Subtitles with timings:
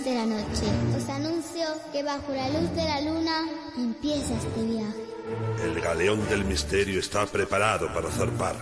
[0.00, 0.66] luz de la noche.
[0.96, 5.04] Os anuncio que bajo la luz de la luna empieza este viaje.
[5.64, 8.56] El galeón del misterio está preparado para zarpar.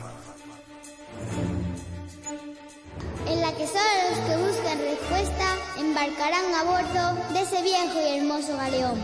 [3.27, 8.18] En la que solo los que buscan respuesta embarcarán a bordo de ese viejo y
[8.18, 8.98] hermoso galeón.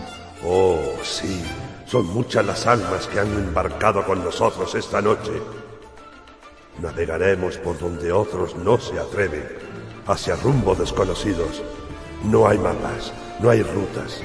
[0.47, 1.43] Oh, sí,
[1.87, 5.33] son muchas las almas que han embarcado con nosotros esta noche.
[6.81, 9.47] Navegaremos por donde otros no se atreven,
[10.07, 11.63] hacia rumbos desconocidos.
[12.25, 14.21] No hay mapas, no hay rutas.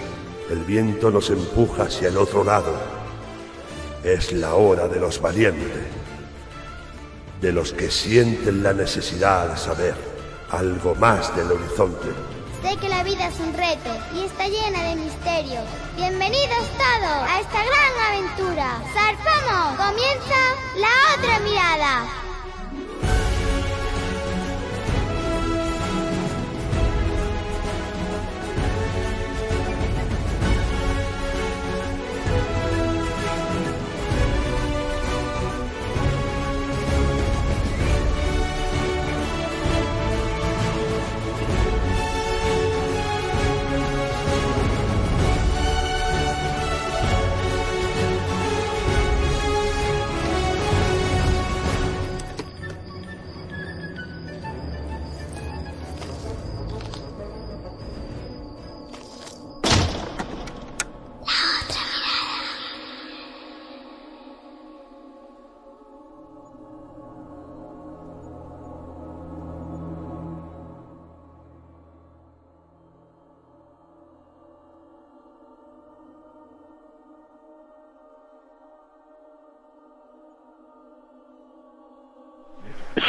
[0.49, 2.73] El viento nos empuja hacia el otro lado.
[4.03, 5.83] Es la hora de los valientes,
[7.41, 9.95] de los que sienten la necesidad de saber
[10.49, 12.07] algo más del horizonte.
[12.63, 15.63] Sé que la vida es un reto y está llena de misterios.
[15.97, 18.81] Bienvenidos todos a esta gran aventura.
[18.93, 19.77] ¡Zarpamos!
[19.77, 20.39] Comienza
[20.77, 22.28] la otra mirada.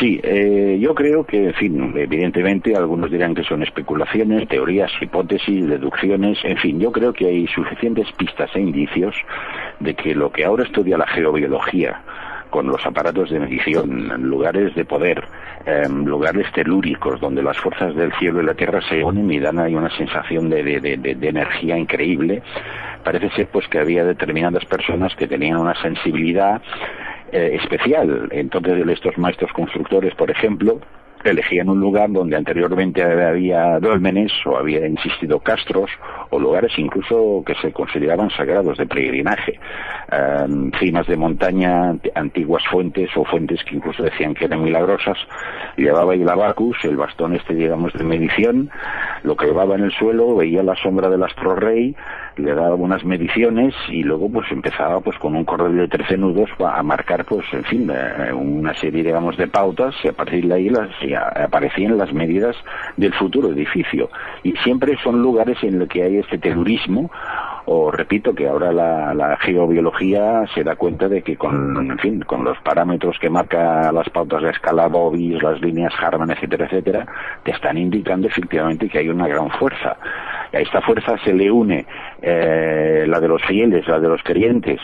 [0.00, 5.68] Sí, eh, yo creo que, en fin, evidentemente algunos dirán que son especulaciones, teorías, hipótesis,
[5.68, 9.14] deducciones, en fin, yo creo que hay suficientes pistas e indicios
[9.78, 12.00] de que lo que ahora estudia la geobiología
[12.48, 15.22] con los aparatos de medición, lugares de poder,
[15.66, 19.58] eh, lugares telúricos donde las fuerzas del cielo y la tierra se unen y dan
[19.58, 22.42] ahí una sensación de, de, de, de energía increíble.
[23.04, 26.62] Parece ser pues que había determinadas personas que tenían una sensibilidad
[27.32, 28.28] eh, especial.
[28.30, 30.80] Entonces estos maestros constructores, por ejemplo,
[31.24, 35.90] elegían un lugar donde anteriormente había dólmenes o había insistido castros
[36.30, 39.58] o lugares incluso que se consideraban sagrados de peregrinaje,
[40.46, 45.19] um, cimas de montaña, antiguas fuentes o fuentes que incluso decían que eran milagrosas,
[45.76, 48.70] llevaba el abacus, el bastón este digamos de medición,
[49.22, 51.94] lo clavaba en el suelo, veía la sombra del astro rey,
[52.36, 56.50] le daba unas mediciones y luego pues empezaba pues con un cordel de 13 nudos
[56.58, 57.91] a marcar pues en fin
[58.32, 60.90] una serie digamos de pautas y a partir de ahí las
[61.36, 62.56] aparecían las medidas
[62.96, 64.10] del futuro edificio.
[64.42, 67.10] Y siempre son lugares en los que hay este telurismo
[67.66, 72.21] o repito que ahora la, la, geobiología se da cuenta de que con en fin
[72.21, 77.06] con los parámetros que marca las pautas de escala Bobis las líneas Harman etcétera etcétera
[77.44, 79.97] te están indicando efectivamente que hay una gran fuerza
[80.53, 81.87] a esta fuerza se le une
[82.22, 84.81] eh, la de los fieles la de los creyentes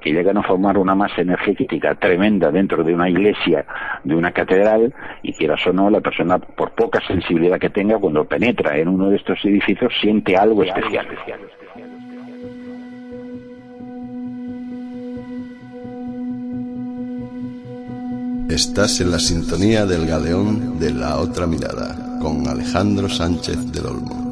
[0.00, 3.66] que llegan a formar una masa energética tremenda dentro de una iglesia,
[4.02, 8.24] de una catedral, y quieras o no, la persona, por poca sensibilidad que tenga, cuando
[8.24, 11.06] penetra en uno de estos edificios, siente algo especial.
[18.50, 24.26] Estás en la sintonía del galeón de la otra mirada, con Alejandro Sánchez del Olmo.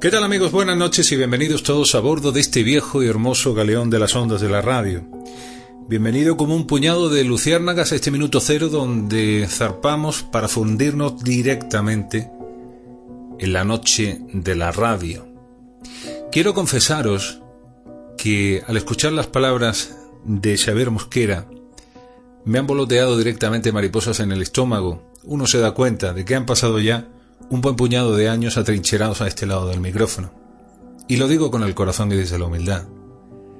[0.00, 0.50] ¿Qué tal amigos?
[0.50, 4.16] Buenas noches y bienvenidos todos a bordo de este viejo y hermoso galeón de las
[4.16, 5.04] ondas de la radio.
[5.86, 12.32] Bienvenido como un puñado de luciérnagas a este minuto cero donde zarpamos para fundirnos directamente
[13.38, 15.31] en la noche de la radio.
[16.32, 17.42] Quiero confesaros
[18.16, 21.46] que al escuchar las palabras de Xavier Mosquera
[22.46, 25.12] me han voloteado directamente mariposas en el estómago.
[25.24, 27.06] Uno se da cuenta de que han pasado ya
[27.50, 30.32] un buen puñado de años atrincherados a este lado del micrófono.
[31.06, 32.88] Y lo digo con el corazón y desde la humildad.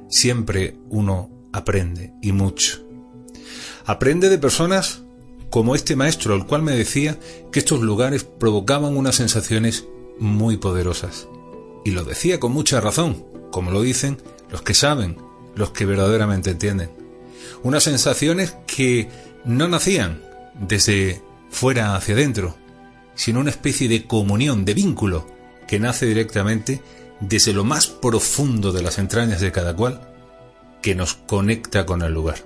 [0.08, 2.78] Siempre uno aprende, y mucho.
[3.84, 5.02] Aprende de personas
[5.50, 7.18] como este maestro, el cual me decía
[7.52, 9.86] que estos lugares provocaban unas sensaciones
[10.18, 11.28] muy poderosas.
[11.84, 14.18] Y lo decía con mucha razón, como lo dicen
[14.50, 15.16] los que saben,
[15.54, 16.90] los que verdaderamente entienden.
[17.62, 19.08] Unas sensaciones que
[19.44, 20.22] no nacían
[20.54, 22.56] desde fuera hacia adentro,
[23.14, 25.26] sino una especie de comunión, de vínculo,
[25.66, 26.82] que nace directamente
[27.20, 30.08] desde lo más profundo de las entrañas de cada cual,
[30.82, 32.36] que nos conecta con el lugar.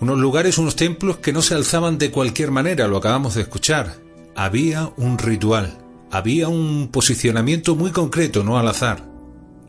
[0.00, 3.94] Unos lugares, unos templos que no se alzaban de cualquier manera, lo acabamos de escuchar.
[4.34, 5.78] Había un ritual,
[6.10, 9.04] había un posicionamiento muy concreto, no al azar.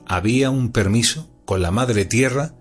[0.05, 2.53] Había un permiso con la Madre Tierra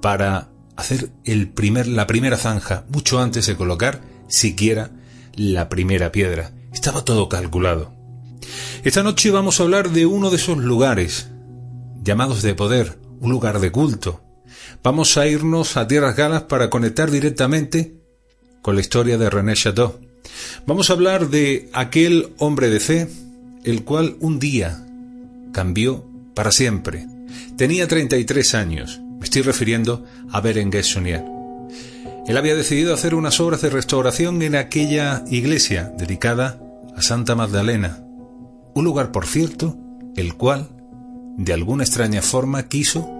[0.00, 4.90] para hacer el primer, la primera zanja mucho antes de colocar siquiera
[5.34, 6.52] la primera piedra.
[6.72, 7.92] Estaba todo calculado.
[8.84, 11.30] Esta noche vamos a hablar de uno de esos lugares,
[12.02, 14.22] llamados de poder, un lugar de culto.
[14.82, 18.00] Vamos a irnos a Tierras Galas para conectar directamente
[18.62, 20.07] con la historia de René Chateau.
[20.66, 23.08] Vamos a hablar de aquel hombre de fe,
[23.64, 24.84] el cual un día
[25.52, 26.04] cambió
[26.34, 27.06] para siempre.
[27.56, 29.00] Tenía 33 años.
[29.18, 31.24] Me estoy refiriendo a Berenguer Sonier.
[32.26, 36.60] Él había decidido hacer unas obras de restauración en aquella iglesia dedicada
[36.94, 38.04] a Santa Magdalena,
[38.74, 39.76] un lugar, por cierto,
[40.14, 40.68] el cual,
[41.36, 43.10] de alguna extraña forma, quiso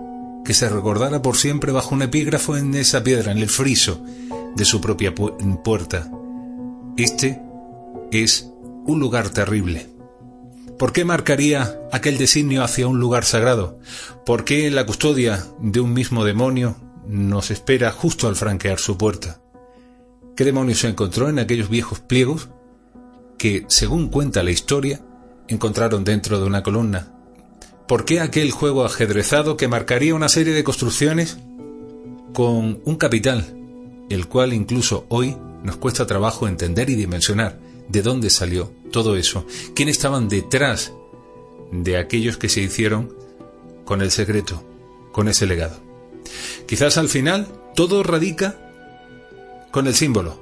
[0.45, 4.03] que se recordara por siempre bajo un epígrafo en esa piedra, en el friso
[4.55, 6.11] de su propia puerta.
[6.99, 7.41] Este
[8.11, 8.50] es
[8.85, 9.87] un lugar terrible.
[10.81, 13.79] ¿Por qué marcaría aquel designio hacia un lugar sagrado?
[14.27, 19.41] ¿Por qué la custodia de un mismo demonio nos espera justo al franquear su puerta?
[20.35, 22.49] ¿Qué demonio se encontró en aquellos viejos pliegos
[23.39, 25.00] que, según cuenta la historia,
[25.47, 27.12] encontraron dentro de una columna.
[27.87, 31.39] ¿Por qué aquel juego ajedrezado que marcaría una serie de construcciones
[32.35, 33.56] con un capital,
[34.11, 37.58] el cual incluso hoy nos cuesta trabajo entender y dimensionar
[37.88, 39.46] de dónde salió todo eso?
[39.75, 40.93] ¿Quién estaban detrás
[41.72, 43.14] de aquellos que se hicieron
[43.84, 44.62] con el secreto,
[45.12, 45.81] con ese legado?
[46.66, 48.58] Quizás al final todo radica
[49.70, 50.38] con el símbolo.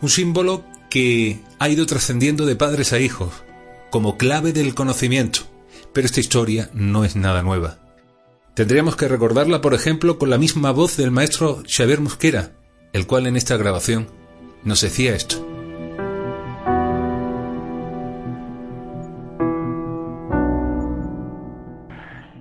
[0.00, 3.32] Un símbolo que ha ido trascendiendo de padres a hijos,
[3.90, 5.40] como clave del conocimiento,
[5.92, 7.78] pero esta historia no es nada nueva.
[8.54, 12.52] Tendríamos que recordarla, por ejemplo, con la misma voz del maestro Xavier Mosquera,
[12.92, 14.08] el cual en esta grabación
[14.64, 15.46] nos decía esto.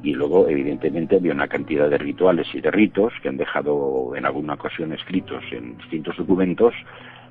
[0.01, 4.25] y luego evidentemente había una cantidad de rituales y de ritos que han dejado en
[4.25, 6.73] alguna ocasión escritos en distintos documentos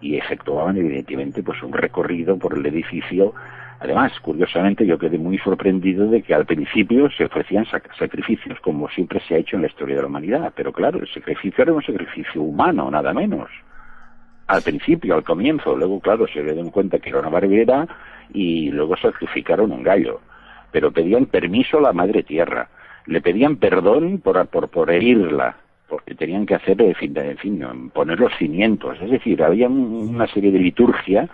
[0.01, 3.35] y efectuaban evidentemente pues un recorrido por el edificio
[3.81, 7.65] Además, curiosamente, yo quedé muy sorprendido de que al principio se ofrecían
[7.97, 10.53] sacrificios, como siempre se ha hecho en la historia de la humanidad.
[10.57, 13.49] Pero claro, el sacrificio era un sacrificio humano, nada menos.
[14.49, 15.77] Al principio, al comienzo.
[15.77, 17.89] Luego, claro, se dieron cuenta que era una barbaridad
[18.33, 20.21] y luego sacrificaron un gallo.
[20.73, 22.69] Pero pedían permiso a la Madre Tierra.
[23.07, 25.57] Le pedían perdón por, por, por herirla
[25.89, 28.99] porque tenían que hacer, en fin, en fin, poner los cimientos.
[29.01, 31.29] Es decir, había una serie de liturgia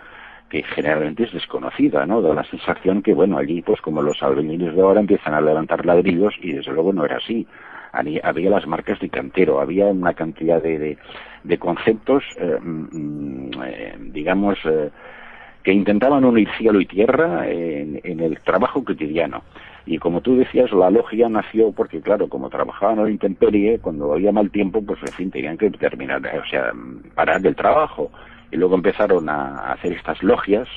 [0.48, 2.22] que generalmente es desconocida, ¿no?
[2.22, 5.84] Da la sensación que, bueno, allí, pues como los albañiles de ahora empiezan a levantar
[5.84, 7.46] ladrillos y desde luego no era así.
[7.92, 10.98] Había las marcas de cantero, había una cantidad de, de,
[11.58, 14.90] conceptos, eh, mm, eh, digamos, eh,
[15.62, 19.42] que intentaban unir cielo y tierra en, el trabajo cotidiano.
[19.86, 24.12] Y como tú decías, la logia nació porque, claro, como trabajaban en la intemperie, cuando
[24.12, 26.70] había mal tiempo, pues en fin, tenían que terminar, o sea,
[27.14, 28.10] parar el trabajo
[28.50, 30.68] y luego empezaron a hacer estas logias,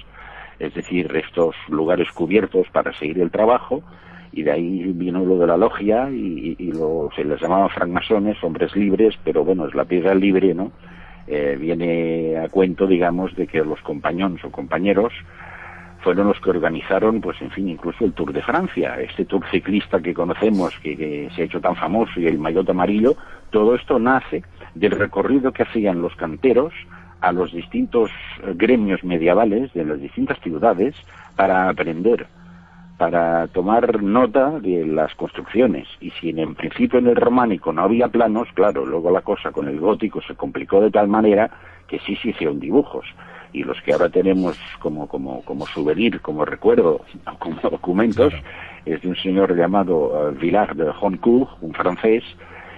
[0.60, 3.84] es decir, estos lugares cubiertos para seguir el trabajo,
[4.32, 8.76] y de ahí vino lo de la logia y, lo, se les llamaban francmasones, hombres
[8.76, 10.72] libres, pero bueno, es la piedra libre, ¿no?
[11.28, 15.12] Eh, viene a cuento, digamos, de que los compañones o compañeros
[16.02, 20.00] fueron los que organizaron, pues en fin, incluso el Tour de Francia, este tour ciclista
[20.00, 23.16] que conocemos, que, que se ha hecho tan famoso, y el maillot amarillo,
[23.50, 24.44] todo esto nace
[24.76, 26.74] del recorrido que hacían los canteros
[27.20, 28.12] a los distintos
[28.56, 30.96] gremios medievales de las distintas ciudades
[31.36, 32.28] para aprender,
[32.98, 35.88] para tomar nota de las construcciones.
[36.02, 39.68] Y si en, principio en el románico no había planos, claro, luego la cosa con
[39.68, 41.50] el gótico se complicó de tal manera
[41.88, 43.06] que sí se hicieron dibujos.
[43.54, 47.02] Y los que ahora tenemos como, como, como souvenir, como recuerdo,
[47.40, 48.34] como documentos,
[48.86, 52.24] es de un señor llamado uh, Villard de Honcourt, un francés,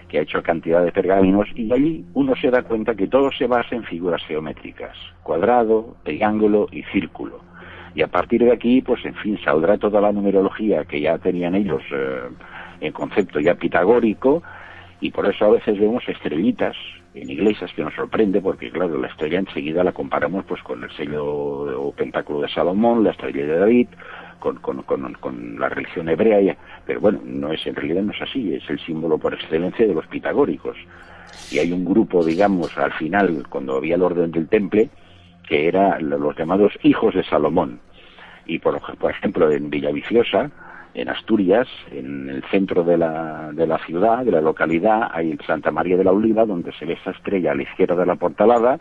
[0.09, 3.47] que ha hecho cantidad de pergaminos y allí uno se da cuenta que todo se
[3.47, 7.48] basa en figuras geométricas, cuadrado, triángulo y círculo.
[7.95, 11.55] Y a partir de aquí, pues en fin, saldrá toda la numerología que ya tenían
[11.55, 12.21] ellos eh,
[12.81, 14.43] en concepto ya pitagórico
[15.01, 16.75] y por eso a veces vemos estrellitas
[17.13, 20.91] en iglesias que nos sorprende porque claro la estrella enseguida la comparamos pues con el
[20.91, 23.87] sello o pentáculo de Salomón, la estrella de David,
[24.39, 26.55] con, con, con, la religión hebrea,
[26.85, 29.93] pero bueno, no es en realidad no es así, es el símbolo por excelencia de
[29.93, 30.77] los pitagóricos.
[31.51, 34.89] Y hay un grupo, digamos, al final, cuando había el orden del temple,
[35.49, 37.79] que era los llamados hijos de Salomón.
[38.45, 40.51] Y por, por ejemplo, en Villaviciosa,
[40.93, 45.71] en Asturias, en el centro de la, de la ciudad, de la localidad, hay Santa
[45.71, 48.79] María de la Oliva, donde se ve esa estrella a la izquierda de la portalada,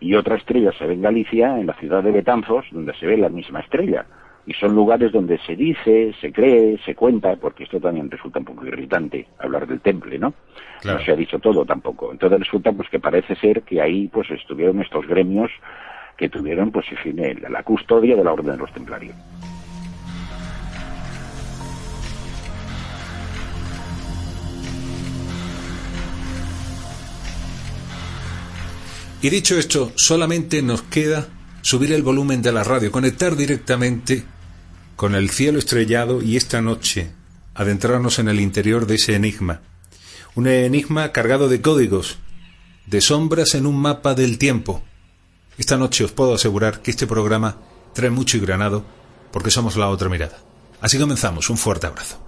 [0.00, 3.18] y otra estrella se ve en Galicia, en la ciudad de Betanzos, donde se ve
[3.18, 4.06] la misma estrella.
[4.46, 8.44] Y son lugares donde se dice, se cree, se cuenta, porque esto también resulta un
[8.44, 10.32] poco irritante, hablar del temple, ¿no?
[10.84, 12.12] No se ha dicho todo tampoco.
[12.12, 15.50] Entonces resulta pues que parece ser que ahí pues estuvieron estos gremios
[16.16, 16.86] que tuvieron pues
[17.48, 19.14] la custodia de la orden de los templarios.
[29.22, 31.26] Y dicho esto, solamente nos queda
[31.62, 34.24] subir el volumen de la radio, conectar directamente
[34.94, 37.10] con el cielo estrellado y esta noche
[37.54, 39.62] adentrarnos en el interior de ese enigma.
[40.34, 42.18] Un enigma cargado de códigos,
[42.86, 44.82] de sombras en un mapa del tiempo.
[45.58, 47.56] Esta noche os puedo asegurar que este programa
[47.94, 48.84] trae mucho y granado
[49.32, 50.38] porque somos la otra mirada.
[50.80, 51.48] Así comenzamos.
[51.48, 52.18] Un fuerte abrazo.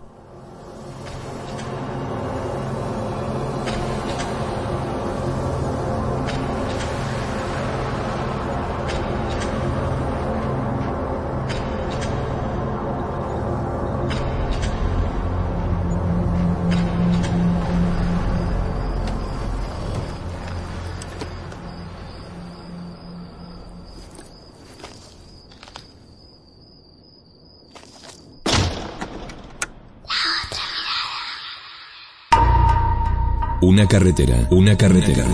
[33.78, 35.24] Una carretera, una carretera.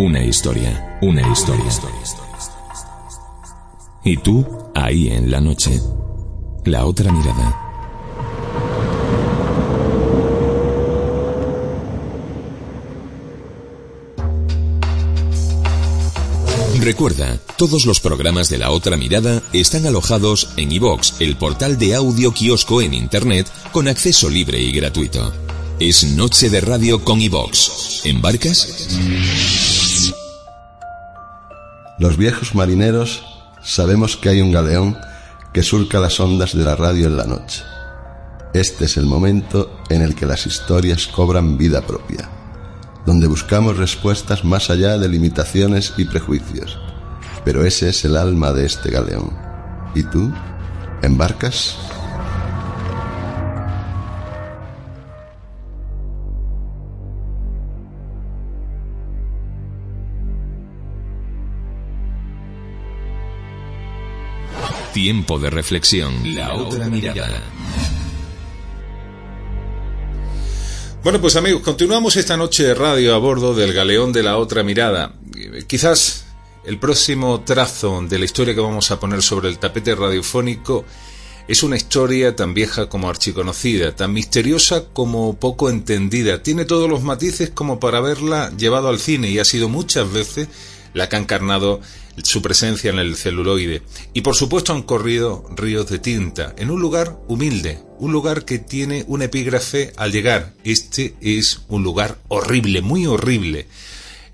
[0.00, 1.64] Una historia, una historia.
[4.04, 5.80] Y tú, ahí en la noche.
[6.66, 7.58] La otra mirada.
[16.82, 21.94] Recuerda, todos los programas de La Otra Mirada están alojados en iVox, el portal de
[21.94, 25.32] audio kiosco en Internet con acceso libre y gratuito.
[25.80, 28.02] Es Noche de Radio con iVox.
[28.04, 28.96] ¿Embarcas?
[31.98, 33.24] Los viejos marineros
[33.60, 34.96] sabemos que hay un galeón
[35.52, 37.62] que surca las ondas de la radio en la noche.
[38.52, 42.30] Este es el momento en el que las historias cobran vida propia,
[43.04, 46.78] donde buscamos respuestas más allá de limitaciones y prejuicios.
[47.44, 49.36] Pero ese es el alma de este galeón.
[49.96, 50.32] ¿Y tú?
[51.02, 51.76] ¿Embarcas?
[65.04, 66.34] Tiempo de reflexión.
[66.34, 67.42] La otra mirada.
[71.02, 74.62] Bueno, pues amigos, continuamos esta noche de radio a bordo del galeón de la otra
[74.62, 75.12] mirada.
[75.66, 76.24] Quizás
[76.64, 80.86] el próximo trazo de la historia que vamos a poner sobre el tapete radiofónico
[81.48, 86.42] es una historia tan vieja como archiconocida, tan misteriosa como poco entendida.
[86.42, 90.48] Tiene todos los matices como para haberla llevado al cine y ha sido muchas veces
[90.94, 91.82] la que ha encarnado
[92.22, 93.82] su presencia en el celuloide.
[94.12, 98.58] Y por supuesto han corrido ríos de tinta, en un lugar humilde, un lugar que
[98.58, 100.54] tiene un epígrafe al llegar.
[100.64, 103.66] Este es un lugar horrible, muy horrible.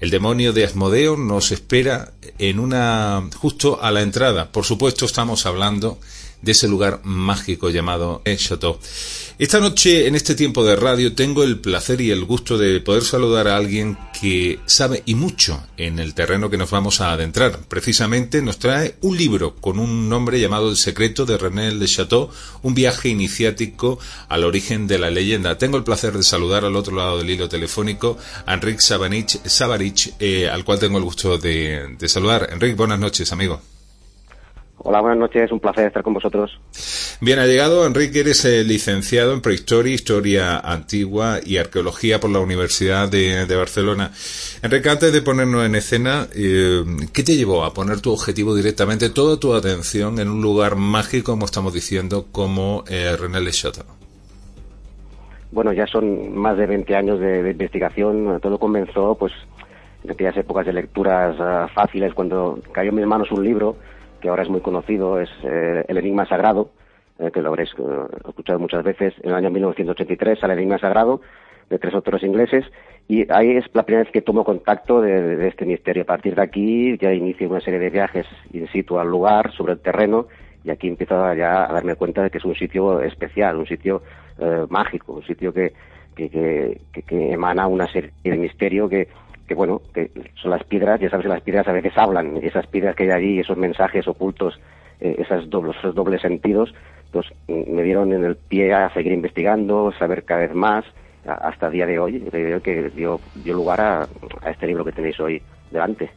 [0.01, 4.51] El demonio de Asmodeo nos espera en una justo a la entrada.
[4.51, 6.01] Por supuesto estamos hablando
[6.41, 8.23] de ese lugar mágico llamado.
[9.41, 13.03] Esta noche, en este tiempo de radio, tengo el placer y el gusto de poder
[13.05, 17.59] saludar a alguien que sabe y mucho en el terreno que nos vamos a adentrar.
[17.67, 22.29] Precisamente nos trae un libro con un nombre llamado El secreto de René de Chateau,
[22.61, 25.57] un viaje iniciático al origen de la leyenda.
[25.57, 30.51] Tengo el placer de saludar al otro lado del hilo telefónico a Enrique Sabarich, eh,
[30.51, 32.51] al cual tengo el gusto de saludar.
[32.53, 33.63] Enrique, buenas noches, amigo.
[34.83, 36.59] Hola, buenas noches, un placer estar con vosotros.
[37.21, 42.39] Bien, ha llegado Enrique, eres eh, licenciado en Prehistoria, Historia Antigua y Arqueología por la
[42.39, 44.11] Universidad de, Barcelona.
[44.63, 46.83] Enrique, antes de ponernos en escena, eh,
[47.13, 51.33] ¿qué te llevó a poner tu objetivo directamente, toda tu atención en un lugar mágico,
[51.33, 53.85] como estamos diciendo, como eh, René Le Chateau?
[55.53, 58.41] Bueno, ya son más de 20 años de, investigación.
[58.41, 59.33] Todo comenzó, pues,
[60.05, 63.77] en aquellas épocas de lecturas ah, fáciles, cuando cayó en mis manos un libro
[64.21, 66.71] que ahora es muy conocido, es eh, El Enigma Sagrado,
[67.19, 67.83] eh, que lo habréis eh,
[68.29, 69.15] escuchado muchas veces.
[69.23, 71.21] En el año 1983 sale El Enigma Sagrado,
[71.69, 72.65] de tres autores ingleses,
[73.09, 76.03] y ahí es la primera vez que tomo contacto de, este misterio.
[76.03, 79.73] A partir de aquí ya inicio una serie de viajes in situ al lugar, sobre
[79.75, 80.27] el terreno,
[80.65, 84.03] y aquí empiezo ya a darme cuenta de que es un sitio especial, un sitio
[84.69, 85.73] mágico, un sitio que,
[86.17, 86.29] que,
[86.93, 89.09] que, que emana una serie de misterio que,
[89.51, 92.47] que bueno, que son las piedras, ya sabes que las piedras a veces hablan, y
[92.47, 94.61] esas piedras que hay allí, esos mensajes ocultos
[95.01, 96.73] eh, esos, dobles, sentidos,
[97.11, 100.85] pues me dieron en el pie a seguir investigando, saber cada vez más,
[101.27, 102.21] hasta el día de hoy,
[102.63, 104.07] que dio, dio lugar a
[104.49, 106.11] este libro que tenéis hoy delante.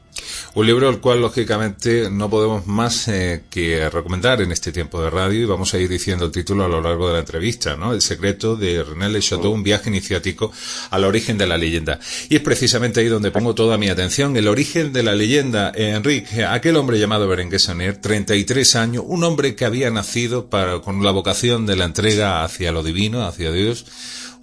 [0.56, 5.10] Un libro al cual, lógicamente, no podemos más eh, que recomendar en este tiempo de
[5.10, 7.92] radio y vamos a ir diciendo el título a lo largo de la entrevista, ¿no?
[7.92, 10.52] El secreto de René Le Chateau, un viaje iniciático
[10.92, 12.00] al origen de la leyenda.
[12.30, 14.38] Y es precisamente ahí donde pongo toda mi atención.
[14.38, 19.56] El origen de la leyenda, Enrique, aquel hombre llamado Berenguer Saner, 33 años, un hombre
[19.56, 23.86] que había nacido para, con la vocación de la entrega hacia lo divino, hacia Dios,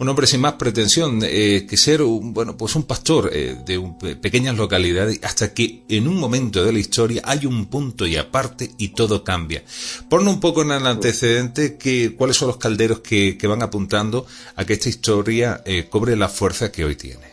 [0.00, 4.16] un hombre sin más pretensión eh, que ser un, bueno, pues un pastor eh, de
[4.16, 8.68] pequeñas localidades hasta que en un momento de la historia hay un punto y aparte
[8.78, 9.62] y todo cambia.
[10.08, 14.24] Ponme un poco en el antecedente que, cuáles son los calderos que, van apuntando
[14.56, 17.26] a que esta historia eh, cobre la fuerza que hoy tiene.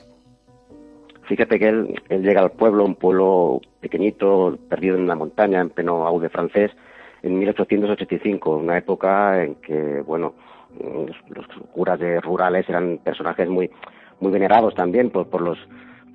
[1.27, 6.05] Fíjate que él, llega al pueblo, un pueblo pequeñito, perdido en la montaña, en pleno
[6.05, 6.71] aude francés,
[7.21, 10.33] en 1885, una época en que, bueno,
[10.79, 13.69] los, curas de rurales eran personajes muy
[14.19, 15.57] muy venerados también por, por los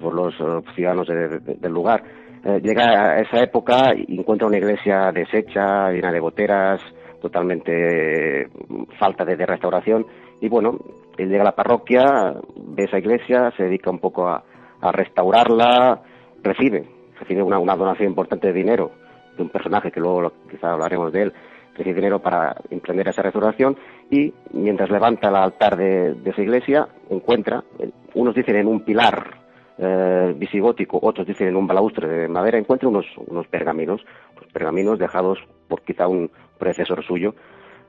[0.00, 2.02] por los eh, ciudadanos del lugar.
[2.45, 6.81] Eh, llega a esa época y encuentra una iglesia deshecha, llena de goteras,
[7.21, 10.04] totalmente mm, falta de, restauración.
[10.40, 10.76] Y bueno,
[11.16, 14.42] él llega a la parroquia, ve esa iglesia, se dedica un poco a,
[14.90, 16.02] restaurarla,
[16.42, 16.85] recibe,
[17.21, 18.90] recibe una, una, donación importante de dinero
[19.37, 21.33] de un personaje que luego quizá hablaremos de él,
[21.76, 23.76] recibe dinero para emprender esa restauración
[24.12, 27.64] y mientras levanta el altar de, esa iglesia encuentra,
[28.12, 29.38] unos dicen en un pilar
[29.78, 34.04] eh, visigótico, otros dicen en un balaustre de madera, encuentra unos, unos pergaminos,
[34.52, 37.35] pergaminos dejados por quizá un predecesor suyo.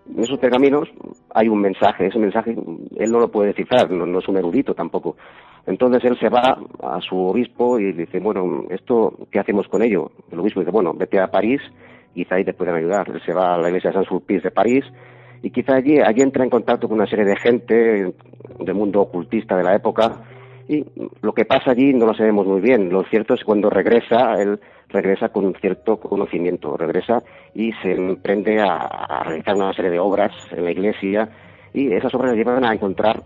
[0.09, 0.87] En esos pergaminos
[1.33, 2.55] hay un mensaje, ese mensaje
[2.95, 5.17] él no lo puede descifrar, no, es un erudito tampoco.
[5.67, 10.09] Entonces él se va a su obispo y dice, bueno, ¿esto qué hacemos con ello?
[10.31, 11.59] El obispo dice, bueno, vete a París,
[12.13, 13.11] quizá ahí te pueden ayudar.
[13.25, 14.85] Se va a la iglesia de Saint-Sulpice de París
[15.43, 18.13] y quizá allí, allí entra en contacto con una serie de gente
[18.59, 20.23] del mundo ocultista de la época
[20.69, 20.85] y
[21.21, 22.89] lo que pasa allí no lo sabemos muy bien.
[22.89, 27.21] Lo cierto es que cuando regresa, él regresa con un cierto conocimiento, regresa
[27.53, 31.27] y se emprende a, realizar una serie de obras en la iglesia
[31.73, 33.21] y esas obras le llevan a encontrar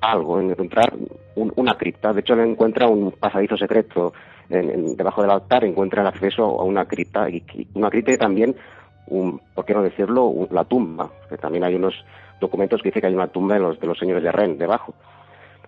[0.00, 0.92] algo, a encontrar
[1.34, 2.12] una cripta.
[2.12, 4.12] De hecho, él encuentra un pasadizo secreto
[4.48, 7.42] debajo del altar, encuentra el acceso a una cripta y
[7.74, 8.54] una cripta y también
[9.10, 11.94] un, ¿por qué no decirlo?, la tumba, que también hay unos
[12.40, 14.94] documentos que dicen que hay una tumba de los, de los señores de Ren debajo.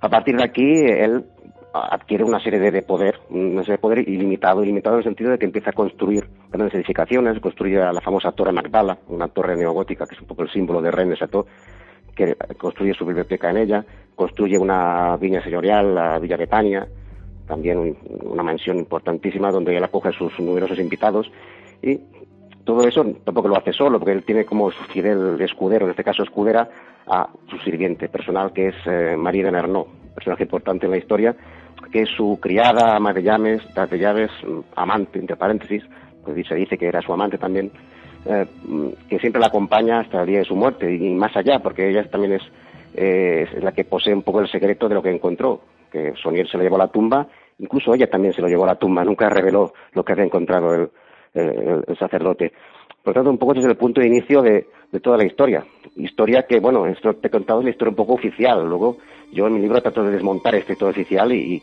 [0.00, 1.24] A partir de aquí, él
[1.72, 5.38] adquiere una serie de, poder, una serie de poder ilimitado, ilimitado en el sentido de
[5.38, 10.14] que empieza a construir grandes edificaciones, construye la famosa Torre Magdala, una torre neogótica que
[10.14, 11.20] es un poco el símbolo de Rennes
[12.14, 13.84] que construye su biblioteca en ella,
[14.16, 16.86] construye una viña señorial, la Villa Betania,
[17.46, 21.30] también una mansión importantísima donde él acoge a sus numerosos invitados
[21.82, 22.00] y
[22.64, 26.04] todo eso tampoco lo hace solo, porque él tiene como su fidel escudero, en este
[26.04, 26.68] caso escudera,
[27.06, 31.34] a su sirviente personal, que es eh, María de Nernaux, personaje importante en la historia,
[31.90, 34.30] que es su criada, ama de llaves, de llaves,
[34.76, 35.82] amante, entre paréntesis,
[36.24, 37.72] pues se dice que era su amante también,
[38.26, 38.46] eh,
[39.08, 42.08] que siempre la acompaña hasta el día de su muerte y más allá, porque ella
[42.08, 42.42] también es,
[42.94, 46.48] eh, es la que posee un poco el secreto de lo que encontró, que Sonier
[46.48, 47.26] se lo llevó a la tumba,
[47.58, 50.90] incluso ella también se lo llevó a la tumba, nunca reveló lo que había encontrado
[51.34, 52.52] el, el, sacerdote.
[53.02, 55.64] Por lo tanto, un poco desde el punto de inicio de, de, toda la historia.
[55.96, 58.68] Historia que, bueno, esto te he contado es historia un poco oficial.
[58.68, 58.98] Luego,
[59.32, 61.62] yo en mi libro trato de desmontar este todo oficial y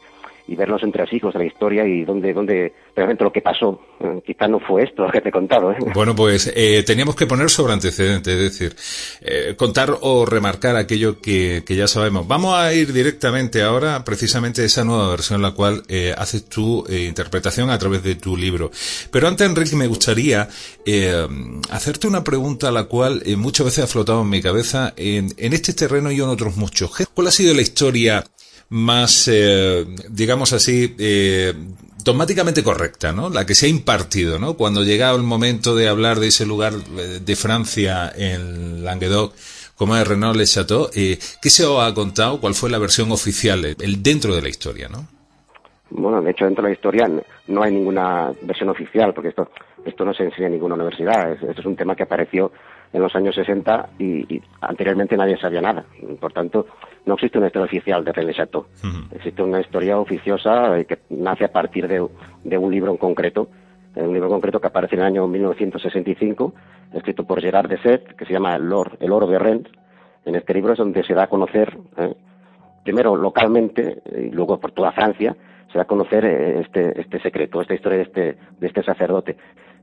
[0.55, 3.79] ver los entresijos de la historia y dónde, dónde realmente lo que pasó.
[3.99, 5.71] Eh, quizá no fue esto lo que te he contado.
[5.71, 5.77] ¿eh?
[5.93, 8.75] Bueno, pues eh, teníamos que poner sobre antecedentes, es decir,
[9.21, 12.27] eh, contar o remarcar aquello que, que, ya sabemos.
[12.27, 16.86] Vamos a ir directamente ahora precisamente a esa nueva versión, la cual eh, haces tu
[16.89, 18.71] interpretación a través de tu libro.
[19.12, 20.47] Pero antes, Enrique, me gustaría
[21.69, 25.73] hacerte una pregunta la cual muchas veces ha flotado en mi cabeza en, en este
[25.73, 26.91] terreno y en otros muchos.
[27.13, 28.23] ¿Cuál ha sido la historia
[28.69, 31.53] más, eh, digamos así, eh,
[32.03, 33.30] dogmáticamente correcta, ¿no?
[33.30, 34.56] La que se ha impartido, ¿no?
[34.56, 39.34] Cuando llega el momento de hablar de ese lugar eh, de Francia en Languedoc,
[39.75, 40.45] como es Renault Le
[40.95, 42.39] eh, ¿qué se os ha contado?
[42.39, 45.06] ¿Cuál fue la versión oficial, el dentro de la historia, no?
[45.89, 47.10] Bueno, de hecho, dentro de la historia
[47.47, 49.49] no hay ninguna versión oficial, porque esto,
[49.86, 51.32] esto no se enseña en ninguna universidad.
[51.32, 52.51] Esto es un tema que apareció
[52.91, 55.86] en los años 60 y, anteriormente nadie sabía nada.
[56.19, 56.67] Por tanto,
[57.05, 58.65] no existe una historia oficial de René Chateau.
[59.12, 63.49] Existe una historia oficiosa eh, que nace a partir de, un libro en concreto,
[63.95, 66.53] eh, un libro concreto que aparece en el año 1965,
[66.93, 69.71] escrito por Gerard Deset, que se llama El, el oro de Rennes.
[70.25, 72.13] En este libro es donde se da a conocer, eh,
[72.83, 75.36] primero localmente y luego por toda Francia,
[75.71, 79.38] se da a conocer este, este secreto, esta historia de este, de este sacerdote.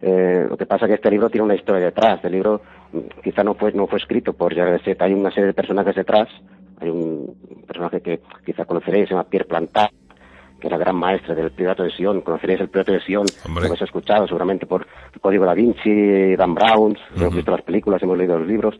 [0.06, 2.22] Eh, lo que pasa es que este libro tiene una historia detrás.
[2.24, 2.60] El libro
[2.92, 6.28] mm, quizá no fue, no fue escrito por Jared Hay una serie de personajes detrás.
[6.84, 7.34] Hay un
[7.66, 9.90] personaje que quizá conoceréis, se llama Pierre Plantat,
[10.60, 12.20] que era gran maestre del Pirato de Sion.
[12.20, 16.54] Conoceréis el Pirato de Sion, lo habéis escuchado seguramente por el Código Da Vinci, Dan
[16.54, 18.78] Brown, hemos visto las películas, hemos leído los libros.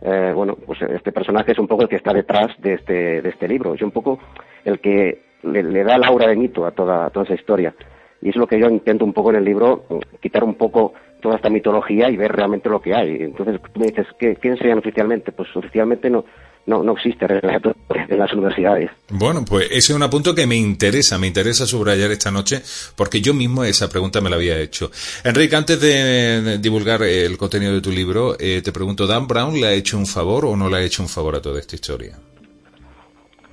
[0.00, 3.28] Eh, bueno, pues este personaje es un poco el que está detrás de este, de
[3.28, 3.74] este libro.
[3.74, 4.18] Es un poco
[4.64, 7.72] el que le, da el aura de mito a toda, toda esa historia.
[8.20, 9.84] Y es lo que yo intento un poco en el libro,
[10.20, 13.22] quitar un poco toda esta mitología y ver realmente lo que hay.
[13.22, 15.30] Entonces tú me dices, ¿qué, qué enseñan oficialmente?
[15.30, 16.24] Pues oficialmente no,
[16.66, 18.90] no, no existe en las universidades.
[19.10, 22.62] Bueno, pues ese es un apunto que me interesa, me interesa subrayar esta noche,
[22.96, 24.90] porque yo mismo esa pregunta me la había hecho.
[25.24, 29.66] Enrique, antes de divulgar el contenido de tu libro, eh, te pregunto, ¿Dan Brown le
[29.66, 32.16] ha hecho un favor o no le ha hecho un favor a toda esta historia?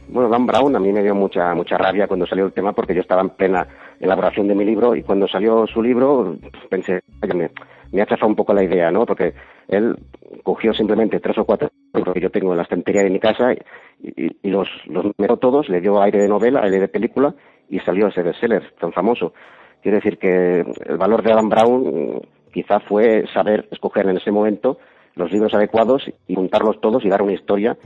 [0.07, 2.93] Bueno, Dan Brown a mí me dio mucha mucha rabia cuando salió el tema porque
[2.93, 3.65] yo estaba en plena
[3.99, 6.35] elaboración de mi libro y cuando salió su libro
[6.69, 7.01] pensé,
[7.33, 7.49] me,
[7.91, 9.05] me ha chafado un poco la idea, ¿no?
[9.05, 9.33] Porque
[9.71, 9.95] él
[10.43, 13.53] cogió simplemente tres o cuatro libros que yo tengo en la estantería de mi casa
[14.01, 15.05] y, los, los
[15.39, 17.33] todos, le dio aire de novela, aire de película
[17.69, 19.33] y salió ese bestseller tan famoso.
[19.81, 24.77] Quiere decir que el valor de Adam Brown quizá fue saber escoger en ese momento
[25.15, 27.77] los libros adecuados y juntarlos todos y dar una historia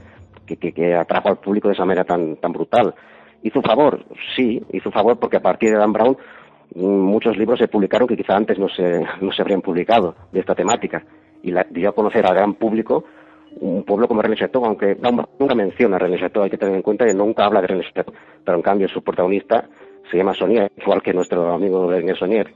[0.46, 2.94] que, atrajo al público de esa manera tan, tan brutal.
[3.42, 4.04] ¿Hizo favor?
[4.34, 6.16] Sí, hizo favor porque a partir de Dan Brown
[6.74, 10.40] mm, muchos libros se publicaron que quizá antes no se, no se habrían publicado de
[10.40, 11.04] esta temática.
[11.46, 13.04] Y la, dio a conocer al gran público
[13.60, 14.96] un pueblo como René Chateau, aunque
[15.38, 17.84] nunca menciona a René Chateau, hay que tener en cuenta que nunca habla de René
[17.84, 18.12] Chateau,
[18.44, 19.66] pero en cambio su protagonista
[20.10, 22.52] se llama Sonier, igual que nuestro amigo René Sonier.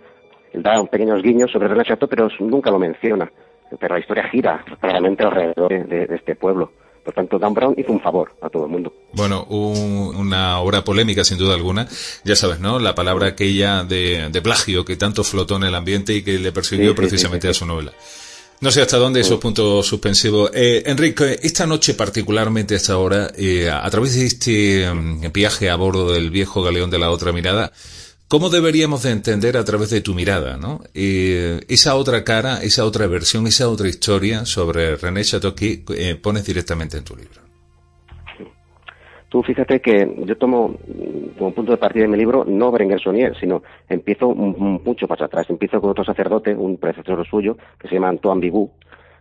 [0.53, 3.31] Él da un pequeños guiños sobre René Chateau, pero nunca lo menciona.
[3.79, 6.72] Pero la historia gira claramente alrededor de este pueblo.
[7.05, 8.92] Por tanto, Dan Brown hizo un favor a todo el mundo.
[9.14, 11.88] Bueno, una obra polémica sin duda alguna.
[12.24, 12.79] Ya sabes, ¿no?
[12.79, 16.94] La palabra aquella de, plagio que tanto flotó en el ambiente y que le persiguió
[16.94, 17.92] precisamente a su novela.
[18.61, 20.51] No sé hasta dónde esos puntos suspensivos.
[20.53, 25.77] Eh, Enrique, esta noche particularmente, esta hora, eh, a través de este mm, viaje a
[25.77, 27.73] bordo del viejo galeón de la otra mirada,
[28.31, 30.85] ¿Cómo deberíamos de entender a través de tu mirada, ¿no?
[30.94, 36.14] Eh, esa otra cara, esa otra versión, esa otra historia sobre René Chateau que eh,
[36.14, 37.49] pones directamente en tu libro?
[39.31, 40.75] Tú fíjate que yo tomo
[41.38, 45.49] como punto de partida de mi libro no Berenguer Sonier, sino empiezo mucho más atrás.
[45.49, 48.73] Empiezo con otro sacerdote, un profesor suyo, que se llama Antoine Bibou,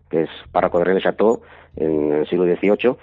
[0.10, 1.42] que es párroco de René Chateau
[1.76, 2.96] en el siglo XVIII,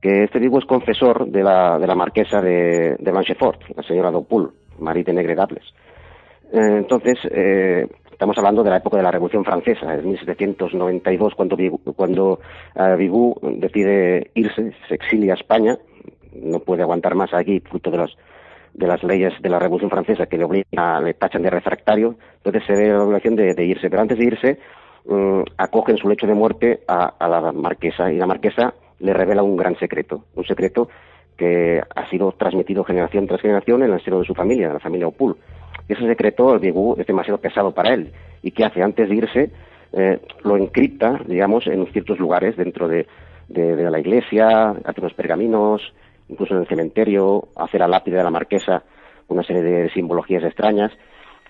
[0.00, 4.12] que este Bibou es confesor de la, de la marquesa de, de Blanchefort, la señora
[4.12, 5.64] Dopoul Marie de Negredables.
[6.52, 11.56] Eh, entonces, eh, estamos hablando de la época de la Revolución Francesa, en 1792, cuando,
[11.96, 12.38] cuando
[12.76, 15.76] uh, decide irse, se exilia a España,
[16.34, 18.16] no puede aguantar más aquí, fruto de, los,
[18.74, 22.62] de las leyes de la Revolución Francesa que le obligan, le tachan de refractario, entonces
[22.66, 23.90] se ve la obligación de, irse.
[23.90, 24.58] Pero antes de irse,
[25.04, 29.12] um, acoge en su lecho de muerte a, a la marquesa, y la marquesa le
[29.12, 30.88] revela un gran secreto, un secreto
[31.36, 34.80] que ha sido transmitido generación tras generación en el seno de su familia, de la
[34.80, 35.36] familia Opul.
[35.88, 38.12] Ese secreto, el Bigu, es demasiado pesado para él.
[38.42, 38.82] ¿Y qué hace?
[38.82, 39.50] Antes de irse,
[39.92, 43.06] eh, lo encripta, digamos, en ciertos lugares dentro de,
[43.48, 45.82] la iglesia, hace unos pergaminos,
[46.28, 48.82] incluso en el cementerio, hace la lápida de la marquesa,
[49.28, 50.92] una serie de simbologías extrañas.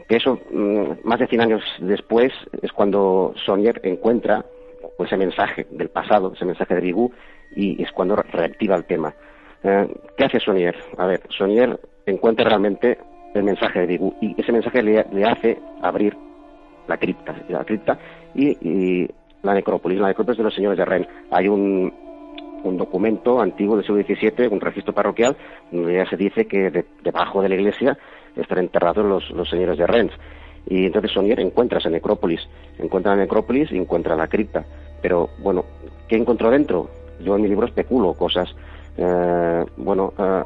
[0.09, 4.45] Que eso, mm, más de 100 años después, es cuando Sonier encuentra
[4.99, 7.13] ese mensaje del pasado, ese mensaje de Bigu,
[7.55, 9.15] y es cuando reactiva el tema.
[9.63, 10.77] Eh, ¿Qué hace Sonier?
[10.99, 12.99] A ver, Sonier encuentra realmente
[13.35, 16.17] el mensaje de Bigu y ese mensaje le, hace abrir
[16.87, 17.99] la cripta, la cripta
[18.35, 19.09] y,
[19.43, 21.09] la necrópolis, la necrópolis de los señores de Rennes.
[21.31, 21.93] Hay un,
[22.65, 25.37] un documento antiguo del siglo XVII, un registro parroquial,
[25.71, 27.99] donde ya se dice que debajo de la iglesia
[28.37, 30.15] están enterrados los, los señores de Rennes.
[30.69, 32.41] Y entonces Sonier encuentra esa necrópolis,
[32.79, 34.65] encuentra la necrópolis y encuentra la cripta.
[35.01, 35.65] Pero bueno,
[36.09, 36.89] ¿qué encontró dentro?
[37.21, 38.55] Yo en mi libro especulo cosas
[38.97, 40.43] eh, bueno, eh,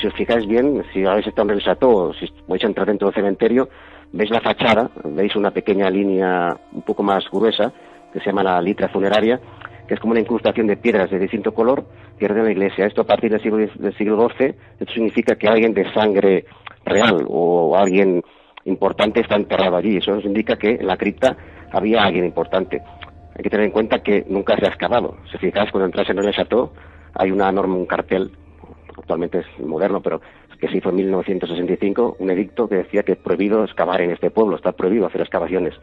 [0.00, 3.08] si os fijáis bien, si habéis estado en el Chateau, si vais a entrar dentro
[3.08, 3.68] del cementerio,
[4.12, 7.72] veis la fachada, veis una pequeña línea un poco más gruesa,
[8.12, 9.40] que se llama la litra funeraria,
[9.88, 11.86] que es como una incrustación de piedras de distinto color
[12.18, 12.86] que en la iglesia.
[12.86, 16.44] Esto a partir del siglo, del siglo XII, esto significa que alguien de sangre
[16.84, 18.22] real o alguien
[18.66, 19.96] importante está enterrado allí.
[19.96, 21.36] Eso nos indica que en la cripta
[21.72, 22.82] había alguien importante.
[23.34, 25.16] Hay que tener en cuenta que nunca se ha excavado.
[25.30, 26.70] Si fijáis, cuando entras en el Chateau,
[27.14, 28.30] hay una norma, un cartel,
[28.96, 30.20] actualmente es moderno, pero
[30.60, 34.30] que se hizo en 1965, un edicto que decía que es prohibido excavar en este
[34.30, 35.74] pueblo, está prohibido hacer excavaciones.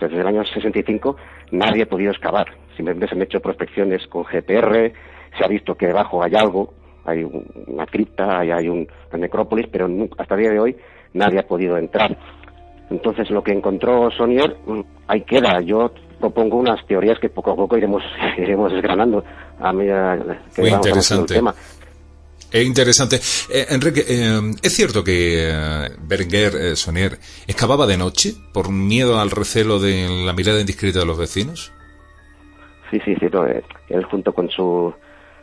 [0.00, 1.16] Desde el año 65
[1.52, 2.46] nadie ha podido excavar.
[2.76, 4.92] Simplemente se han hecho prospecciones con GPR,
[5.38, 6.72] se ha visto que debajo hay algo,
[7.04, 7.24] hay
[7.66, 10.76] una cripta, hay, hay un, una necrópolis, pero hasta el día de hoy
[11.14, 12.16] nadie ha podido entrar.
[12.90, 15.60] Entonces, lo que encontró Sonier, mm, ahí queda.
[15.60, 18.02] Yo propongo unas teorías que poco a poco iremos,
[18.36, 19.24] iremos desgranando
[19.60, 20.18] a medida
[20.54, 21.34] que Muy vamos interesante.
[21.34, 21.54] el tema.
[22.52, 23.16] Es interesante.
[23.52, 29.20] Eh, Enrique, eh, ¿es cierto que eh, Berenguer eh, Sonier excavaba de noche por miedo
[29.20, 31.72] al recelo de la mirada indiscreta de los vecinos?
[32.90, 33.46] Sí, sí, cierto.
[33.46, 34.92] eh, Él junto con su,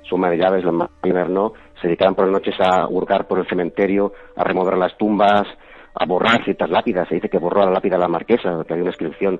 [0.03, 4.11] su madre llaves, la no, se dedicaban por las noches a hurgar por el cementerio,
[4.35, 5.47] a remover las tumbas,
[5.95, 7.07] a borrar ciertas lápidas.
[7.07, 9.39] Se dice que borró la lápida de la marquesa, que había una inscripción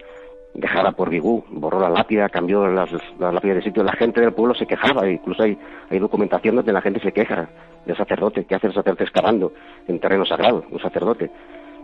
[0.58, 3.84] dejada por Guigú, borró la lápida, cambió las, las lápidas de sitio.
[3.84, 5.58] La gente del pueblo se quejaba, incluso hay,
[5.90, 7.48] hay documentación donde la gente se queja
[7.86, 9.54] del sacerdote, que hace el sacerdote excavando
[9.88, 11.30] en terreno sagrado, un sacerdote.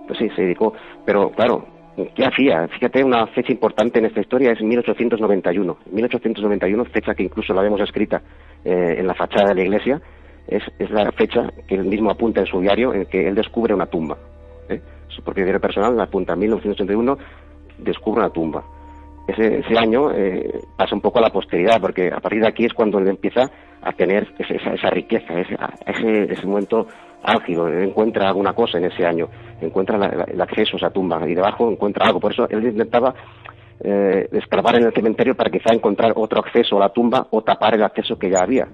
[0.07, 0.73] Pues sí, se dedicó.
[1.05, 1.65] Pero claro,
[2.15, 2.67] ¿qué hacía?
[2.67, 5.77] Fíjate, una fecha importante en esta historia es 1891.
[5.91, 8.21] 1891, fecha que incluso la vemos escrita
[8.65, 10.01] eh, en la fachada de la iglesia,
[10.47, 13.73] es, es la fecha que él mismo apunta en su diario en que él descubre
[13.73, 14.17] una tumba.
[14.67, 14.81] ¿eh?
[15.07, 17.17] Su propio diario personal apunta 1981,
[17.77, 18.63] descubre una tumba.
[19.27, 22.65] Ese, ese año eh, pasa un poco a la posteridad, porque a partir de aquí
[22.65, 23.49] es cuando él empieza
[23.81, 26.88] a tener esa, esa riqueza, ese, ese, ese momento
[27.23, 29.29] álgido, él encuentra alguna cosa en ese año,
[29.62, 32.19] encuentra la- la- el acceso a esa tumba y debajo encuentra algo.
[32.19, 33.13] Por eso él intentaba
[33.86, 37.73] eh, escarbar en el cementerio para quizá encontrar otro acceso a la tumba o tapar
[37.75, 38.67] el acceso que ya había.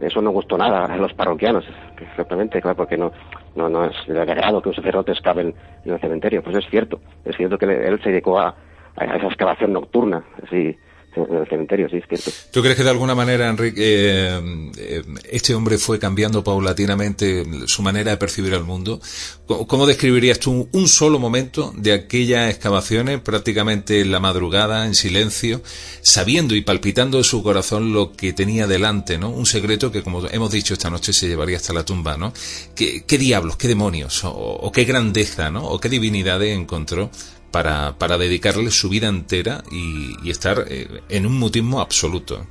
[0.00, 1.64] Eso no gustó nada a los parroquianos,
[1.98, 3.12] exactamente, claro, porque no,
[3.54, 5.54] no, no es de agrado que un sacerdote excave en,
[5.84, 6.42] el cementerio.
[6.42, 8.54] Pues es cierto, es cierto que él se dedicó a,
[8.96, 10.76] a esa excavación nocturna, así,
[11.16, 12.30] el cementerio, es cierto.
[12.50, 17.82] ¿Tú crees que de alguna manera, Enrique, eh, eh, este hombre fue cambiando paulatinamente su
[17.82, 19.00] manera de percibir el mundo?
[19.46, 25.62] ¿Cómo, describirías tú un, solo momento de aquellas excavaciones, prácticamente en la madrugada, en silencio,
[26.02, 29.30] sabiendo y palpitando en su corazón lo que tenía delante, ¿no?
[29.30, 32.32] Un secreto que, como hemos dicho esta noche, se llevaría hasta la tumba, ¿no?
[32.74, 35.64] ¿Qué, qué diablos, qué demonios, o, o qué grandeza, ¿no?
[35.64, 37.10] O qué divinidades encontró
[37.56, 42.44] para, para dedicarle su vida entera y, estar eh, en un mutismo absoluto.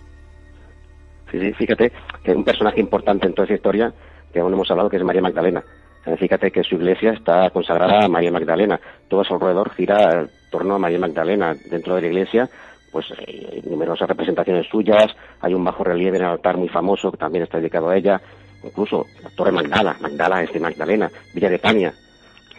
[1.30, 1.92] Sí, fíjate
[2.24, 3.94] que un personaje importante en toda esa historia,
[4.34, 5.64] que aún hemos hablado, que es María Magdalena.
[6.08, 8.80] Eh, Fíjate que su iglesia está consagrada a María Magdalena.
[9.08, 11.54] Todo a su alrededor gira en torno a María Magdalena.
[11.70, 12.50] Dentro de la iglesia,
[12.92, 15.16] pues hay numerosas representaciones suyas.
[15.42, 18.20] Hay un bajo relieve en el altar muy famoso que también está dedicado a ella.
[18.64, 21.94] Incluso la Torre Magdala, Magdala es de Magdalena, Villa de Betania.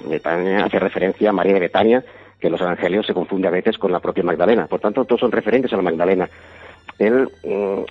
[0.04, 2.04] Betania hace referencia a María de Betania,
[2.40, 4.66] que los evangelios se confunde a veces con la propia Magdalena.
[4.66, 6.29] Por tanto, todos son referentes a la Magdalena.
[6.99, 7.83] Él mm,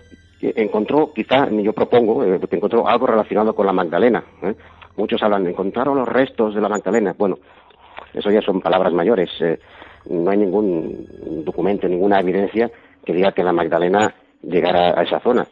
[0.55, 4.23] encontró, quizá, yo propongo, eh, encontró algo relacionado con la Magdalena.
[4.43, 4.55] ¿eh?
[4.97, 7.15] Muchos hablan, encontraron los restos de la Magdalena.
[7.17, 7.37] Bueno,
[8.13, 9.29] eso ya son palabras mayores.
[9.41, 9.59] eh,
[10.07, 12.69] no hay ningún documento, ninguna evidencia
[13.03, 15.47] que diga que la Magdalena llegara a esa zona.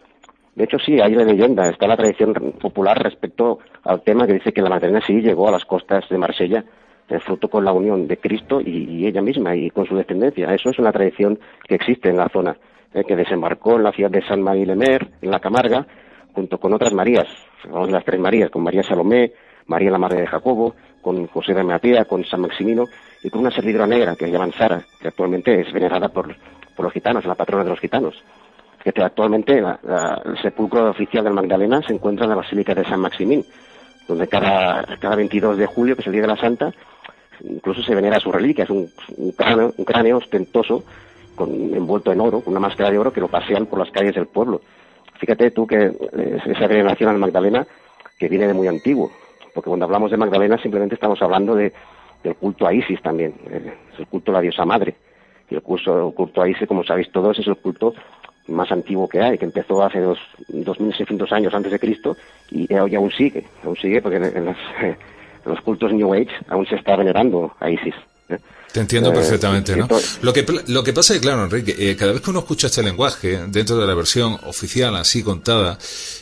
[0.55, 4.53] De hecho, sí, hay una leyenda, está la tradición popular respecto al tema que dice
[4.53, 6.63] que la Magdalena sí llegó a las costas de Marsella,
[7.09, 10.53] eh, fruto con la unión de Cristo y, ella misma y con su descendencia.
[10.53, 12.55] Eso es una tradición que existe en la zona,
[12.93, 15.85] eh, que desembarcó en la ciudad de San Marie-Lemer, en la Camarga,
[16.33, 17.27] junto con otras Marías,
[17.69, 19.31] vamos, las tres Marías, con María Salomé,
[19.67, 22.85] María la Madre de Jacobo, con José de Matea, con San Maximino
[23.23, 26.27] y con una servidora negra que llaman Sara, que actualmente es venerada por,
[26.77, 28.15] los gitanos, la patrona de los gitanos.
[28.83, 29.79] Que actualmente la-
[30.25, 33.45] el sepulcro oficial del Magdalena se encuentra en la Basílica de San Maximín,
[34.07, 36.73] donde cada, cada 22 de julio, que es el Día de la Santa,
[37.41, 40.83] incluso se venera su reliquia, es un, un cráneo, un cráneo ostentoso,
[41.35, 44.27] con, envuelto en oro, una máscara de oro que lo pasean por las calles del
[44.27, 44.61] pueblo.
[45.19, 47.65] Fíjate tú que eh, esa veneración al Magdalena
[48.17, 49.11] que viene de muy antiguo,
[49.53, 51.73] porque cuando hablamos de Magdalena simplemente estamos hablando de,
[52.23, 54.95] del culto a Isis también, eh, es el culto a la diosa madre.
[55.49, 57.93] Y el culto, a Isis, como sabéis todos, es el culto
[58.47, 62.17] más antiguo que hay, que empezó hace dos, 2600 años antes de Cristo
[62.49, 64.57] y, y aún sigue, aún sigue porque en, las,
[65.45, 67.95] los cultos New Age aún se está venerando a Isis.
[68.29, 68.37] ¿eh?
[68.73, 69.87] Te entiendo Eh, perfectamente, ¿no?
[70.23, 72.67] Lo que, lo que pasa es que, claro, Enrique, eh, cada vez que uno escucha
[72.67, 75.77] este lenguaje, dentro de la versión oficial, así contada,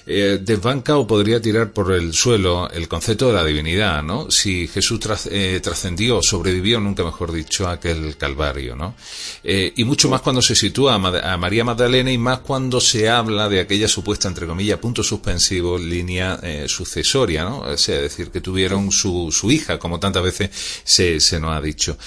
[0.05, 4.29] eh, desbanca o podría tirar por el suelo el concepto de la divinidad, ¿no?
[4.29, 4.99] Si Jesús
[5.31, 8.95] eh, trascendió, sobrevivió, nunca mejor dicho, a aquel calvario, ¿no?
[9.43, 12.81] Eh, y mucho más cuando se sitúa a, Ma- a María Magdalena y más cuando
[12.81, 17.59] se habla de aquella supuesta, entre comillas, punto suspensivo, línea eh, sucesoria, ¿no?
[17.61, 20.49] O sea, decir, que tuvieron su, su hija, como tantas veces
[20.83, 21.97] se, se nos ha dicho.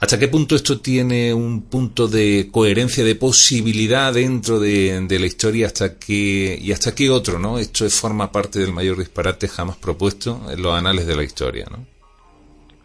[0.00, 5.66] ¿Hasta qué punto esto tiene un punto de coherencia, de posibilidad dentro de, la historia
[5.66, 7.58] hasta que, y hasta qué otro, ¿no?
[7.58, 11.86] Esto forma parte del mayor disparate jamás propuesto en los anales de la historia, ¿no?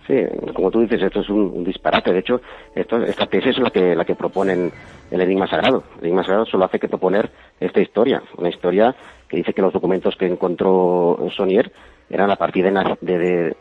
[0.05, 0.13] Sí,
[0.53, 2.13] como tú dices, esto es un, disparate.
[2.13, 2.39] De hecho,
[2.75, 4.71] esto, esta tesis es la que, la que proponen
[5.11, 5.83] el Enigma Sagrado.
[5.97, 8.23] El Enigma Sagrado solo hace que proponer esta historia.
[8.37, 8.95] Una historia
[9.27, 11.71] que dice que los documentos que encontró Sonier
[12.09, 13.55] eran a partir de, de-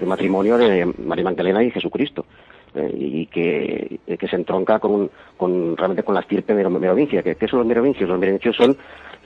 [0.00, 2.26] de matrimonio de María Magdalena y Jesucristo.
[2.74, 7.22] Eh, y que, que, se entronca con, con, realmente con la estirpe merovingia.
[7.22, 8.08] ¿Qué, son los merovingios?
[8.08, 8.76] Los merovingios son,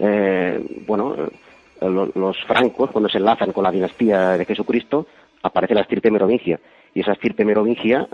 [0.01, 5.07] eh, bueno, eh, los francos, cuando se enlazan con la dinastía de Jesucristo,
[5.43, 6.59] aparece la estirpe merovingia.
[6.93, 8.09] Y esa estirpe merovingia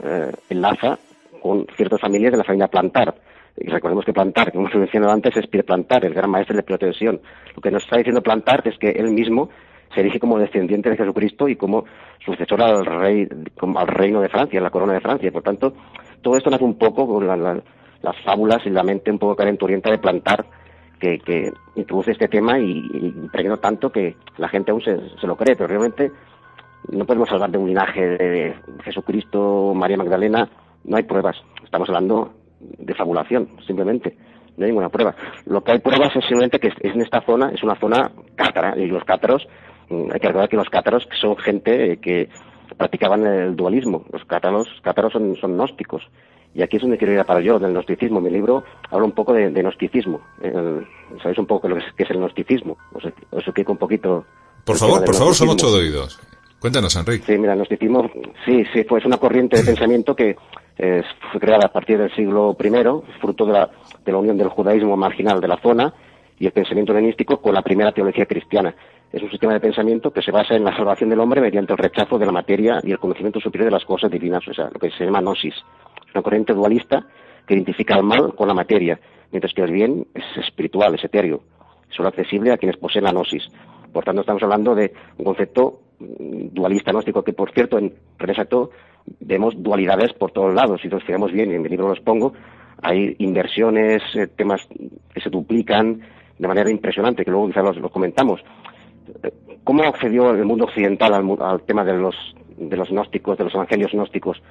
[0.51, 0.99] enlaza
[1.41, 3.15] con ciertas familias de la familia Plantar.
[3.57, 7.21] Y recordemos que Plantar, como hemos mencionado antes, es Plantar, el gran maestro de Pilotensión.
[7.55, 9.49] Lo que nos está diciendo Plantar es que él mismo
[9.95, 11.85] se erige como descendiente de Jesucristo y como
[12.25, 13.29] sucesor al rey,
[13.77, 15.31] al reino de Francia, la corona de Francia.
[15.31, 15.75] Por tanto,
[16.23, 19.99] todo esto nace un poco con las fábulas y la mente un poco calentorienta de
[19.99, 20.45] plantar
[20.99, 23.29] que, que introduce este tema y, y
[23.61, 26.13] tanto que la gente aún se, lo cree, pero realmente
[26.91, 30.49] no podemos hablar de un linaje de Jesucristo, María Magdalena,
[30.85, 31.37] no hay pruebas.
[31.65, 34.17] Estamos hablando de fabulación, simplemente.
[34.57, 35.15] No hay ninguna prueba.
[35.47, 38.87] Lo que hay pruebas es simplemente que en esta zona es una zona cátara y
[38.87, 39.47] los cátaros
[39.91, 42.29] hay que recordar que los cátaros son gente que
[42.77, 44.05] practicaban el dualismo.
[44.13, 46.03] Los cátaros, cátaros son, son gnósticos.
[46.55, 48.21] Y aquí es donde quiero ir a parar yo, del gnosticismo.
[48.21, 50.21] Mi libro habla un poco de, gnosticismo.
[51.23, 52.77] ¿Sabéis un poco lo que es, el gnosticismo?
[52.93, 54.25] Os, os explico un poquito.
[54.65, 56.21] Por favor, por favor, somos todo oídos.
[56.59, 57.25] Cuéntanos, Enrique.
[57.27, 58.11] Sí, mira, el gnosticismo,
[58.45, 60.37] sí, sí, fue una corriente de pensamiento que
[60.77, 63.71] fue creada a partir del siglo I, fruto de la,
[64.05, 65.93] de la unión del judaísmo marginal de la zona
[66.39, 68.75] y el pensamiento helenístico con la primera teología cristiana
[69.13, 71.79] es un sistema de pensamiento que se basa en la salvación del hombre mediante el
[71.79, 74.81] rechazo de la materia y el conocimiento superior de las cosas divinas, o sea, lo
[74.81, 75.55] que se llama gnosis.
[75.55, 77.05] Es una corriente dualista
[77.47, 78.99] que identifica el mal con la materia,
[79.31, 81.43] mientras que el bien es espiritual, es etéreo,
[81.91, 83.47] solo accesible a quienes poseen la gnosis.
[83.93, 88.35] Por tanto, estamos hablando de un concepto dualista gnóstico que, por cierto, en René
[89.21, 90.81] vemos dualidades por todos lados.
[90.81, 92.33] Si nos fijamos bien, y en mi libro los pongo,
[92.81, 94.63] hay inversiones, eh, temas
[95.13, 96.01] que se duplican
[96.39, 98.41] de manera impresionante, que luego quizás los comentamos.
[99.65, 102.15] ¿Cómo accedió el mundo occidental al, tema de los,
[102.57, 104.43] de los gnósticos, de los evangelios gnósticos?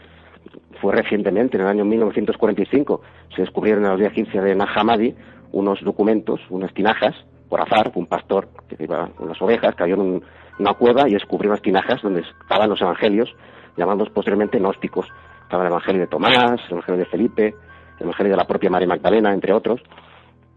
[0.80, 3.02] Fue recientemente, en el año 1945,
[3.36, 5.14] se descubrieron en la día 15 de Nahamadi
[5.52, 7.14] unos documentos, unas tinajas,
[7.50, 10.24] por azar, un pastor que iba con las ovejas, cayó en
[10.58, 13.36] una cueva y descubrió unas tinajas donde estaban los evangelios,
[13.76, 15.08] llamados posteriormente gnósticos.
[15.44, 17.56] Estaba el evangelio de Tomás, el evangelio de Felipe,
[17.98, 19.82] el evangelio de la propia María Magdalena, entre otros.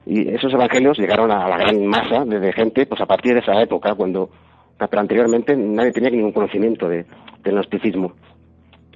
[0.06, 3.60] Y esos evangelios llegaron a la gran masa de, gente pues a partir de esa
[3.60, 4.30] época, cuando
[4.76, 7.06] pero anteriormente nadie tenía ningún conocimiento de,
[7.42, 8.12] del gnosticismo.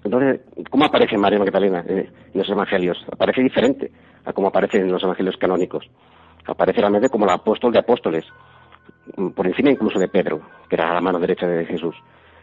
[0.04, 0.40] Entonces,
[0.70, 2.98] ¿cómo aparece María Magdalena en los evangelios?
[3.10, 3.90] Aparece diferente
[4.24, 5.88] a cómo aparece en los evangelios canónicos.
[6.46, 8.24] Aparece realmente como el apóstol de apóstoles,
[9.34, 11.94] por encima incluso de Pedro, que era la mano derecha de Jesús.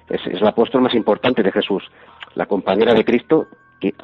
[0.09, 1.83] Es, es el apóstol más importante de Jesús,
[2.35, 3.47] la compañera de Cristo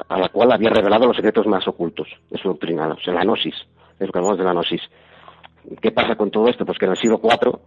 [0.08, 3.24] a la cual había revelado los secretos más ocultos de su doctrina, o sea, la
[3.24, 3.54] gnosis
[4.02, 4.82] es lo que hablamos de la gnosis.
[5.80, 6.66] ¿Qué pasa con todo esto?
[6.66, 7.58] Pues que en el siglo IV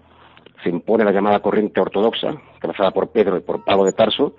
[0.64, 4.36] se impone la llamada corriente ortodoxa, trazada por Pedro y por Pablo de Tarso,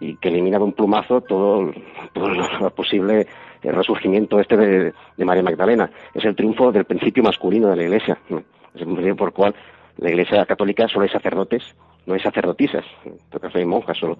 [0.00, 1.72] y que elimina de un plumazo todo,
[2.12, 3.26] todo lo posible
[3.62, 4.92] el resurgimiento este de,
[5.24, 5.90] María Magdalena.
[6.12, 8.18] Es el triunfo del principio masculino de la Iglesia.
[8.28, 9.54] Es el principio por el cual
[9.98, 11.62] la Iglesia católica solo hay sacerdotes,
[12.06, 14.18] no hay sacerdotisas, en todo caso hay monjas solo.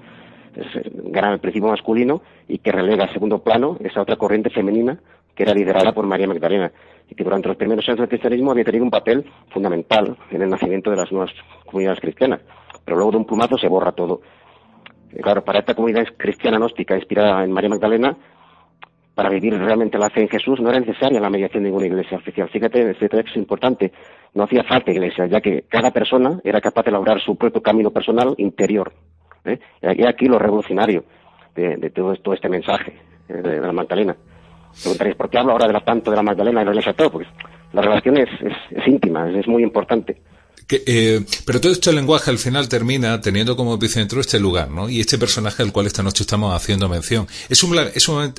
[0.56, 4.98] Es, gana el principio masculino y que relega a segundo plano esa otra corriente femenina
[5.34, 6.70] que era liderada por María Magdalena
[7.08, 10.50] y que durante los primeros años del cristianismo había tenido un papel fundamental en el
[10.50, 11.32] nacimiento de las nuevas
[11.66, 12.40] comunidades cristianas.
[12.84, 14.20] Pero luego de un plumazo se borra todo.
[15.22, 18.16] claro, para esta comunidad cristiana gnóstica inspirada en María Magdalena,
[19.14, 22.18] para vivir realmente la fe en Jesús no era necesaria la mediación de ninguna iglesia
[22.18, 22.48] oficial.
[22.48, 23.92] Fíjate, este texto es importante.
[24.34, 27.90] No hacía falta iglesia, ya que cada persona era capaz de lograr su propio camino
[27.92, 28.92] personal interior.
[29.44, 29.58] ¿Eh?
[29.82, 31.04] Y aquí lo revolucionario
[31.54, 32.94] de, todo, este mensaje
[33.28, 34.16] eh, de la Magdalena.
[34.82, 37.10] Preguntaréis, ¿por qué hablo ahora de la, tanto de la Magdalena y la Iglesia todo?
[37.10, 37.28] Porque
[37.72, 38.28] la relación es,
[38.70, 40.16] es íntima, es muy importante.
[40.68, 44.88] Eh, pero todo este lenguaje al final termina teniendo como epicentro este lugar, ¿no?
[44.88, 47.28] Y este personaje al cual esta noche estamos haciendo mención.
[47.48, 47.78] Es, un,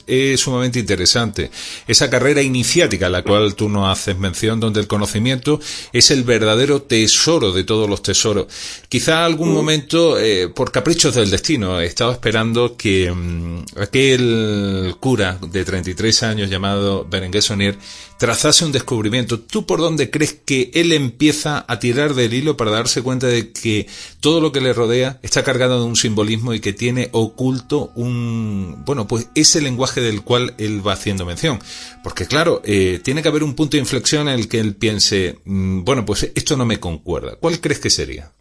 [0.07, 1.51] es, sumamente, interesante.
[1.87, 5.59] Esa carrera iniciática a la cual tú nos haces mención, donde el conocimiento
[5.93, 8.47] es el verdadero tesoro de todos los tesoros.
[8.89, 9.53] Quizá algún mm.
[9.53, 16.49] momento, eh, por caprichos del destino, estaba esperando que mm, aquel cura de 33 años
[16.49, 17.77] llamado Berenguer Sonier
[18.17, 19.39] trazase un descubrimiento.
[19.39, 23.51] ¿Tú por dónde crees que él empieza a tirar del hilo para darse cuenta de
[23.51, 23.87] que
[24.19, 28.83] todo lo que le rodea está cargado de un simbolismo y que tiene oculto un,
[28.85, 31.59] bueno, pues ese lenguaje del cual él va haciendo mención?
[32.03, 35.39] Porque claro, eh, tiene que haber un punto de inflexión en el que él piense,
[35.45, 37.35] mm, bueno, pues esto no me concuerda.
[37.39, 38.31] ¿Cuál crees que sería?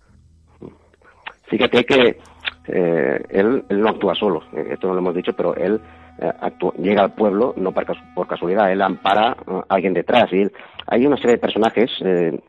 [1.47, 2.19] Fíjate que
[2.67, 5.81] eh, él, él, no actúa solo, eh, esto no lo hemos dicho, pero él
[6.19, 6.33] eh,
[6.79, 10.33] llega al pueblo no por, casualidad, él ampara a alguien detrás.
[10.33, 10.51] Y
[10.87, 11.91] hay una serie de personajes,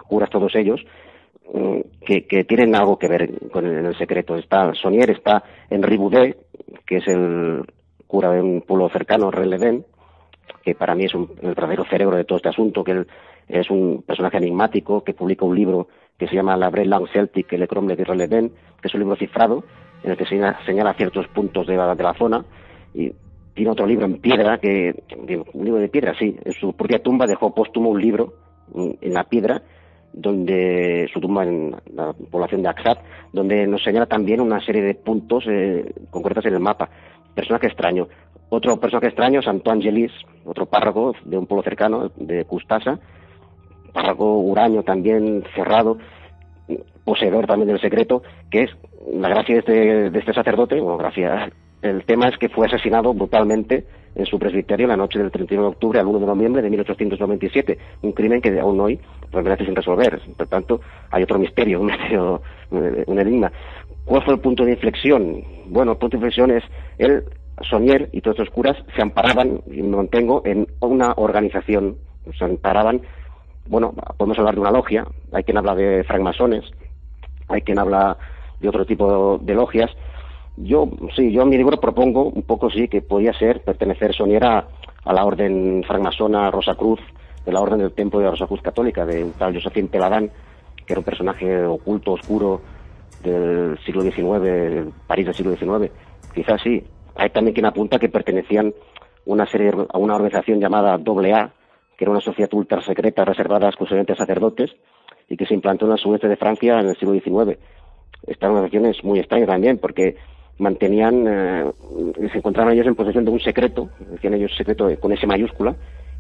[0.08, 0.82] curas todos ellos,
[1.54, 4.36] mm, que, tienen algo que ver con el, secreto.
[4.36, 6.38] Está Sonier, está Henri Boudet,
[6.86, 7.64] que es el
[8.08, 9.86] cura de un pueblo cercano, Releden,
[10.64, 13.08] que para mí es un, el verdadero cerebro de todo este asunto, que él
[13.48, 15.88] es un personaje enigmático que publica un libro
[16.18, 19.16] que se llama La Brel Lang Celtic, el Cromle de Releden, que es un libro
[19.16, 19.64] cifrado
[20.04, 22.46] en el que señala, ciertos puntos de la, de la zona
[22.94, 23.12] y
[23.54, 24.94] tiene otro libro en piedra, que
[25.54, 28.34] un libro de piedra, sí, en su propia tumba dejó póstumo un libro
[28.74, 29.62] en la piedra
[30.16, 33.00] donde su tumba en la población de Aksat,
[33.34, 36.90] donde nos señala también una serie de puntos eh, concretos en el mapa.
[37.34, 38.08] Personaje extraño.
[38.50, 40.12] Otro personaje extraño es Antoine Gelis,
[40.46, 42.98] otro párroco de un pueblo cercano, de Custasa,
[43.92, 45.98] párroco huraño también cerrado,
[47.04, 48.72] poseedor también del secreto, que es
[49.14, 51.52] la gracia de este, de este sacerdote, bueno, gracia,
[51.82, 53.86] el tema es que fue asesinado brutalmente
[54.16, 57.78] en su presbiterio la noche del 31 de octubre al 1 de noviembre de 1897,
[58.02, 59.00] un crimen que aún hoy
[59.32, 60.22] permanece sin resolver.
[60.38, 62.42] Por tanto, hay otro misterio, un, misterio,
[62.72, 63.52] un enigma.
[64.06, 65.44] ¿Cuál fue el punto de inflexión?
[65.68, 66.64] Bueno, el punto de inflexión es
[66.98, 67.24] él,
[67.62, 71.98] Sonier y todos estos curas se amparaban, y me mantengo, en una organización,
[72.38, 73.02] se amparaban,
[73.68, 76.66] bueno, podemos hablar de una logia, hay quien habla de francmasones,
[77.48, 78.18] hay quien habla
[78.60, 79.90] de otro tipo de logias,
[80.58, 84.68] yo, sí, yo en mi libro propongo un poco, sí, que podía ser pertenecer Soniera
[85.04, 87.00] a la orden francmasona Rosa Cruz,
[87.46, 90.32] de la orden del Templo de la Rosa Cruz Católica, de un tal Josephine Peladán,
[90.86, 92.62] que era un personaje oculto, oscuro
[93.24, 95.92] del siglo XIX, París del siglo XIX.
[96.34, 96.84] Quizás sí.
[97.16, 98.74] Hay también quien apunta que pertenecían
[99.26, 101.54] una serie, a una organización llamada AA,
[101.98, 104.76] que era una sociedad ultra secreta reservada exclusivamente a sacerdotes
[105.30, 107.58] y que se implantó en el sudeste de Francia en el siglo XIX.
[108.28, 110.18] Esta organización es muy extraña también porque
[110.58, 111.72] mantenían, eh,
[112.32, 115.76] se encontraban ellos en posesión de un secreto, decían ellos secreto con S mayúscula,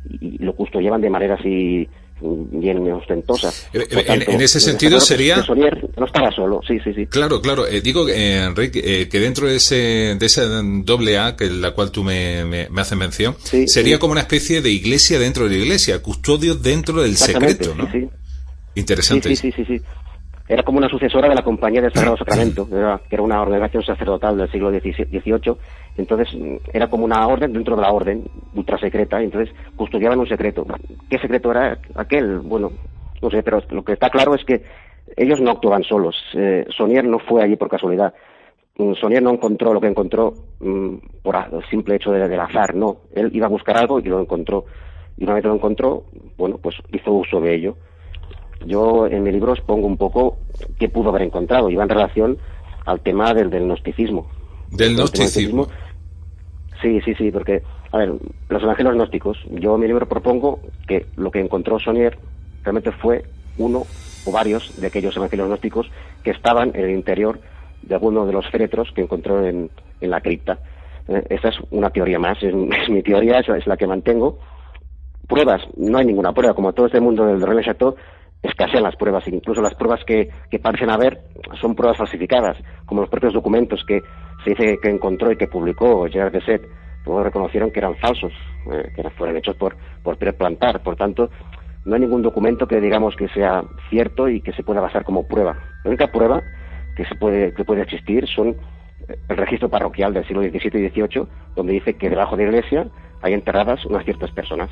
[0.09, 1.87] y, lo custodiaban de manera así
[2.21, 3.51] bien ostentosa.
[3.73, 5.43] Eh, en, ese sentido sería...
[5.97, 7.05] no estaba solo, sí, sí, sí.
[7.07, 7.67] Claro, claro.
[7.67, 10.41] Eh, digo, eh, Enrique, que dentro de ese, de ese
[10.83, 13.35] doble A, que la cual tú me, me, haces mención,
[13.67, 17.89] sería como una especie de iglesia dentro de la iglesia, custodio dentro del secreto, ¿no?
[18.75, 19.35] Interesante.
[19.35, 19.65] sí, sí, sí.
[19.65, 19.81] sí
[20.47, 24.37] era como una sucesora de la Compañía del Sagrado Sacramento, que era una organización sacerdotal
[24.37, 25.55] del siglo XVIII,
[25.97, 26.27] entonces
[26.73, 28.23] era como una orden dentro de la orden,
[28.53, 30.65] ultra secreta, entonces custodiaban un secreto.
[31.09, 32.39] ¿Qué secreto era aquel?
[32.39, 32.71] Bueno,
[33.21, 34.63] no sé, pero lo que está claro es que
[35.15, 36.15] ellos no actuaban solos.
[36.33, 38.13] Eh, Sonier no fue allí por casualidad.
[38.77, 42.97] Mm, Sonier no encontró lo que encontró mm, por el simple hecho del azar, no.
[43.13, 44.65] Él iba a buscar algo y lo encontró.
[45.17, 46.03] Y una vez lo encontró,
[46.37, 47.77] bueno, pues hizo uso de ello.
[48.65, 50.37] Yo en mi libro expongo un poco
[50.79, 52.37] qué pudo haber encontrado y va en relación
[52.85, 54.27] al tema del, del gnosticismo.
[54.71, 55.67] ¿Del gnosticismo?
[56.81, 58.13] Sí, sí, sí, porque, a ver,
[58.49, 62.17] los evangelios gnósticos, yo en mi libro propongo que lo que encontró Sonier
[62.63, 63.23] realmente fue
[63.57, 63.85] uno
[64.25, 65.89] o varios de aquellos evangelios gnósticos
[66.23, 67.39] que estaban en el interior
[67.81, 69.69] de alguno de los féretros que encontró en,
[70.01, 70.59] en la cripta.
[71.07, 72.53] Eh, esa es una teoría más, es,
[72.89, 74.39] mi teoría, es, es la que mantengo.
[75.27, 77.95] Pruebas, no hay ninguna prueba, como todo este mundo del René Chateau,
[78.47, 81.21] escasean las pruebas, incluso las pruebas que, que parecen haber
[81.59, 84.01] son pruebas falsificadas, como los propios documentos que
[84.43, 86.61] se dice que encontró y que publicó Gerard de Set,
[87.05, 88.33] luego reconocieron que eran falsos,
[88.71, 90.81] eh, que fueron hechos por, por Plantar.
[90.81, 91.29] Por tanto,
[91.85, 95.27] no hay ningún documento que digamos que sea cierto y que se pueda basar como
[95.27, 95.57] prueba.
[95.83, 96.41] La única prueba
[96.95, 98.55] que se puede, que puede existir son
[99.07, 102.87] el registro parroquial del siglo XVII y XVIII, donde dice que debajo de la iglesia
[103.21, 104.69] hay enterradas unas ciertas personas,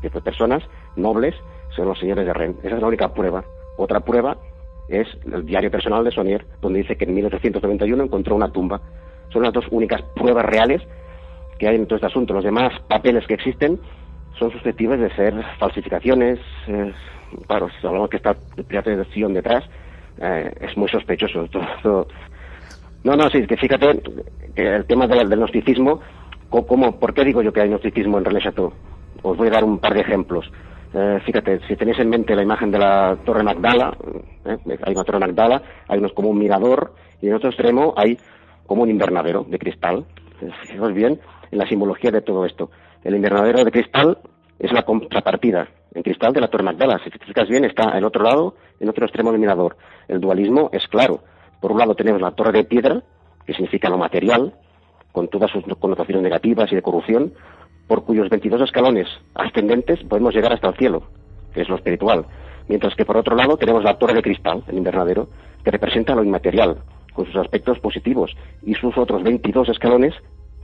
[0.00, 0.62] ciertas personas
[0.96, 1.34] nobles,
[1.74, 2.58] son los señores de Rennes.
[2.62, 3.44] Esa es la única prueba.
[3.76, 4.36] Otra prueba
[4.88, 8.80] es el diario personal de Sonier, donde dice que en 1891 encontró una tumba.
[9.32, 10.82] Son las dos únicas pruebas reales
[11.58, 12.34] que hay en todo este asunto.
[12.34, 13.80] Los demás papeles que existen
[14.38, 16.38] son susceptibles de ser falsificaciones.
[17.46, 19.64] claro, si hablamos que está el Sion detrás,
[20.20, 21.48] eh, es muy sospechoso.
[23.04, 24.02] No, no, sí, que fíjate
[24.56, 26.00] el tema del, del gnosticismo
[26.48, 28.72] ¿Cómo, ¿Por qué digo yo que hay gnosticismo en René Chateau?
[29.22, 30.50] Os voy a dar un par de ejemplos.
[30.94, 33.96] Eh, fíjate, si tenéis en mente la imagen de la Torre Magdala,
[34.44, 38.16] eh, hay una Torre Magdala, hay unos como un mirador, y en otro extremo hay
[38.66, 40.06] como un invernadero de cristal.
[40.40, 41.20] Eh, fijaos bien
[41.50, 42.70] en la simbología de todo esto.
[43.02, 44.18] El invernadero de cristal
[44.58, 47.00] es la contrapartida en cristal de la Torre Magdala.
[47.02, 49.76] Si te fijas bien, está en otro lado, en otro extremo del mirador.
[50.08, 51.20] El dualismo es claro.
[51.66, 53.02] Por un lado tenemos la torre de piedra,
[53.44, 54.54] que significa lo material,
[55.10, 57.32] con todas sus connotaciones negativas y de corrupción,
[57.88, 61.02] por cuyos 22 escalones ascendentes podemos llegar hasta el cielo,
[61.52, 62.24] que es lo espiritual.
[62.68, 65.28] Mientras que por otro lado tenemos la torre de cristal, el invernadero,
[65.64, 70.14] que representa lo inmaterial, con sus aspectos positivos, y sus otros 22 escalones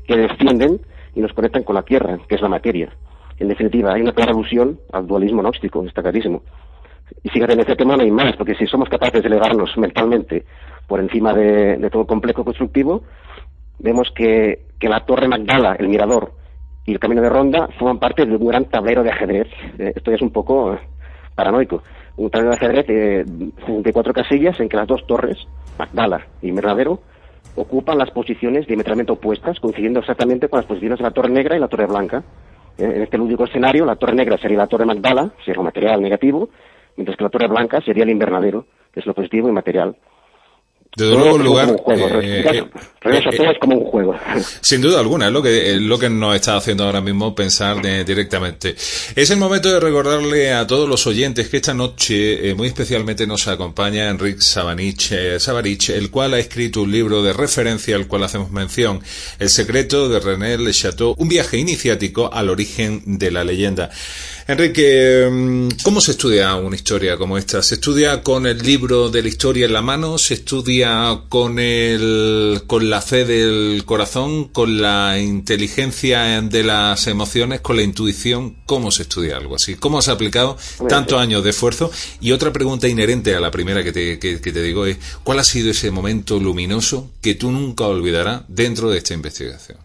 [0.07, 0.82] que descienden
[1.16, 2.90] y nos conectan con la tierra, que es la materia.
[3.40, 6.42] En definitiva, hay una clara alusión al dualismo gnóstico, está clarísimo.
[7.22, 10.44] Y fíjate, en este tema no hay más, porque si somos capaces de elevarnos mentalmente
[10.86, 13.02] por encima de, todo complejo constructivo,
[13.78, 16.32] vemos que, que la Torre Magdala, el Mirador
[16.84, 19.48] y el Camino de Ronda forman parte de un gran tablero de ajedrez.
[19.78, 20.78] Eh, esto ya es un poco
[21.34, 21.82] paranoico.
[22.16, 25.38] Un tablero de ajedrez de cuatro casillas en que las dos torres,
[25.78, 27.00] Magdala y Invernadero,
[27.56, 31.60] ocupan las posiciones diametralmente opuestas, coincidiendo exactamente con las posiciones de la Torre Negra y
[31.60, 32.22] la Torre Blanca.
[32.78, 36.48] En este lúdico escenario, la Torre Negra sería la Torre Magdala, sería un material negativo,
[36.97, 39.97] mientras que la Torre Blanca sería el invernadero, que es lo positivo y material.
[40.95, 41.70] Desde luego un lugar...
[41.70, 42.64] Eh, eh,
[43.05, 44.14] eh, es como un juego.
[44.61, 48.76] Sin duda alguna, es lo que, lo que nos está haciendo ahora mismo pensar directamente.
[49.16, 53.49] Es el momento de recordarle a todos los oyentes que esta noche muy especialmente nos
[53.49, 58.51] acompaña Enrique Sabanich, Sabarich, el cual ha escrito un libro de referencia al cual hacemos
[58.51, 59.01] mención,
[59.38, 63.90] El secreto de René Le Chateau, un viaje iniciático al origen de la leyenda.
[64.49, 67.62] Enrique, mm, ¿cómo se estudia una historia como esta?
[67.62, 70.18] ¿Se estudia con el libro de la historia en la mano?
[70.18, 74.49] ¿Se estudia con el, con la fe del corazón?
[74.49, 77.61] ¿Con la inteligencia de las emociones?
[77.61, 78.57] ¿Con la intuición?
[78.66, 79.76] ¿Cómo se estudia algo así?
[79.76, 80.57] ¿Cómo has aplicado
[80.88, 81.93] tantos años de esfuerzo?
[82.20, 85.45] Y otra pregunta inherente a la primera que te, que te digo es, ¿cuál ha
[85.45, 89.78] sido ese momento luminoso que tú nunca olvidarás dentro de esta investigación?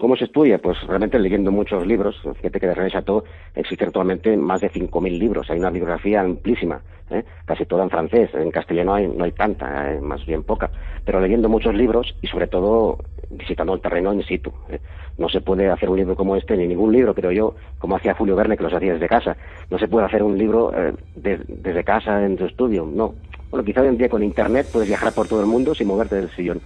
[0.00, 0.58] ¿Cómo se estudia?
[0.58, 2.20] Pues realmente leyendo muchos libros.
[2.36, 3.24] Fíjate que de René Chateau
[3.54, 5.50] existe actualmente más de 5.000 libros.
[5.50, 6.80] Hay una bibliografía amplísima,
[7.10, 7.24] ¿eh?
[7.44, 8.30] casi toda en francés.
[8.34, 10.00] En castellano hay, no hay tanta, ¿eh?
[10.00, 10.70] más bien poca.
[11.04, 12.98] Pero leyendo muchos libros y sobre todo
[13.30, 14.52] visitando el terreno in situ.
[14.68, 14.80] ¿eh?
[15.18, 18.14] No se puede hacer un libro como este, ni ningún libro, creo yo, como hacía
[18.14, 19.36] Julio Verne, que los hacía desde casa.
[19.70, 20.72] No se puede hacer un libro
[21.14, 23.14] desde casa en tu estudio, no.
[23.50, 26.16] Bueno, quizá hoy en día con Internet puedes viajar por todo el mundo sin moverte
[26.16, 26.60] del sillón.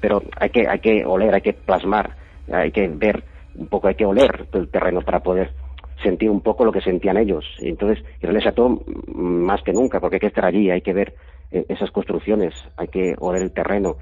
[0.00, 2.19] Pero hay que, hay que oler, hay que plasmar
[2.52, 3.24] hay que ver
[3.54, 5.52] un poco, hay que oler el terreno para poder
[6.02, 7.44] sentir un poco lo que sentían ellos.
[7.60, 8.04] Entonces,
[8.46, 8.80] a todo
[9.14, 11.14] más que nunca, porque hay que estar allí, hay que ver
[11.50, 13.96] eh, esas construcciones, hay que oler el terreno,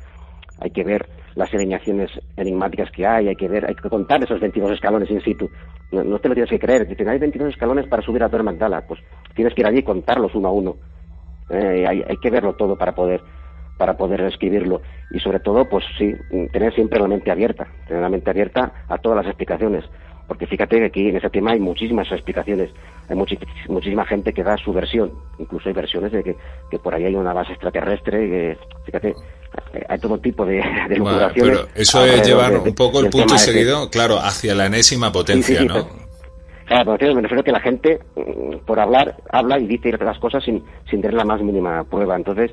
[0.60, 4.40] hay que ver las alineaciones enigmáticas que hay, hay que ver, hay que contar esos
[4.40, 5.48] 22 escalones in situ.
[5.90, 8.84] No, te lo tienes que creer, dicen, hay 22 escalones para subir a Torre Magdala,
[8.86, 9.00] pues
[9.34, 10.76] tienes que ir allí y contarlos uno a uno.
[11.50, 13.22] Eh, hay, hay que verlo todo para poder
[13.78, 16.14] para poder escribirlo y sobre todo pues sí
[16.52, 19.84] tener siempre la mente abierta tener la mente abierta a todas las explicaciones.
[20.26, 22.70] Porque fíjate que aquí en ese tema hay muchísimas explicaciones.
[23.08, 25.10] Hay muchísima gente que da su versión.
[25.38, 26.36] Incluso hay versiones de que,
[26.70, 29.14] que por ahí hay una base extraterrestre que, fíjate
[29.88, 34.18] hay todo tipo de, de pero eso es llevar un poco el punto seguido claro
[34.18, 35.88] hacia la enésima potencia ¿no?
[36.66, 40.44] Claro, me refiero a que la gente, mm, por hablar, habla y dice las cosas
[40.44, 42.14] sin, sin tener la más mínima prueba.
[42.14, 42.50] Entonces,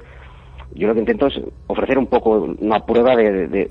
[0.73, 1.35] yo lo que intento es
[1.67, 3.69] ofrecer un poco una prueba de,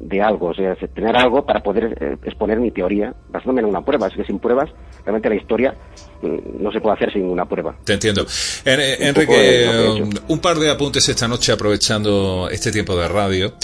[0.00, 3.84] de, algo, o sea, tener algo para poder eh, exponer mi teoría, basándome en una
[3.84, 4.06] prueba.
[4.06, 4.70] Es que sin pruebas,
[5.04, 5.74] realmente la historia
[6.22, 7.74] mm, no se puede hacer sin una prueba.
[7.84, 8.24] Te entiendo.
[8.64, 13.54] Enrique, un par de apuntes esta noche aprovechando este tiempo de radio.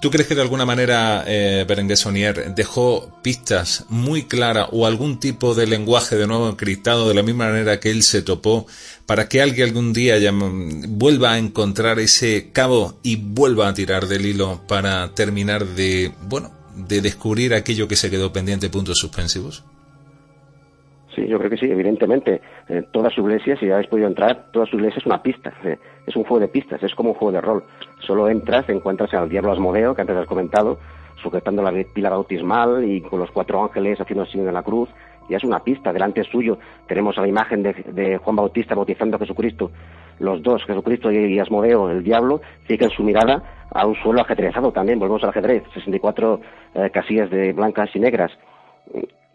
[0.00, 5.18] ¿Tú crees que de alguna manera eh, Berenguer Sonier dejó pistas muy claras o algún
[5.18, 8.66] tipo de lenguaje de nuevo encriptado de la misma manera que él se topó
[9.06, 10.14] para que alguien algún día
[10.88, 16.52] vuelva a encontrar ese cabo y vuelva a tirar del hilo para terminar de, bueno,
[16.76, 19.64] de descubrir aquello que se quedó pendiente, puntos suspensivos?
[21.14, 22.40] Sí, yo creo que sí, evidentemente.
[22.68, 25.52] Eh, toda su iglesia, si habéis podido entrar, toda su iglesia es una pista.
[25.64, 25.76] Eh,
[26.06, 27.64] es un juego de pistas, es como un juego de rol.
[28.08, 30.78] Solo entras, encuentras al diablo Asmodeo, que antes has comentado,
[31.22, 34.88] sujetando la pila bautismal y con los cuatro ángeles haciendo el signo de la cruz.
[35.28, 36.56] Y es una pista, delante suyo
[36.86, 39.70] tenemos a la imagen de, Juan Bautista bautizando a Jesucristo.
[40.20, 44.98] Los dos, Jesucristo y, Asmodeo, el diablo, fijan su mirada a un suelo ajedrezado también,
[44.98, 46.40] volvemos al ajedrez, 64
[46.76, 48.32] eh, casillas de blancas y negras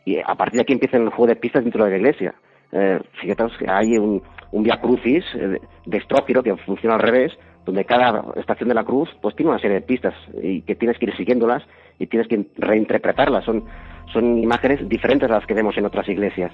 [0.04, 2.34] y a partir de aquí empieza el juego de pistas dentro de la iglesia.
[2.72, 4.22] Eh, fíjate hay un,
[4.52, 7.32] un via crucis eh, de estrófilo que funciona al revés,
[7.66, 10.98] donde cada estación de la cruz pues tiene una serie de pistas y que tienes
[10.98, 11.64] que ir siguiéndolas
[12.00, 13.46] y tienes que reinterpretarlas.
[13.46, 13.64] Son,
[14.12, 16.52] son imágenes diferentes a las que vemos en otras iglesias,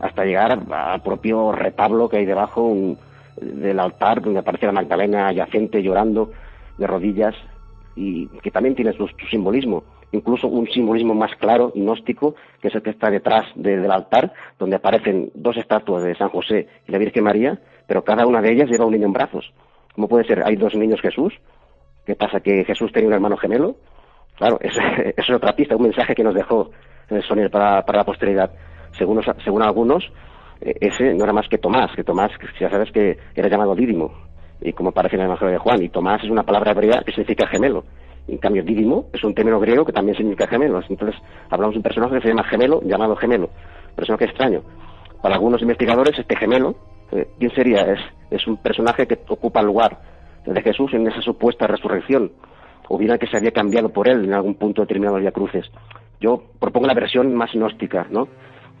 [0.00, 2.74] hasta llegar al propio retablo que hay debajo
[3.40, 6.30] del altar, donde aparece la Magdalena yacente llorando
[6.78, 7.34] de rodillas
[7.96, 9.84] y que también tiene su simbolismo
[10.14, 14.76] incluso un simbolismo más claro, gnóstico, que es el que está detrás del altar, donde
[14.76, 18.70] aparecen dos estatuas de San José y la Virgen María, pero cada una de ellas
[18.70, 19.52] lleva un niño en brazos.
[19.94, 20.42] ¿Cómo puede ser?
[20.44, 21.32] Hay dos niños Jesús.
[22.04, 22.40] ¿Qué pasa?
[22.40, 23.76] ¿Que Jesús tenía un hermano gemelo?
[24.36, 24.80] Claro, eso
[25.16, 26.70] es otra pista, un mensaje que nos dejó
[27.26, 28.50] Sonier para, para la posteridad.
[28.98, 30.04] Según, según algunos,
[30.60, 32.30] eh, ese no era más que Tomás, que Tomás,
[32.60, 34.12] ya sabes que era llamado Dídimo,
[34.60, 37.12] y como aparece en el Evangelio de Juan, y Tomás es una palabra hebrea que
[37.12, 37.84] significa gemelo.
[38.26, 40.86] En cambio, dídimo es un término griego que también significa gemelos.
[40.88, 41.20] Entonces,
[41.50, 43.50] hablamos de un personaje que se llama gemelo, llamado gemelo.
[43.94, 44.62] Personaje extraño.
[45.22, 46.74] Para algunos investigadores, este gemelo,
[47.14, 47.82] eh, ¿quién sería?
[47.92, 48.00] Es,
[48.30, 49.98] es un personaje que ocupa el lugar
[50.44, 52.32] de Jesús en esa supuesta resurrección.
[52.88, 55.70] o bien que se había cambiado por él en algún punto determinado de Cruces.
[56.20, 58.28] Yo propongo la versión más gnóstica, ¿no?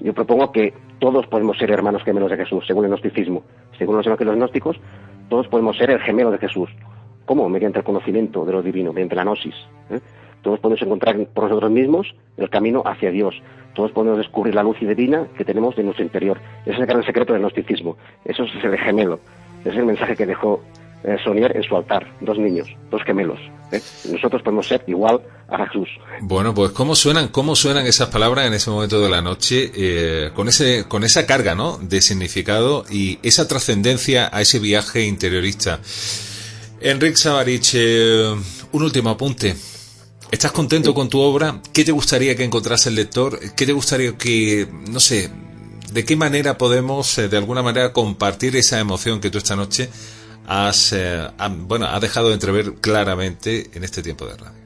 [0.00, 3.44] Yo propongo que todos podemos ser hermanos gemelos de Jesús, según el gnosticismo.
[3.78, 4.76] Según los evangelios gnósticos,
[5.28, 6.68] todos podemos ser el gemelo de Jesús.
[7.24, 7.48] ¿Cómo?
[7.48, 9.54] Mediante el conocimiento de lo divino, mediante la gnosis.
[9.90, 10.00] ¿eh?
[10.44, 13.34] Todos podemos encontrar por nosotros mismos el camino hacia Dios.
[13.74, 16.38] Todos podemos descubrir la luz divina que tenemos de nuestro interior.
[16.66, 17.96] Ese es el gran secreto del gnosticismo.
[18.26, 19.18] Eso es el gemelo.
[19.60, 20.62] Ese es el mensaje que dejó
[21.02, 22.06] eh, Sonier en su altar.
[22.20, 23.40] Dos niños, dos gemelos.
[23.72, 23.80] ¿eh?
[24.12, 25.88] Nosotros podemos ser igual a Jesús.
[26.20, 30.30] Bueno, pues cómo suenan, cómo suenan esas palabras en ese momento de la noche, eh,
[30.34, 31.78] con ese, con esa carga, ¿no?
[31.78, 35.80] De significado y esa trascendencia a ese viaje interiorista.
[36.82, 37.74] Enrique Savarich,
[38.72, 39.54] un último apunte.
[40.34, 41.60] ¿Estás contento con tu obra?
[41.72, 43.38] ¿Qué te gustaría que encontrase el lector?
[43.56, 45.30] ¿Qué te gustaría que, no sé,
[45.92, 49.90] de qué manera podemos, de alguna manera, compartir esa emoción que tú esta noche
[50.48, 51.28] has, eh,
[51.68, 54.64] bueno, ha dejado de entrever claramente en este tiempo de radio?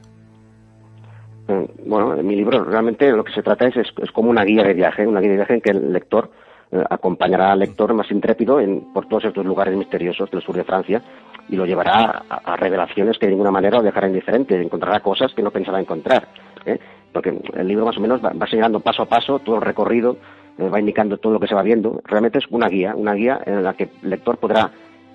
[1.49, 4.63] Mm, bueno, en mi libro realmente lo que se trata es, es, como una guía
[4.63, 6.31] de viaje, una guía de viaje en que el lector
[6.71, 10.63] eh, acompañará al lector más intrépido en, por todos estos lugares misteriosos del sur de
[10.63, 11.03] Francia
[11.49, 15.41] y lo llevará a, revelaciones que de ninguna manera lo dejará indiferente, encontrará cosas que
[15.41, 16.27] no pensaba encontrar.
[16.65, 16.79] ¿eh?
[17.11, 20.17] Porque el libro más o menos va, señalando paso a paso todo el recorrido,
[20.59, 22.01] va indicando todo lo que se va viendo.
[22.05, 24.69] Realmente es una guía, una guía en la que el lector podrá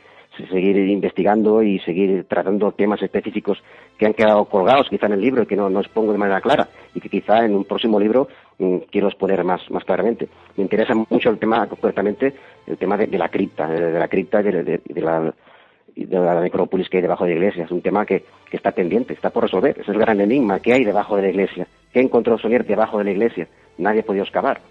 [0.49, 3.63] seguir investigando y seguir tratando temas específicos
[3.97, 6.41] que han quedado colgados quizá en el libro y que no, no expongo de manera
[6.41, 10.27] clara y que quizá en un próximo libro mm, quiero exponer más, más claramente.
[10.57, 12.33] Me interesa mucho el tema, concretamente,
[12.67, 15.33] el tema de, la cripta, de, la cripta de, de la
[15.95, 17.63] de necrópolis que hay debajo de la iglesia.
[17.63, 19.79] Es un tema que, está pendiente, está por resolver.
[19.79, 20.59] Es el gran enigma.
[20.59, 21.67] ¿Qué hay debajo de la iglesia?
[21.91, 23.47] ¿Qué encontró Sonier debajo de la iglesia?
[23.77, 24.61] Nadie ha podido excavar.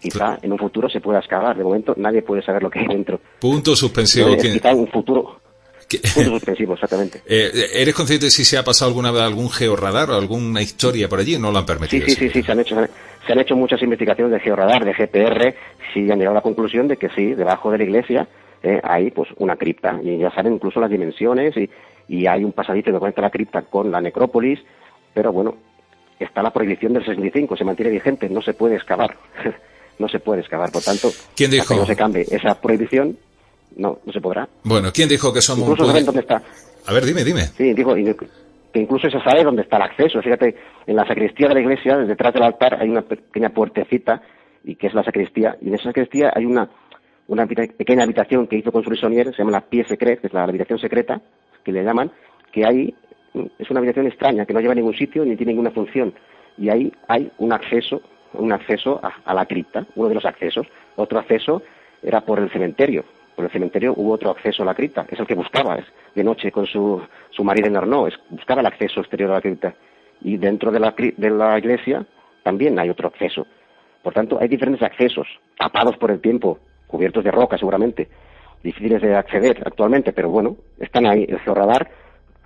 [0.00, 1.56] Quizá en un futuro se pueda excavar.
[1.56, 3.20] De momento nadie puede saber lo que hay dentro.
[3.40, 4.36] Punto suspensivo.
[4.36, 5.40] quizá en un futuro.
[6.14, 7.22] Punto suspensivo, exactamente.
[7.28, 11.20] Eh, ¿Eres consciente si se ha pasado alguna vez algún georradar o alguna historia por
[11.20, 11.38] allí?
[11.38, 12.06] No lo han permitido.
[12.06, 12.76] Sí, sí, sí, sí, se han hecho,
[13.26, 15.54] se han hecho muchas investigaciones de georradar, de GPR,
[15.96, 18.28] y han llegado a la conclusión de que sí, debajo de la iglesia
[18.62, 21.70] eh, hay pues una cripta y ya saben incluso las dimensiones y,
[22.28, 24.60] hay un pasadizo que conecta la cripta con la necrópolis,
[25.12, 25.56] pero bueno,
[26.18, 29.16] está la prohibición del 65, se mantiene vigente, no se puede excavar,
[29.98, 31.74] no se puede excavar, por tanto, ¿quién dijo?
[31.74, 33.16] que no se cambie esa prohibición,
[33.76, 34.48] no, no se podrá.
[34.64, 36.42] Bueno, ¿quién dijo que somos incluso saben dónde está.
[36.86, 37.42] A ver, dime, dime.
[37.56, 40.20] Sí, dijo que incluso se sabe dónde está el acceso.
[40.22, 40.54] Fíjate,
[40.86, 44.22] en la sacristía de la iglesia, detrás del altar, hay una pequeña puertecita,
[44.64, 46.68] y que es la sacristía, y en esa sacristía hay una
[47.28, 50.44] una pequeña habitación que hizo construir Sonier, se llama la Piece Secret, que es la
[50.44, 51.20] habitación secreta,
[51.64, 52.12] que le llaman,
[52.52, 52.94] que ahí
[53.58, 56.14] es una habitación extraña, que no lleva a ningún sitio ni tiene ninguna función.
[56.58, 58.00] Y ahí hay un acceso,
[58.34, 60.66] un acceso a, la cripta, uno de los accesos.
[60.96, 61.62] Otro acceso
[62.02, 63.04] era por el cementerio.
[63.34, 65.78] Por el cementerio hubo otro acceso a la cripta, es el que buscaba,
[66.14, 69.74] de noche con su, su marido en Arnaud, buscaba el acceso exterior a la cripta.
[70.22, 72.06] Y dentro de la, de la iglesia
[72.42, 73.46] también hay otro acceso.
[74.02, 75.26] Por tanto, hay diferentes accesos,
[75.58, 78.08] tapados por el tiempo, cubiertos de roca seguramente,
[78.62, 81.26] difíciles de acceder actualmente, pero bueno, están ahí.
[81.28, 81.90] El georradar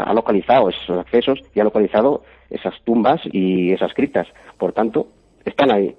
[0.02, 4.26] ha localizado esos accesos y ha localizado esas tumbas y esas criptas.
[4.58, 5.08] Por tanto,
[5.44, 5.94] están ahí.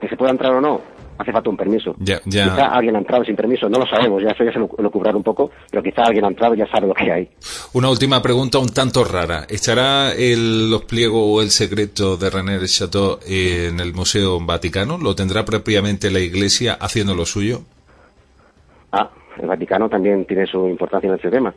[0.00, 0.80] Que se pueda entrar o no,
[1.18, 1.94] hace falta un permiso.
[1.98, 2.44] Ya, ya.
[2.44, 4.90] Quizá alguien ha entrado sin permiso, no lo sabemos, ya eso ya se lo, lo
[4.90, 7.28] cubrará un poco, pero quizá alguien ha entrado y ya sabe lo que hay.
[7.72, 9.44] Una última pregunta un tanto rara.
[9.48, 14.98] ¿Estará el, los pliegos o el secreto de René de Chateau en el Museo Vaticano?
[14.98, 17.62] ¿Lo tendrá propiamente la Iglesia haciendo lo suyo?
[18.92, 19.10] Ah,
[19.40, 21.52] el Vaticano también tiene su importancia en este tema.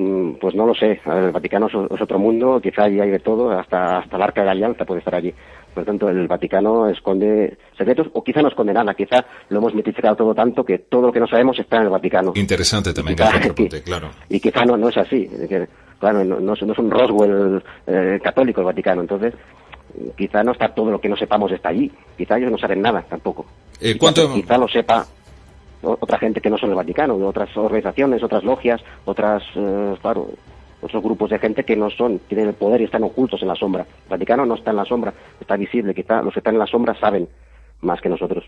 [0.00, 0.98] Mm, Pues no lo sé.
[1.04, 4.22] A ver, el Vaticano es, otro mundo, quizá allí hay de todo, hasta, hasta el
[4.22, 5.32] Arca de la Alianza puede estar allí.
[5.74, 9.74] Por lo tanto, el Vaticano esconde secretos, o quizá no esconde nada, quizá lo hemos
[9.74, 12.32] mitificado todo tanto que todo lo que no sabemos está en el Vaticano.
[12.34, 14.08] Interesante también que Quizá- contrapunte, claro.
[14.30, 15.28] Y quizá no, no es así.
[15.30, 19.34] es que, claro, no, no es, no es un Roswell eh, católico el Vaticano, entonces
[20.16, 21.90] quizá no está todo lo que no sepamos está allí.
[22.16, 23.44] Quizá ellos no saben nada tampoco.
[23.80, 25.04] Eh, Quizá- ¿cuánto- quizá lo sepa
[25.82, 30.28] otra gente que no son el Vaticano, otras organizaciones, otras logias, otras, eh, claro,
[30.80, 33.54] otros grupos de gente que no son, tienen el poder y están ocultos en la
[33.54, 33.82] sombra.
[33.82, 36.66] El Vaticano no está en la sombra, está visible, quizá los que están en la
[36.66, 37.28] sombra saben
[37.82, 38.44] más que nosotros.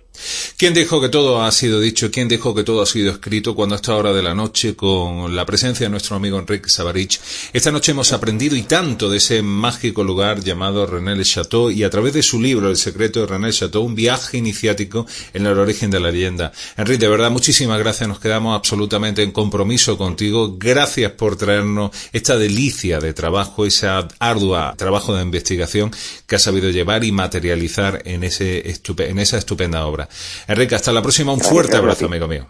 [0.57, 2.11] ¿Quién dijo que todo ha sido dicho?
[2.11, 5.35] ¿Quién dijo que todo ha sido escrito cuando a esta hora de la noche, con
[5.35, 7.19] la presencia de nuestro amigo Enrique Sabarich,
[7.53, 11.83] esta noche hemos aprendido y tanto de ese mágico lugar llamado René Le Chateau y
[11.83, 15.47] a través de su libro El secreto de René Le Chateau, un viaje iniciático en
[15.47, 16.53] el origen de la leyenda.
[16.77, 18.09] Enrique, de verdad, muchísimas gracias.
[18.09, 20.57] Nos quedamos absolutamente en compromiso contigo.
[20.59, 25.91] Gracias por traernos esta delicia de trabajo, esa ardua trabajo de investigación
[26.27, 30.09] que has sabido llevar y materializar en, ese estupe- en esa estupenda obra.
[30.49, 31.33] Enrique, hasta la próxima.
[31.33, 32.47] Un Gracias, fuerte gracias abrazo, amigo mío.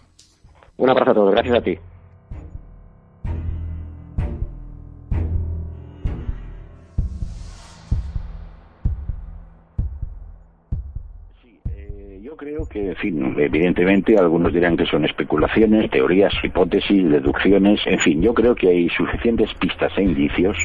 [0.77, 1.77] Un abrazo a todos, gracias a ti.
[11.69, 17.79] Eh, Yo creo que, en fin, evidentemente algunos dirán que son especulaciones, teorías, hipótesis, deducciones,
[17.85, 20.57] en fin, yo creo que hay suficientes pistas e indicios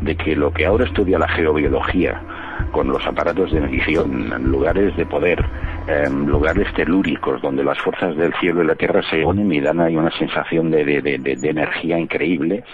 [0.00, 2.20] de que lo que ahora estudia la geobiología
[2.70, 5.44] con los aparatos de medición, lugares de poder,
[6.26, 9.96] lugares telúricos donde las fuerzas del cielo y la tierra se unen y dan ahí
[9.96, 12.64] una sensación de- de- de- de energía increíble,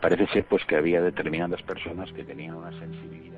[0.00, 3.37] parece ser pues que había determinadas personas que tenían una sensibilidad.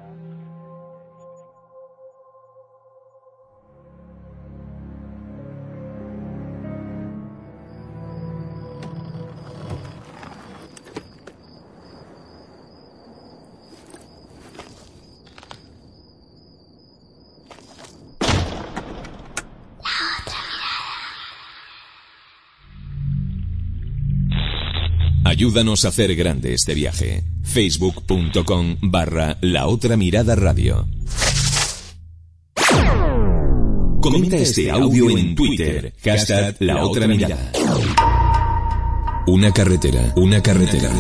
[25.41, 27.25] Ayúdanos a hacer grande este viaje.
[27.43, 30.87] Facebook.com barra La Otra Mirada Radio.
[34.03, 35.95] Comenta este audio en Twitter.
[36.05, 37.53] Hashtag La Otra Mirada.
[39.29, 40.91] Una carretera, una carretera.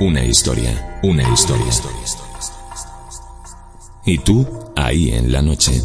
[0.00, 1.66] Una historia, una historia.
[4.04, 5.80] Y tú, ahí en la noche.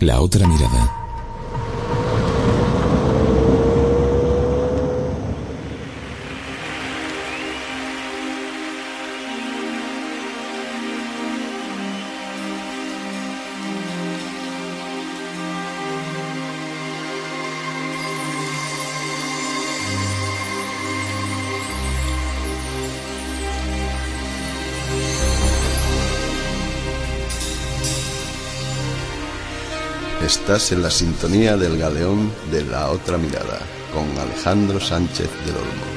[0.00, 1.05] La Otra Mirada.
[30.46, 33.58] Estás en la sintonía del galeón de la otra mirada
[33.92, 35.95] con Alejandro Sánchez del Olmo.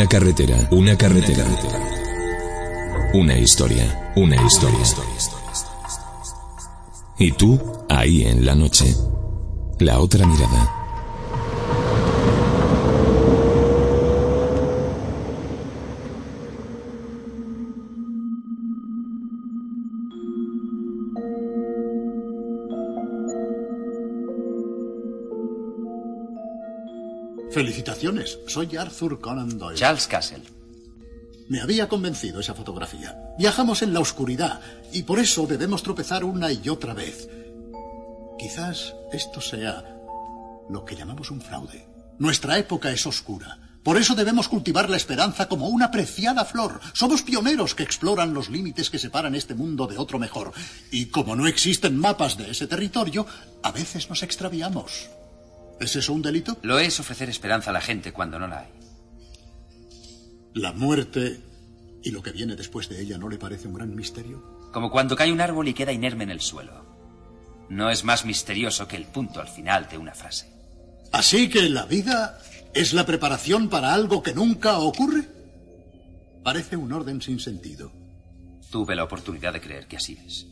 [0.00, 1.44] Una carretera, una carretera.
[3.12, 4.78] Una historia, una historia.
[7.18, 8.96] Y tú, ahí en la noche.
[9.78, 10.79] La otra mirada.
[28.50, 29.78] Soy Arthur Conan Doyle.
[29.78, 30.42] Charles Castle.
[31.48, 33.16] Me había convencido esa fotografía.
[33.38, 34.60] Viajamos en la oscuridad
[34.92, 37.28] y por eso debemos tropezar una y otra vez.
[38.40, 39.84] Quizás esto sea
[40.68, 41.86] lo que llamamos un fraude.
[42.18, 43.56] Nuestra época es oscura.
[43.84, 46.80] Por eso debemos cultivar la esperanza como una preciada flor.
[46.92, 50.52] Somos pioneros que exploran los límites que separan este mundo de otro mejor.
[50.90, 53.26] Y como no existen mapas de ese territorio,
[53.62, 55.08] a veces nos extraviamos.
[55.80, 56.58] ¿Es eso un delito?
[56.62, 58.68] Lo es ofrecer esperanza a la gente cuando no la hay.
[60.52, 61.40] ¿La muerte
[62.02, 64.70] y lo que viene después de ella no le parece un gran misterio?
[64.72, 66.84] Como cuando cae un árbol y queda inerme en el suelo.
[67.70, 70.52] No es más misterioso que el punto al final de una frase.
[71.12, 72.38] Así que la vida
[72.74, 75.24] es la preparación para algo que nunca ocurre.
[76.44, 77.90] Parece un orden sin sentido.
[78.70, 80.46] Tuve la oportunidad de creer que así es.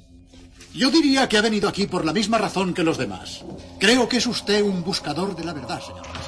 [0.74, 3.44] Yo diría que ha venido aquí por la misma razón que los demás.
[3.78, 6.27] Creo que es usted un buscador de la verdad, señor.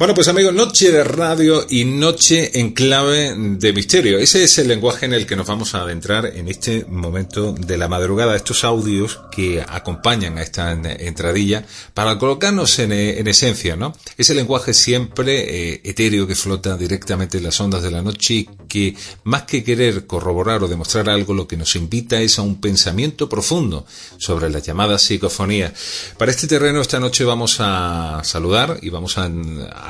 [0.00, 4.16] Bueno, pues amigos, noche de radio y noche en clave de misterio.
[4.16, 7.76] Ese es el lenguaje en el que nos vamos a adentrar en este momento de
[7.76, 13.92] la madrugada, estos audios que acompañan a esta entradilla para colocarnos en, esencia, ¿no?
[14.16, 18.48] Ese lenguaje siempre eh, etéreo que flota directamente en las ondas de la noche y
[18.68, 22.58] que más que querer corroborar o demostrar algo, lo que nos invita es a un
[22.58, 23.84] pensamiento profundo
[24.16, 25.74] sobre las llamadas psicofonías.
[26.16, 29.28] Para este terreno esta noche vamos a saludar y vamos a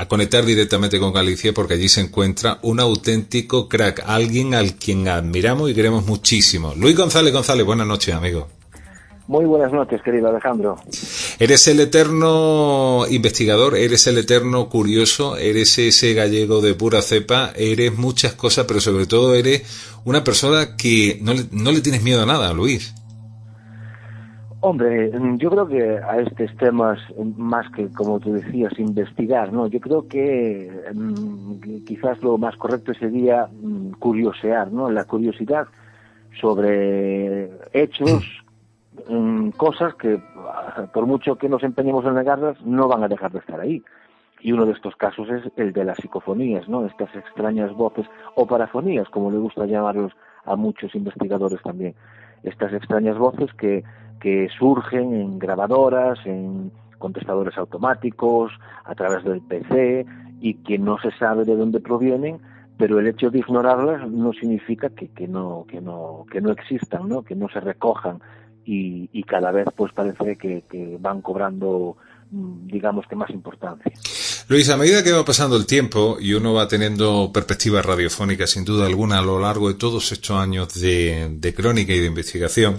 [0.07, 5.69] conectar directamente con Galicia porque allí se encuentra un auténtico crack, alguien al quien admiramos
[5.69, 6.73] y queremos muchísimo.
[6.75, 8.47] Luis González González, buenas noches, amigo.
[9.27, 10.77] Muy buenas noches, querido Alejandro.
[11.39, 17.97] Eres el eterno investigador, eres el eterno curioso, eres ese gallego de pura cepa, eres
[17.97, 19.63] muchas cosas, pero sobre todo eres
[20.03, 22.93] una persona que no le, no le tienes miedo a nada, Luis.
[24.63, 26.99] Hombre, yo creo que a estos temas,
[27.35, 29.65] más que, como tú decías, investigar, ¿no?
[29.65, 34.91] Yo creo que mm, quizás lo más correcto sería mm, curiosear, ¿no?
[34.91, 35.67] La curiosidad
[36.39, 38.23] sobre hechos,
[39.09, 40.21] mm, cosas que,
[40.93, 43.83] por mucho que nos empeñemos en negarlas, no van a dejar de estar ahí.
[44.41, 46.85] Y uno de estos casos es el de las psicofonías, ¿no?
[46.85, 48.05] Estas extrañas voces,
[48.35, 50.13] o parafonías, como le gusta llamarlos
[50.45, 51.95] a muchos investigadores también.
[52.43, 53.83] Estas extrañas voces que
[54.21, 58.53] que surgen en grabadoras, en contestadores automáticos,
[58.85, 60.05] a través del PC
[60.39, 62.39] y que no se sabe de dónde provienen,
[62.77, 67.09] pero el hecho de ignorarlas no significa que, que no que no que no existan,
[67.09, 67.23] ¿no?
[67.23, 68.19] que no se recojan
[68.63, 71.97] y, y cada vez pues parece que, que van cobrando
[72.31, 73.91] mm, digamos que más importancia.
[74.47, 78.65] Luis, a medida que va pasando el tiempo y uno va teniendo perspectiva radiofónica, sin
[78.65, 82.75] duda alguna, a lo largo de todos estos años de, de crónica y de investigación,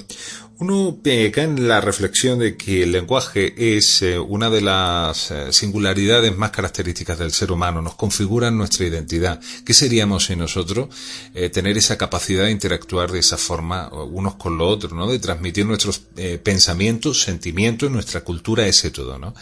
[0.62, 5.52] uno cae en la reflexión de que el lenguaje es eh, una de las eh,
[5.52, 9.40] singularidades más características del ser humano, nos configura nuestra identidad.
[9.66, 10.88] ¿Qué seríamos si nosotros
[11.34, 15.08] eh, tener esa capacidad de interactuar de esa forma unos con los otros, ¿no?
[15.10, 16.00] de transmitir nuestros
[16.42, 19.18] pensamientos, sentimientos, nuestra cultura, ese todo?
[19.18, 19.34] ¿no?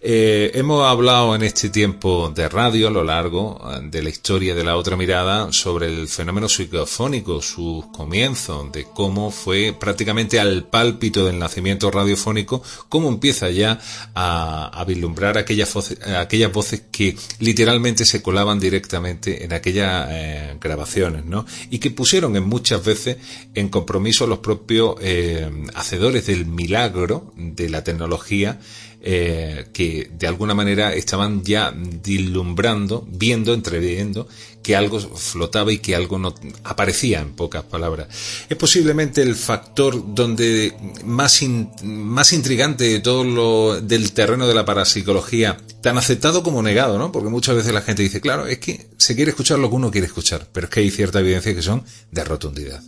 [0.00, 4.76] hemos hablado en este tiempo de radio a lo largo de la historia de la
[4.76, 11.38] otra mirada sobre el fenómeno psicofónico, sus comienzos, de cómo fue prácticamente al pálpito del
[11.38, 13.78] nacimiento radiofónico, cómo empieza ya
[14.14, 21.24] a, vislumbrar aquellas voces, aquellas voces que literalmente se colaban directamente en aquellas eh, grabaciones,
[21.24, 21.46] ¿no?
[21.70, 23.18] Y que pusieron en muchas veces
[23.54, 28.58] en compromiso los propios eh, hacedores del milagro de la tecnología
[29.02, 34.28] eh, que de alguna manera estaban ya dislumbrando, viendo, entreviendo
[34.62, 36.34] que algo flotaba y que algo no
[36.64, 38.08] aparecía en pocas palabras.
[38.48, 40.74] Es posiblemente el factor donde
[41.04, 41.40] más,
[41.82, 47.10] más intrigante de todo lo del terreno de la parapsicología, tan aceptado como negado, ¿no?
[47.10, 49.90] Porque muchas veces la gente dice, claro, es que se quiere escuchar lo que uno
[49.90, 52.82] quiere escuchar, pero es que hay cierta evidencia que son de rotundidad.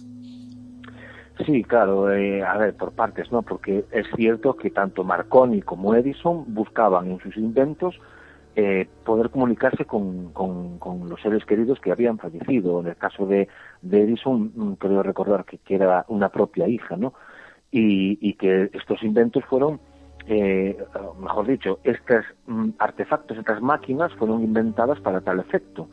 [1.47, 3.43] Sí, claro, eh, a ver, por partes, ¿no?
[3.43, 7.99] Porque es cierto que tanto Marconi como Edison buscaban en sus inventos
[8.55, 12.81] eh, poder comunicarse con, con, los seres queridos que habían fallecido.
[12.81, 13.49] En el caso de,
[13.81, 17.15] de Edison, mm, creo recordar que, que, era una propia hija, ¿no?
[17.71, 19.81] Y, que estos inventos fueron,
[20.27, 20.77] eh,
[21.19, 25.89] mejor dicho, estos mm, artefactos, estas máquinas fueron inventadas para tal efecto.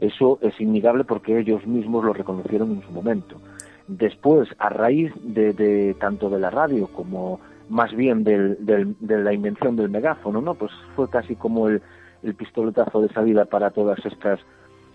[0.00, 3.40] Eso es innegable porque ellos mismos lo reconocieron en su momento.
[3.88, 9.18] Después, a raíz de, de tanto de la radio como más bien del, del, de
[9.18, 10.54] la invención del megáfono, ¿no?
[10.54, 11.80] Pues fue casi como el,
[12.22, 14.40] el pistoletazo de salida para todas estas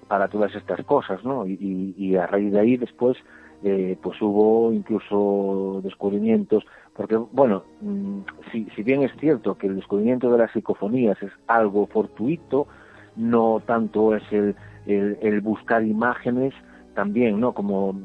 [0.08, 1.48] para todas estas cosas, ¿no?
[1.48, 3.18] Y, a raíz de ahí después
[3.64, 6.64] eh, pues hubo incluso descubrimientos,
[6.94, 8.20] porque bueno, mm,
[8.52, 12.68] si, si bien es cierto que el descubrimiento de las psicofonías es algo fortuito,
[13.16, 14.56] no tanto es el,
[14.86, 16.54] el, buscar imágenes
[16.94, 17.54] también, ¿no?
[17.54, 18.00] Como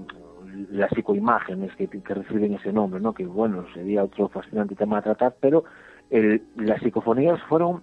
[0.70, 3.12] las psicoimágenes que, reciben ese nombre, ¿no?
[3.14, 5.64] Que bueno, sería otro fascinante tema a tratar, pero
[6.10, 7.82] el, las psicofonías fueron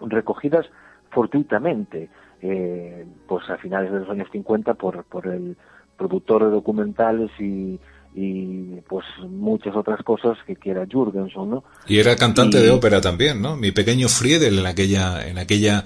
[0.00, 0.66] recogidas
[1.10, 2.08] fortuitamente,
[2.40, 5.56] eh, pues a finales de los años 50 por, por el
[5.96, 7.78] productor de documentales y,
[8.14, 11.64] y pues muchas otras cosas que, quiera era Jurgenson, ¿no?
[11.86, 13.56] Y era cantante de ópera también, ¿no?
[13.56, 15.82] Mi pequeño Friedel en aquella, en aquella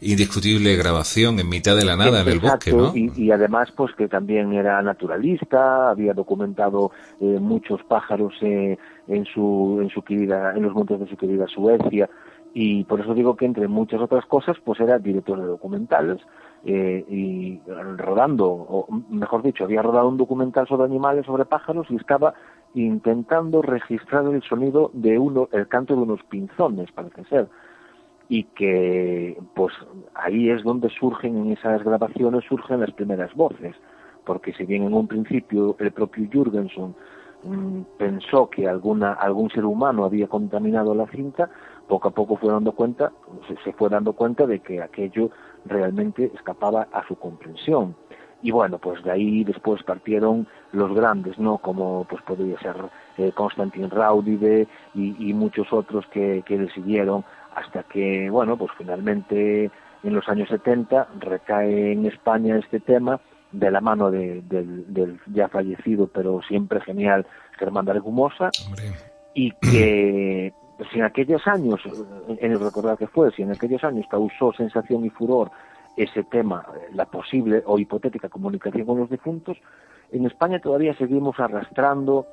[0.00, 2.92] indiscutible grabación en mitad de la nada en el bosque, ¿no?
[2.94, 9.80] Y, además pues que también era naturalista, había documentado eh, muchos pájaros eh, en su
[9.82, 12.08] en su querida, en los montes de su querida Suecia,
[12.52, 16.20] y por eso digo que entre muchas otras cosas pues era director de documentales
[16.66, 17.60] eh, y
[17.98, 22.32] rodando o mejor dicho había rodado un documental sobre animales sobre pájaros y estaba
[22.72, 27.48] intentando registrar el sonido de uno el canto de unos pinzones parece ser.
[28.30, 29.74] Y que pues
[30.14, 33.76] ahí es donde surgen en esas grabaciones surgen las primeras voces.
[34.24, 36.96] Porque si bien en un principio el propio Jürgenson
[37.42, 41.50] mm, pensó que alguna algún ser humano había contaminado la cinta
[41.86, 43.12] poco a poco fue dando cuenta,
[43.62, 45.30] se, fue dando cuenta de que aquello
[45.64, 47.96] realmente escapaba a su comprensión.
[48.42, 51.58] Y bueno, pues de ahí después partieron los grandes, ¿no?
[51.58, 52.76] Como pues podría ser
[53.16, 59.70] eh, Constantin Raudide y, muchos otros que, que le siguieron hasta que, bueno, pues finalmente
[60.02, 65.48] en los años 70 recae en España este tema de la mano del, del, ya
[65.48, 67.24] fallecido pero siempre genial
[67.58, 68.50] Germán de Argumosa
[69.32, 70.52] y que
[70.90, 71.80] si en aquellos años,
[72.28, 75.50] en el recordar que fue, si en aquellos años causó sensación y furor
[75.96, 79.56] ese tema, la posible o hipotética comunicación con los difuntos,
[80.10, 82.26] en España todavía seguimos arrastrando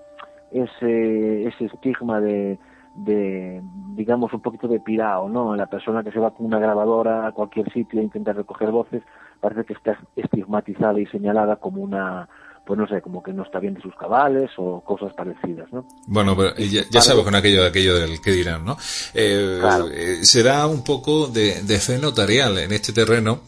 [0.52, 2.58] ese, ese estigma de,
[2.96, 3.62] de,
[3.96, 5.56] digamos, un poquito de pirao, ¿no?
[5.56, 9.04] La persona que se va con una grabadora a cualquier sitio e intenta recoger voces,
[9.40, 12.28] parece que está estigmatizada y señalada como una
[12.66, 15.86] pues no sé, como que no está bien de sus cabales o cosas parecidas, ¿no?
[16.08, 18.78] Bueno, pero ya, sabes con aquello, aquello del que dirán, ¿no?
[19.14, 19.60] Eh,
[19.94, 23.42] eh, se da un poco de, de fe notarial en este terreno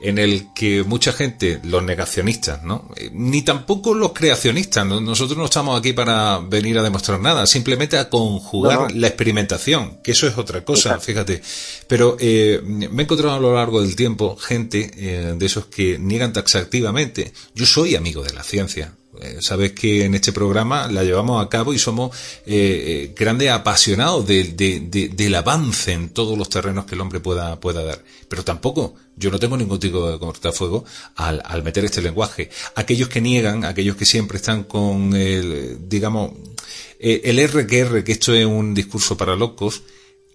[0.00, 2.88] en el que mucha gente, los negacionistas, ¿no?
[2.96, 7.98] Eh, ni tampoco los creacionistas, nosotros no estamos aquí para venir a demostrar nada, simplemente
[7.98, 11.42] a conjugar la experimentación, que eso es otra cosa, fíjate.
[11.86, 15.98] Pero eh, me he encontrado a lo largo del tiempo gente eh, de esos que
[15.98, 17.32] niegan taxativamente.
[17.54, 21.48] Yo soy amigo de la ciencia, eh, sabes que en este programa la llevamos a
[21.48, 27.00] cabo y somos eh, eh, grandes apasionados del avance en todos los terrenos que el
[27.00, 28.04] hombre pueda, pueda dar.
[28.28, 30.84] Pero tampoco, yo no tengo ningún tipo de cortafuego
[31.16, 32.50] al, al meter este lenguaje.
[32.74, 36.32] Aquellos que niegan, aquellos que siempre están con el, digamos,
[36.98, 39.82] el RQR, que esto es un discurso para locos,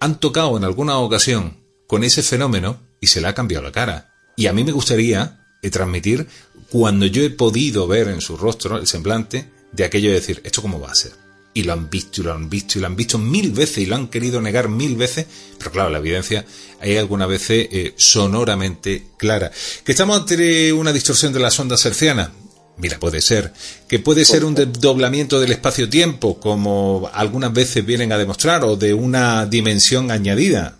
[0.00, 4.14] han tocado en alguna ocasión con ese fenómeno y se le ha cambiado la cara.
[4.36, 6.26] Y a mí me gustaría transmitir
[6.70, 10.62] cuando yo he podido ver en su rostro el semblante de aquello de decir, ¿esto
[10.62, 11.23] cómo va a ser?
[11.54, 13.86] Y lo han visto y lo han visto y lo han visto mil veces y
[13.86, 15.26] lo han querido negar mil veces,
[15.56, 16.44] pero claro, la evidencia
[16.80, 19.52] hay algunas veces eh, sonoramente clara.
[19.84, 22.30] ¿Que estamos ante una distorsión de las ondas hercianas?
[22.76, 23.52] Mira, puede ser.
[23.88, 28.94] Que puede ser un desdoblamiento del espacio-tiempo, como algunas veces vienen a demostrar, o de
[28.94, 30.78] una dimensión añadida.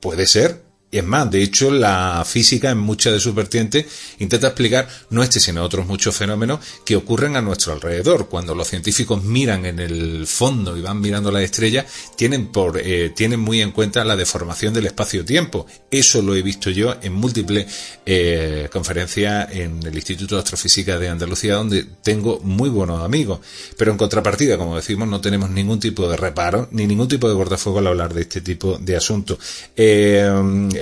[0.00, 0.65] Puede ser.
[0.88, 3.86] Y es más, de hecho, la física en muchas de sus vertientes
[4.20, 8.28] intenta explicar no este, sino otros muchos fenómenos que ocurren a nuestro alrededor.
[8.28, 13.10] Cuando los científicos miran en el fondo y van mirando las estrellas, tienen, por, eh,
[13.10, 15.66] tienen muy en cuenta la deformación del espacio-tiempo.
[15.90, 17.66] Eso lo he visto yo en múltiples
[18.06, 23.40] eh, conferencias en el Instituto de Astrofísica de Andalucía, donde tengo muy buenos amigos.
[23.76, 27.34] Pero en contrapartida, como decimos, no tenemos ningún tipo de reparo ni ningún tipo de
[27.34, 29.38] cortafuego al hablar de este tipo de asuntos.
[29.76, 30.30] Eh,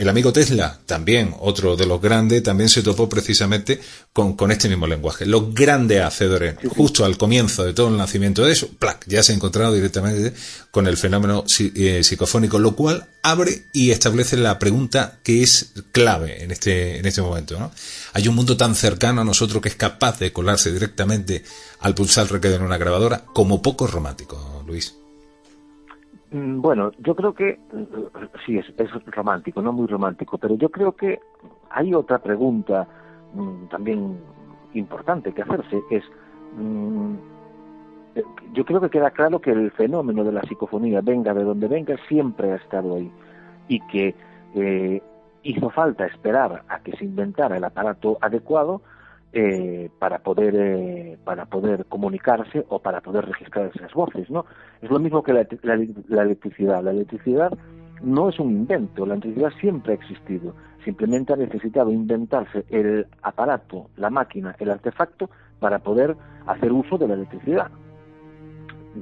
[0.05, 3.80] el amigo Tesla, también otro de los grandes, también se topó precisamente
[4.12, 5.24] con, con este mismo lenguaje.
[5.24, 9.05] Los grandes hacedores, justo al comienzo de todo el nacimiento de eso, ¡plac!
[9.09, 10.34] ya se ha encontrado directamente
[10.70, 16.44] con el fenómeno eh, psicofónico, lo cual abre y establece la pregunta que es clave
[16.44, 17.59] en este, en este momento.
[17.59, 17.72] ¿no?
[18.12, 21.44] Hay un mundo tan cercano a nosotros que es capaz de colarse directamente
[21.80, 24.94] al pulsar requedo en una grabadora como poco romántico, Luis.
[26.35, 27.85] Mm, bueno, yo creo que mm,
[28.45, 28.66] sí, es,
[29.07, 31.20] romántico, no muy romántico, pero yo creo que
[31.70, 32.89] hay otra pregunta
[33.35, 34.18] mm, también
[34.72, 36.03] importante que hacerse, es,
[38.53, 41.95] yo creo que queda claro que el fenómeno de la psicofonía, venga de donde venga,
[42.09, 43.12] siempre ha estado ahí
[43.68, 44.16] y que
[44.57, 45.03] eh,
[45.45, 48.82] hizo falta esperar a que se inventara el aparato adecuado
[49.37, 54.47] eh, para poder eh, para poder comunicarse o para poder registrar esas voces no
[54.80, 55.41] es lo mismo que la,
[56.22, 56.85] electricidad.
[56.85, 57.53] La electricidad
[58.01, 60.55] no es un invento la electricidad siempre ha existido.
[60.85, 65.28] Simplemente ha necesitado inventarse el aparato la máquina el artefacto
[65.59, 66.14] para poder
[66.47, 67.72] hacer uso de la electricidad.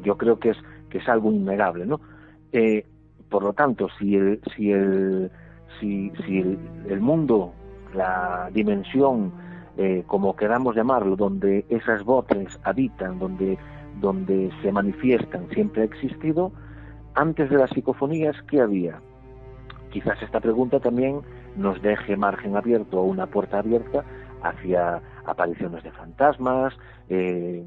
[0.03, 0.57] Yo creo que es
[0.89, 2.01] que es algo innegable no
[2.53, 2.87] eh,
[3.29, 5.31] por lo tanto si el si el
[5.79, 7.53] si, si el mundo
[7.93, 13.59] la dimensión eh, como queramos llamarlo, donde esas voces habitan, donde,
[14.01, 16.53] donde se manifiestan, siempre ha existido,
[17.15, 19.01] antes de las psicofonías, ¿qué había?
[19.91, 21.21] Quizás esta pregunta también
[21.57, 24.05] nos deje margen abierto o una puerta abierta
[24.43, 26.75] hacia apariciones de fantasmas,
[27.09, 27.65] eh,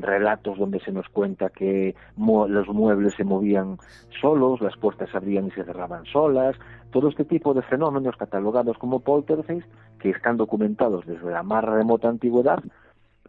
[0.00, 3.78] relatos donde se nos cuenta que los muebles se movían
[4.20, 6.56] solos, las puertas se abrían y se cerraban solas,
[6.90, 9.66] todo este tipo de fenómenos catalogados como poltergeist,
[9.98, 12.60] que están documentados desde la más remota antigüedad,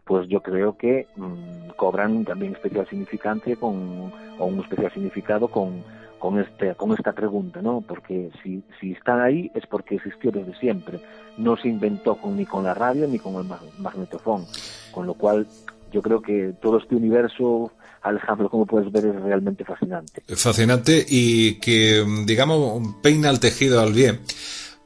[0.04, 5.82] pues yo creo que mm, cobran también especial significancia con, o un especial significado con,
[6.18, 7.80] con, este, con esta pregunta, ¿no?
[7.80, 11.00] Porque si, si están ahí es porque existió desde siempre.
[11.36, 13.46] No se inventó con, ni con la radio ni con el
[13.78, 14.44] magnetofón.
[14.92, 15.46] Con lo cual,
[15.92, 17.72] yo creo que todo este universo
[18.02, 20.22] Alejandro, como puedes ver, es realmente fascinante.
[20.34, 24.20] Fascinante y que, digamos, peina el tejido al bien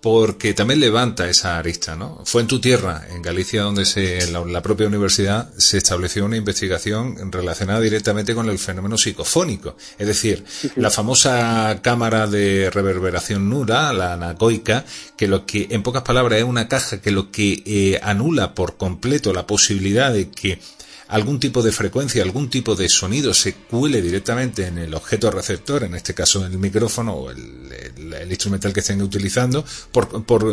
[0.06, 2.22] porque también levanta esa arista, ¿no?
[2.24, 6.36] Fue en tu tierra, en Galicia, donde se, en la, propia universidad se estableció una
[6.36, 9.76] investigación relacionada directamente con el fenómeno psicofónico.
[9.98, 10.44] Es decir,
[10.76, 14.84] la famosa cámara de reverberación nula, la anacoica,
[15.16, 18.76] que lo que, en pocas palabras, es una caja que lo que eh, anula por
[18.76, 20.60] completo la posibilidad de que
[21.08, 25.84] algún tipo de frecuencia, algún tipo de sonido se cuele directamente en el objeto receptor,
[25.84, 27.30] en este caso el micrófono o
[28.12, 30.08] el, instrumental que estén utilizando, por,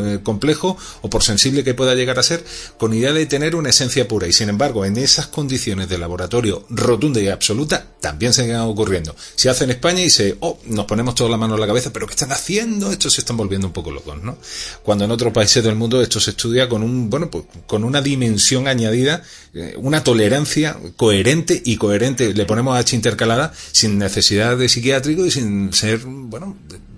[0.05, 2.43] eh, complejo o por sensible que pueda llegar a ser,
[2.77, 4.27] con idea de tener una esencia pura.
[4.27, 9.15] Y sin embargo, en esas condiciones de laboratorio rotunda y absoluta, también se van ocurriendo.
[9.35, 11.91] Se hace en España y se, oh, nos ponemos toda la mano en la cabeza,
[11.91, 12.91] pero ¿qué están haciendo?
[12.91, 14.37] Estos se están volviendo un poco locos, ¿no?
[14.83, 18.01] Cuando en otros países del mundo esto se estudia con un, bueno, pues con una
[18.01, 19.23] dimensión añadida,
[19.53, 22.33] eh, una tolerancia coherente y coherente.
[22.33, 26.57] Le ponemos H intercalada sin necesidad de psiquiátrico y sin ser, bueno,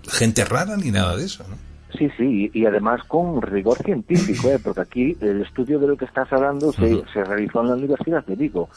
[0.10, 1.56] gente rara ni nada de eso, ¿no?
[1.98, 4.60] Sí, sí, y además con rigor científico, ¿eh?
[4.62, 8.26] porque aquí el estudio de lo que estás hablando se, se realizó en la Universidad
[8.26, 8.68] de Vigo,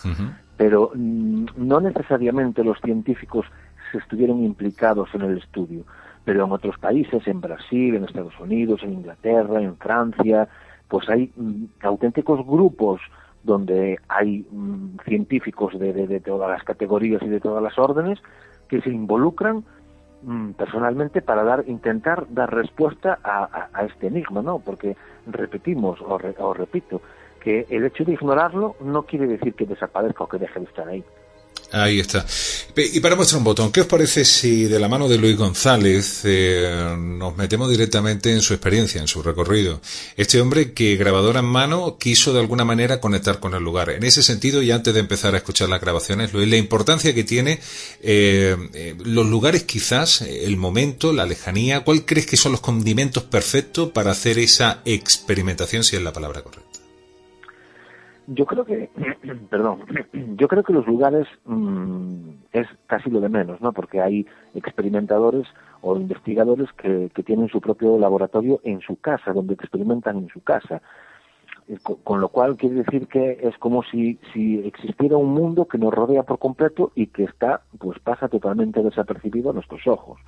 [0.56, 3.46] pero mm, no necesariamente los científicos
[3.90, 5.84] se estuvieron implicados en el estudio,
[6.24, 10.48] pero en otros países, en Brasil, en Estados Unidos, en Inglaterra, en Francia,
[10.88, 13.00] pues hay mm, auténticos grupos
[13.42, 18.18] donde hay mm, científicos de, todas las categorías y de todas las órdenes
[18.68, 19.64] que se involucran
[20.57, 24.59] personalmente para dar intentar dar respuesta a, este enigma, ¿no?
[24.59, 24.97] Porque
[25.27, 27.01] repetimos o, o repito
[27.40, 30.89] que el hecho de ignorarlo no quiere decir que desaparezca o que deje de estar
[30.89, 31.05] ahí.
[31.70, 32.24] Ahí está.
[32.76, 36.20] Y para mostrar un botón, ¿qué os parece si de la mano de Luis González
[36.24, 39.80] eh, nos metemos directamente en su experiencia, en su recorrido?
[40.16, 43.90] Este hombre que grabadora en mano quiso de alguna manera conectar con el lugar.
[43.90, 47.24] En ese sentido, y antes de empezar a escuchar las grabaciones, Luis, la importancia que
[47.24, 47.60] tiene
[48.01, 53.24] eh, eh, los lugares quizás, el momento, la lejanía, ¿cuál crees que son los condimentos
[53.24, 56.68] perfectos para hacer esa experimentación, si es la palabra correcta?
[58.28, 58.90] Yo creo que,
[59.50, 59.80] perdón,
[60.36, 63.72] yo creo que los lugares mm, es casi lo de menos, ¿no?
[63.72, 65.46] Porque hay experimentadores
[65.80, 70.42] o investigadores que, que, tienen su propio laboratorio en su casa, donde experimentan en su
[70.42, 70.82] casa.
[71.68, 75.78] Eh, con, lo cual quiere decir que es como si, si existiera un mundo que
[75.78, 80.18] nos rodea por completo y que está, pues pasa totalmente desapercibido a nuestros ojos.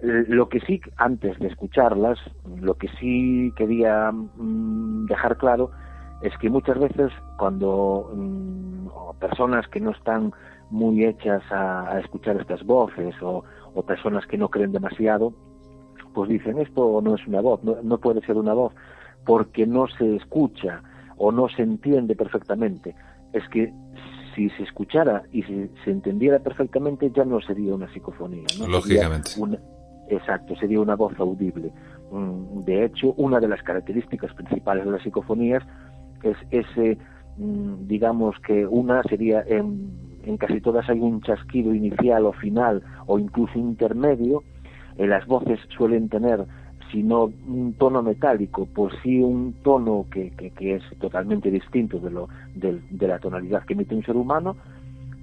[0.00, 2.18] Eh, lo que sí, antes de escucharlas,
[2.60, 5.70] lo que sí quería mm, dejar claro
[6.22, 8.88] es que muchas veces cuando mm,
[9.18, 10.32] personas que no están
[10.70, 13.44] muy hechas a, escuchar estas voces o,
[13.86, 15.34] personas que no creen demasiado,
[16.14, 18.72] pues dicen, esto no es una voz, no, puede ser una voz,
[19.26, 20.82] porque no se escucha
[21.18, 22.94] o no se entiende perfectamente.
[23.34, 23.72] Es que
[24.34, 28.44] si se escuchara y si se entendiera perfectamente ya no sería una psicofonía.
[28.66, 29.30] Lógicamente.
[30.08, 31.70] exacto, sería una voz audible.
[32.10, 35.62] Mm, de hecho, una de las características principales de las psicofonías
[36.30, 36.98] es ese,
[37.36, 39.90] mm, digamos que una sería en,
[40.38, 44.42] casi todas hay un chasquido inicial o final o incluso intermedio.
[44.98, 46.44] Eh, las voces suelen tener
[46.90, 52.10] si no un tono metálico, pues sí un tono que, que, es totalmente distinto de,
[52.10, 54.56] lo, de, de, la tonalidad que emite un ser humano.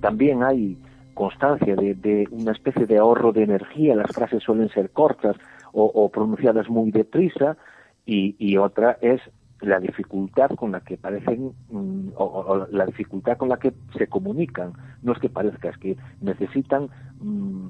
[0.01, 0.77] También hay
[1.13, 5.35] constancia de, una especie de ahorro de energía, las frases suelen ser cortas
[5.71, 7.57] o, pronunciadas muy deprisa,
[8.05, 9.21] y, otra es
[9.63, 14.73] la dificultad con la que parecen mm, o, la dificultad con la que se comunican
[15.01, 16.89] no es que parezca es que necesitan
[17.21, 17.67] mm,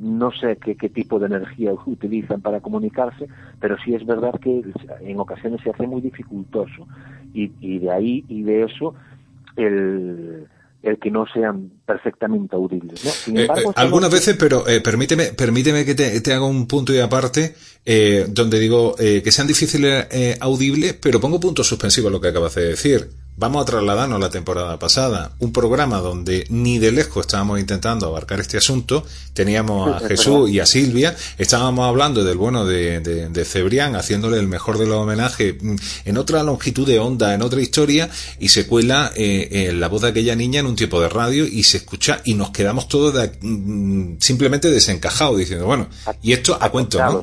[0.00, 3.26] no sé qué, tipo de energía utilizan para comunicarse,
[3.60, 4.62] pero sí es verdad que
[5.00, 6.86] en ocasiones se hace muy dificultoso.
[7.32, 8.94] Y, y de ahí y de eso
[9.56, 10.46] el,
[10.84, 13.00] el que no sean perfectamente audibles.
[13.00, 16.92] Sin eh, embargo, eh, algunas veces, pero eh, permíteme, permíteme que te, haga un punto
[16.92, 17.54] y aparte,
[18.28, 20.06] donde digo que sean difíciles
[20.40, 23.23] audibles, pero pongo punto suspensivo a lo que acabas de decir.
[23.36, 28.06] Vamos a trasladarnos a la temporada pasada, un programa donde ni de lejos estábamos intentando
[28.06, 33.44] abarcar este asunto, teníamos a Jesús y a Silvia, estábamos hablando del bueno de, de,
[33.44, 35.74] Cebrián, haciéndole el mejor de los homenajes mm,
[36.04, 38.08] en otra longitud de onda, en otra historia,
[38.38, 41.64] y se cuela eh, la voz de aquella niña en un tiempo de radio y
[41.64, 45.88] se escucha y nos quedamos todos mm, simplemente desencajados diciendo, bueno,
[46.22, 47.22] y esto a cuento, ¿no?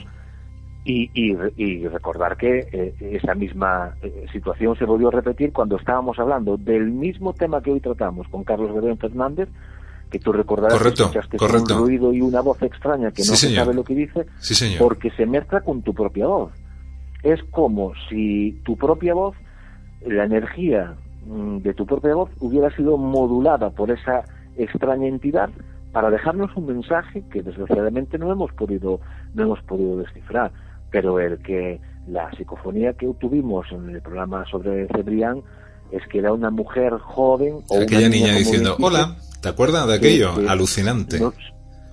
[0.84, 6.18] Y, y, recordar que eh, esa misma eh, situación se volvió a repetir cuando estábamos
[6.18, 9.48] hablando del mismo tema que hoy tratamos con Carlos Berén Fernández,
[10.10, 13.76] que tú recordarás correcto, que un ruido y una voz extraña que no se sabe
[13.76, 14.26] lo que dice,
[14.80, 16.52] porque se mezcla con tu propia voz.
[17.22, 19.36] Es como si tu propia voz,
[20.04, 20.96] la energía
[21.28, 24.24] mm, de tu propia voz hubiera sido modulada por esa
[24.58, 25.52] extraña entidad
[25.92, 29.00] para dejarnos un mensaje que desgraciadamente no hemos podido
[29.34, 30.52] no hemos podido descifrar
[30.92, 35.42] pero el que la psicofonía que tuvimos en el programa sobre Cebrián
[35.92, 40.34] es que era una mujer joven o aquella niña, diciendo hola ¿te acuerdas de aquello?
[40.48, 41.20] alucinante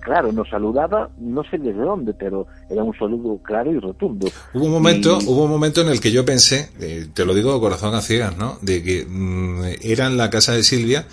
[0.08, 4.26] claro, nos saludaba, no sé desde dónde, pero era un saludo claro y rotundo.
[4.54, 7.52] Hubo un momento, hubo un momento en el que yo pensé, eh, te lo digo
[7.52, 8.56] de corazón a ciegas, ¿no?
[8.62, 11.06] De que mm, era en la casa de Silvia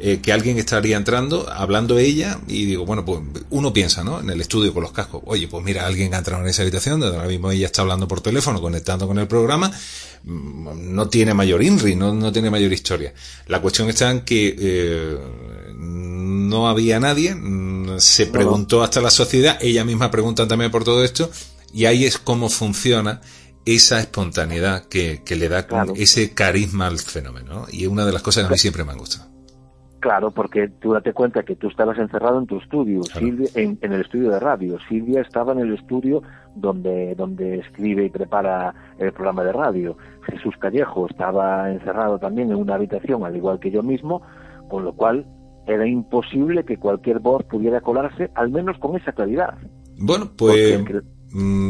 [0.00, 3.20] eh, que alguien estaría entrando, hablando ella, y digo, bueno, pues
[3.50, 4.20] uno piensa, ¿no?
[4.20, 7.00] En el estudio con los cascos, oye, pues mira, alguien ha entrado en esa habitación,
[7.00, 9.72] donde ahora mismo ella está hablando por teléfono, conectando con el programa,
[10.22, 13.12] mm, no tiene mayor INRI, no, no tiene mayor historia.
[13.48, 15.18] La cuestión está en que eh,
[15.74, 21.02] no había nadie, mm, se preguntó hasta la sociedad, ella misma pregunta también por todo
[21.02, 21.28] esto,
[21.72, 23.20] y ahí es cómo funciona
[23.64, 25.66] esa espontaneidad que, que le da
[25.96, 27.66] ese carisma al fenómeno.
[27.70, 29.37] Y es una de las cosas que a mí siempre me han gustado.
[30.00, 34.00] Claro, porque tú date cuenta que tú estabas encerrado en tu estudio, Silvia, en, el
[34.00, 34.78] estudio de radio.
[34.88, 36.22] Silvia estaba en el estudio
[36.54, 39.96] donde, donde escribe y prepara el programa de radio.
[40.22, 44.22] Jesús Callejo estaba encerrado también en una habitación, al igual que yo mismo,
[44.68, 45.26] con lo cual
[45.66, 49.58] era imposible que cualquier voz pudiera colarse, al menos con esa claridad.
[49.98, 50.80] Bueno, pues...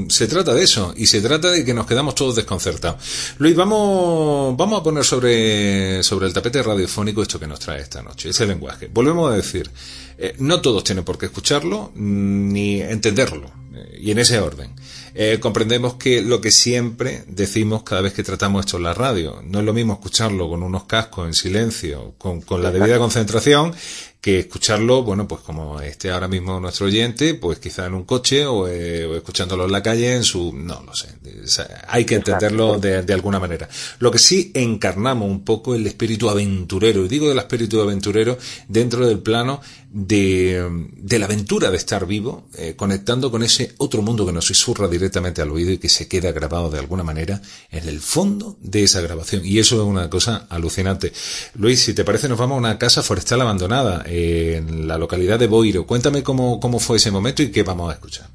[0.08, 3.02] se trata de eso y se trata de que nos quedamos todos desconcertados.
[3.38, 8.02] Luis, vamos, vamos a poner sobre, sobre el tapete radiofónico esto que nos trae esta
[8.02, 8.88] noche, ese lenguaje.
[8.92, 9.68] Volvemos a decir,
[10.16, 14.70] eh, no todos tienen por qué escucharlo ni entenderlo, eh, y en ese orden.
[15.14, 19.42] Eh, comprendemos que lo que siempre decimos cada vez que tratamos esto en la radio,
[19.44, 23.74] no es lo mismo escucharlo con unos cascos en silencio, con, con la debida concentración,
[24.20, 28.46] que escucharlo, bueno, pues como esté ahora mismo nuestro oyente, pues quizá en un coche
[28.46, 31.08] o, eh, escuchándolo en la calle, en su, no lo sé,
[31.86, 33.68] hay que entenderlo de, de, alguna manera.
[34.00, 39.06] Lo que sí encarnamos un poco el espíritu aventurero, y digo del espíritu aventurero dentro
[39.06, 44.26] del plano de, de la aventura de estar vivo, eh, conectando con ese otro mundo
[44.26, 47.40] que nos susurra directamente al oído y que se queda grabado de alguna manera
[47.70, 49.42] en el fondo de esa grabación.
[49.44, 51.12] Y eso es una cosa alucinante.
[51.54, 55.46] Luis, si te parece, nos vamos a una casa forestal abandonada en la localidad de
[55.46, 55.86] Boiro.
[55.86, 58.26] Cuéntame cómo, cómo fue ese momento y qué vamos a escuchar.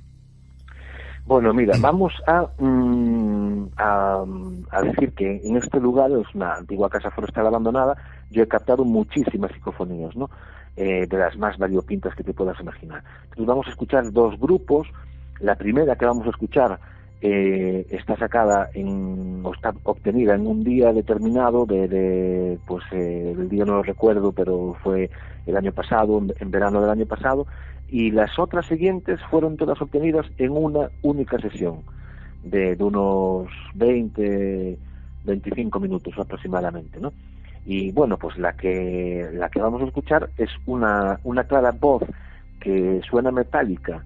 [1.25, 2.13] Bueno, mira, vamos
[2.59, 4.23] mm, a,
[4.71, 7.95] a, decir que en este lugar es una antigua casa forestal abandonada.
[8.29, 10.29] Yo he captado muchísimas psicofonías, ¿no?
[10.75, 13.03] Eh, de las más variopintas que te puedas imaginar.
[13.25, 14.87] Entonces vamos a escuchar dos grupos.
[15.39, 16.79] La primera que vamos a escuchar
[17.21, 23.49] eh, está sacada en, o está obtenida en un día determinado de, pues eh, el
[23.49, 25.11] día no lo recuerdo, pero fue
[25.45, 27.45] el año pasado, en verano del año pasado,
[27.89, 31.81] y las otras siguientes fueron todas obtenidas en una única sesión
[32.43, 34.77] de, unos 20,
[35.25, 37.13] 25 minutos aproximadamente, ¿no?
[37.65, 42.03] Y bueno, pues la que, la que vamos a escuchar es una, una clara voz
[42.59, 44.03] que suena metálica,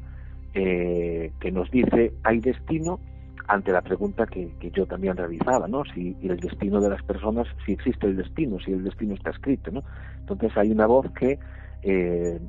[0.54, 3.00] eh, que nos dice hay destino
[3.48, 5.84] ante la pregunta que, que, yo también realizaba, ¿no?
[5.94, 9.72] Si el destino de las personas, si existe el destino, si el destino está escrito,
[9.72, 9.84] ¿no?
[10.20, 11.40] Entonces hay una voz que
[11.84, 12.40] eh,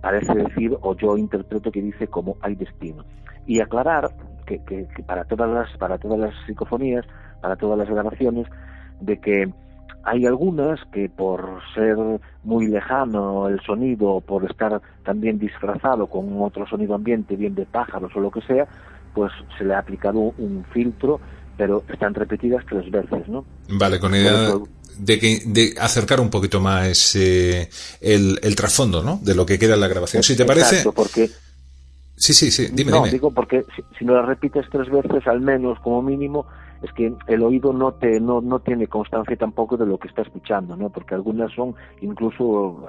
[0.00, 3.04] parece decir, o yo interpreto que dice como hay destino.
[3.46, 4.10] Y aclarar
[4.46, 7.06] que, para todas las, para todas las psicofonías,
[7.40, 8.46] para todas las grabaciones,
[9.00, 9.52] de que
[10.02, 11.96] hay algunas que por ser
[12.42, 18.10] muy lejano el sonido, por estar también disfrazado con otro sonido ambiente, bien de pájaros
[18.16, 18.66] o lo que sea,
[19.14, 21.20] pues se le ha aplicado un filtro,
[21.56, 23.44] pero están repetidas tres veces, ¿no?
[23.68, 24.54] Vale, con idea
[24.98, 27.68] de, que, de acercar un poquito más eh,
[28.00, 29.18] el, el trasfondo, ¿no?
[29.22, 30.22] De lo que queda en la grabación.
[30.22, 30.76] Si te parece...
[30.76, 31.30] Exacto, porque...
[32.16, 33.12] Sí, sí, sí, dime, no, dime.
[33.12, 36.46] digo porque si, si no la repites tres veces, al menos como mínimo,
[36.82, 40.22] es que el oído no te no, no tiene constancia tampoco de lo que está
[40.22, 40.90] escuchando, ¿no?
[40.90, 42.86] Porque algunas son incluso uh,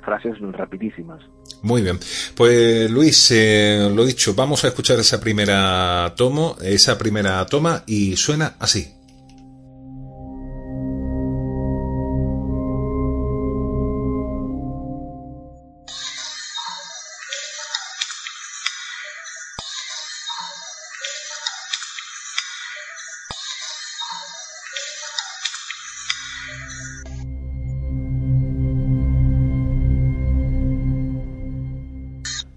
[0.00, 1.22] frases rapidísimas.
[1.62, 1.98] Muy bien.
[2.34, 8.16] Pues Luis, eh, lo dicho, vamos a escuchar esa primera tomo, esa primera toma y
[8.16, 8.99] suena así.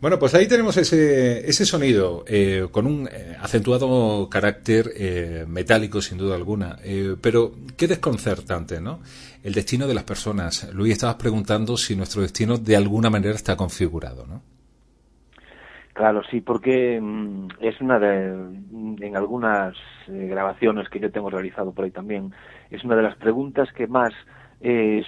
[0.03, 6.01] Bueno, pues ahí tenemos ese, ese sonido eh, con un eh, acentuado carácter eh, metálico,
[6.01, 6.75] sin duda alguna.
[6.83, 8.99] Eh, pero qué desconcertante, ¿no?
[9.41, 10.69] El destino de las personas.
[10.73, 14.41] Luis, estabas preguntando si nuestro destino de alguna manera está configurado, ¿no?
[15.93, 18.25] Claro, sí, porque mm, es una de,
[18.99, 19.73] en algunas
[20.09, 22.33] eh, grabaciones que yo tengo realizado por ahí también,
[22.71, 24.11] es una de las preguntas que más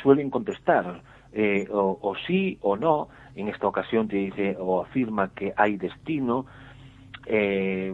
[0.01, 1.01] suelen contestar,
[1.72, 6.45] o, o sí o no, en esta ocasión te dice o afirma que hay destino.
[7.26, 7.94] Eh,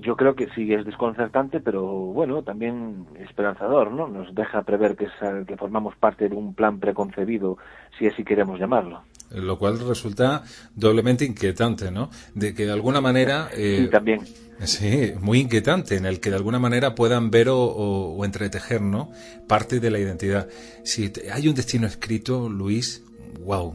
[0.00, 4.06] yo creo que sí es desconcertante, pero bueno, también esperanzador, ¿no?
[4.08, 7.58] Nos deja prever que, es, que formamos parte de un plan preconcebido,
[7.98, 9.02] si así queremos llamarlo.
[9.30, 10.42] Lo cual resulta
[10.74, 12.10] doblemente inquietante, ¿no?
[12.34, 13.48] De que de alguna manera...
[13.52, 14.20] Eh, sí, también.
[14.60, 18.80] Sí, muy inquietante, en el que de alguna manera puedan ver o, o, o entretejer,
[18.80, 19.10] ¿no?
[19.46, 20.48] Parte de la identidad.
[20.84, 23.04] Si hay un destino escrito, Luis,
[23.44, 23.74] wow,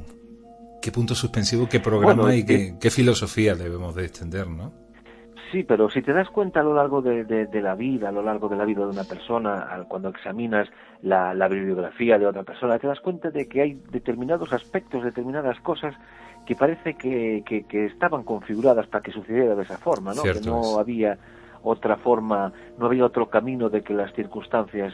[0.84, 4.74] qué punto suspensivo, qué programa bueno, y qué, qué, filosofía debemos de extender, ¿no?
[5.50, 8.12] Sí, pero si te das cuenta a lo largo de, de, de, la vida, a
[8.12, 10.68] lo largo de la vida de una persona, cuando examinas
[11.02, 15.58] la, la, bibliografía de otra persona, te das cuenta de que hay determinados aspectos, determinadas
[15.62, 15.96] cosas
[16.46, 20.22] que parece que, que, que estaban configuradas para que sucediera de esa forma, ¿no?
[20.22, 20.78] Cierto que no es.
[20.80, 21.18] había
[21.62, 24.94] otra forma, no había otro camino de que las circunstancias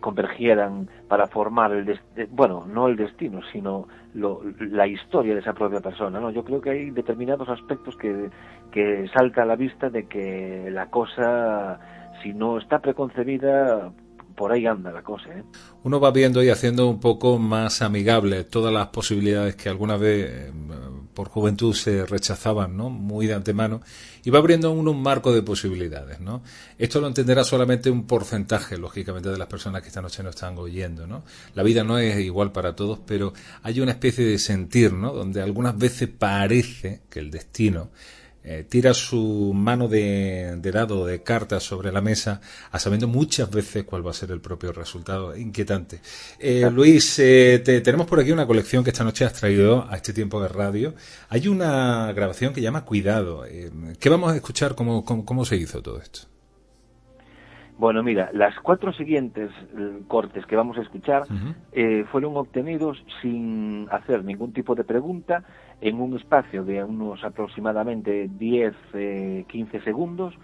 [0.00, 2.00] convergieran para formar el
[2.30, 6.30] bueno, no el destino, sino lo, la historia de esa propia persona, ¿no?
[6.30, 8.30] Yo creo que hay determinados aspectos que,
[8.72, 11.78] que salta a la vista de que la cosa,
[12.22, 13.92] si no está preconcebida,
[14.36, 15.42] por ahí anda la cosa, ¿eh?
[15.82, 20.48] Uno va viendo y haciendo un poco más amigable todas las posibilidades que alguna vez
[20.48, 20.52] eh,
[21.16, 22.90] por juventud se rechazaban, ¿no?
[22.90, 23.80] Muy de antemano
[24.22, 26.42] y va abriendo uno un marco de posibilidades, ¿no?
[26.76, 30.58] Esto lo entenderá solamente un porcentaje, lógicamente, de las personas que esta noche nos están
[30.58, 31.24] oyendo, ¿no?
[31.54, 33.32] La vida no es igual para todos, pero
[33.62, 35.14] hay una especie de sentir, ¿no?
[35.14, 37.88] Donde algunas veces parece que el destino
[38.46, 42.40] eh, tira su mano de, de dado de cartas sobre la mesa,
[42.70, 45.36] a sabiendo muchas veces cuál va a ser el propio resultado.
[45.36, 46.00] Inquietante.
[46.38, 49.96] Eh, Luis, eh, te, tenemos por aquí una colección que esta noche has traído a
[49.96, 50.94] este tiempo de radio.
[51.28, 53.44] Hay una grabación que llama Cuidado.
[53.44, 54.76] Eh, ¿Qué vamos a escuchar?
[54.76, 56.20] ¿Cómo, cómo, cómo se hizo todo esto?
[57.78, 61.54] Bueno, mira, las cuatro siguientes eh, cortes que vamos a escuchar uh -huh.
[61.72, 65.44] eh, fueron obtenidos sin hacer ningún tipo de pregunta
[65.80, 70.34] en un espacio de unos aproximadamente 10, eh, 15 segundos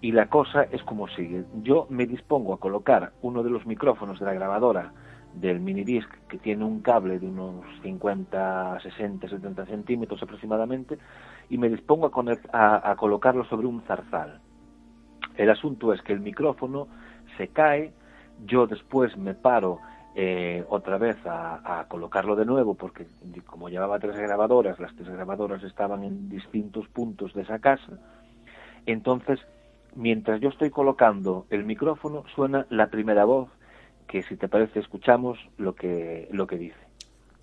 [0.00, 1.44] y la cosa es como sigue.
[1.62, 4.92] Yo me dispongo a colocar uno de los micrófonos de la grabadora
[5.34, 10.98] del minidisc que tiene un cable de unos 50, 60, 70 centímetros aproximadamente
[11.50, 12.12] y me dispongo a,
[12.52, 14.40] a, a colocarlo sobre un zarzal
[15.36, 16.88] el asunto es que el micrófono
[17.36, 17.92] se cae,
[18.46, 19.80] yo después me paro
[20.18, 23.06] eh, otra vez a, colocarlo de nuevo porque
[23.44, 27.98] como llevaba tres grabadoras, las tres grabadoras estaban en distintos puntos de esa casa,
[28.86, 29.38] entonces
[29.94, 33.50] mientras yo estoy colocando el micrófono suena la primera voz
[34.08, 36.80] que si te parece escuchamos lo que, lo que dice.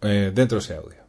[0.02, 1.04] Eh, dentro de ese audio.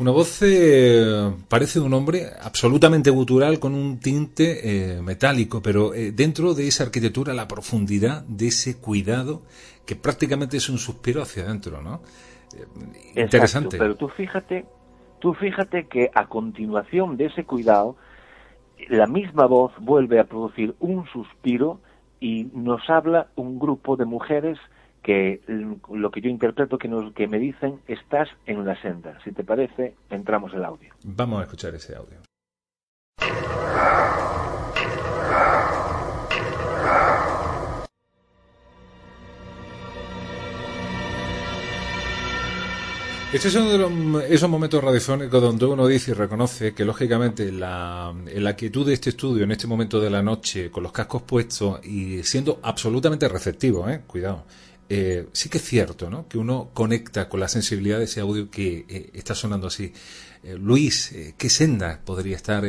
[0.00, 5.92] Una voz eh, parece de un hombre absolutamente gutural con un tinte eh, metálico, pero
[5.92, 9.42] eh, dentro de esa arquitectura la profundidad de ese cuidado
[9.84, 12.00] que prácticamente es un suspiro hacia adentro, ¿no?
[13.14, 13.76] interesante.
[13.76, 14.64] pero tú fíjate,
[15.18, 17.96] tú fíjate que a continuación de ese cuidado,
[18.88, 21.78] la misma voz vuelve a producir un suspiro
[22.20, 24.58] y nos habla un grupo de mujeres
[25.02, 29.18] que lo que yo interpreto que, nos, que me dicen, estás en la senda.
[29.24, 30.92] Si te parece, entramos el audio.
[31.04, 32.18] Vamos a escuchar ese audio.
[43.32, 48.12] Este es uno de esos momentos radiofónicos donde uno dice y reconoce que, lógicamente, la,
[48.34, 51.78] la quietud de este estudio en este momento de la noche, con los cascos puestos
[51.86, 54.00] y siendo absolutamente receptivo, ¿eh?
[54.04, 54.46] cuidado,
[54.92, 56.26] eh, sí que es cierto, ¿no?
[56.26, 59.92] Que uno conecta con la sensibilidad de ese audio que eh, está sonando así.
[60.42, 62.64] Eh, Luis, ¿qué senda podría estar?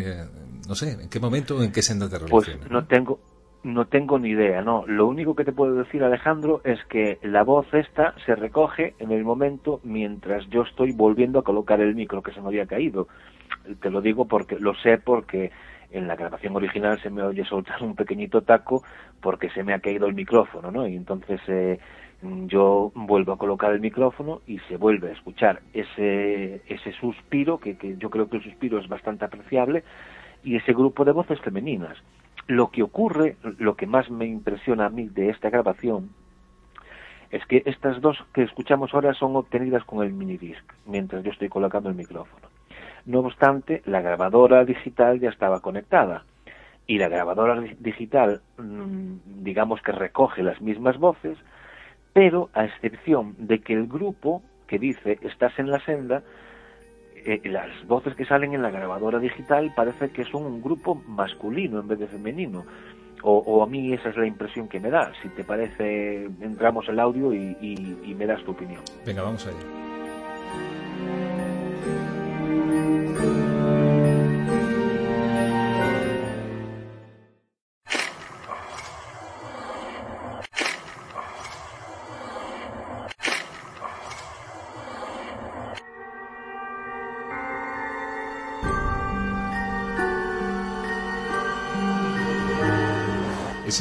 [0.67, 2.59] no sé, ¿en qué momento, en qué senda te pues relaciona?
[2.59, 3.19] Pues no tengo,
[3.63, 4.85] no tengo ni idea, no.
[4.85, 9.11] Lo único que te puedo decir, Alejandro, es que la voz esta se recoge en
[9.11, 13.07] el momento mientras yo estoy volviendo a colocar el micro que se me había caído.
[13.81, 15.51] Te lo digo porque lo sé porque
[15.91, 18.83] en la grabación original se me oye soltar un pequeñito taco
[19.19, 20.87] porque se me ha caído el micrófono, ¿no?
[20.87, 21.79] Y entonces eh,
[22.21, 27.77] yo vuelvo a colocar el micrófono y se vuelve a escuchar ese, ese suspiro, que,
[27.77, 29.83] que, yo creo que el suspiro es bastante apreciable,
[30.43, 31.97] y ese grupo de voces femeninas.
[32.47, 36.09] Lo que ocurre, lo que más me impresiona a mí de esta grabación,
[37.31, 41.49] es que estas dos que escuchamos ahora son obtenidas con el minidisc, mientras yo estoy
[41.49, 42.47] colocando el micrófono.
[43.05, 46.25] No obstante, la grabadora digital ya estaba conectada
[46.85, 51.37] y la grabadora digital, mm, digamos que recoge las mismas voces,
[52.13, 56.23] pero a excepción de que el grupo que dice estás en la senda,
[57.25, 61.79] eh, las voces que salen en la grabadora digital parece que son un grupo masculino
[61.79, 62.65] en vez de femenino.
[63.23, 65.11] O, a mí esa es la impresión que me da.
[65.21, 68.81] Si te parece, entramos el audio y, y me das tu opinión.
[69.05, 69.90] Venga, vamos allá.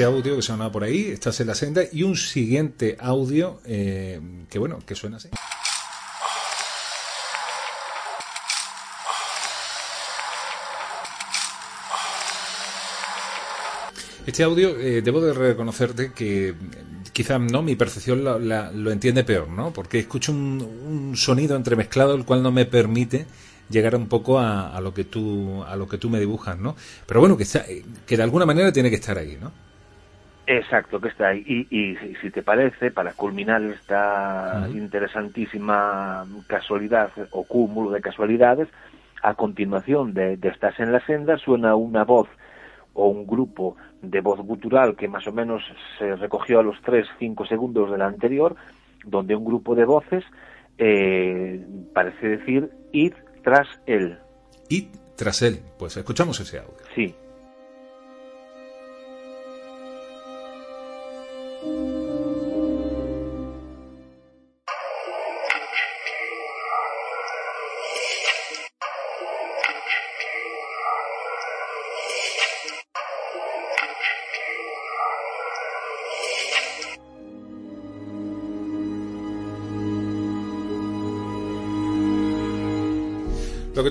[0.00, 4.18] Ese audio que sonaba por ahí, estás en la senda, y un siguiente audio eh,
[4.48, 5.28] que bueno, que suena así.
[14.24, 16.54] Este audio, eh, debo de reconocerte que
[17.12, 19.70] quizás no, mi percepción lo, entiende peor, ¿no?
[19.70, 23.26] Porque escucho un, sonido entremezclado el cual no me permite
[23.68, 26.74] llegar un poco a, a, lo que tú a lo que tú me dibujas, ¿no?
[27.04, 27.66] Pero bueno, que, está,
[28.06, 29.68] que de alguna manera tiene que estar ahí, ¿no?
[30.52, 31.44] Exacto, que está ahí.
[31.70, 38.68] Y, si te parece, para culminar esta interesantísima casualidad o cúmulo de casualidades,
[39.22, 42.26] a continuación de, Estás en la senda suena una voz
[42.94, 45.62] o un grupo de voz gutural que más o menos
[46.00, 48.56] se recogió a los 3-5 segundos de la anterior,
[49.04, 50.24] donde un grupo de voces
[50.78, 51.64] eh,
[51.94, 53.12] parece decir id
[53.44, 54.18] tras él.
[54.68, 55.60] Id tras él.
[55.78, 56.74] Pues escuchamos ese audio.
[56.96, 57.14] Sí.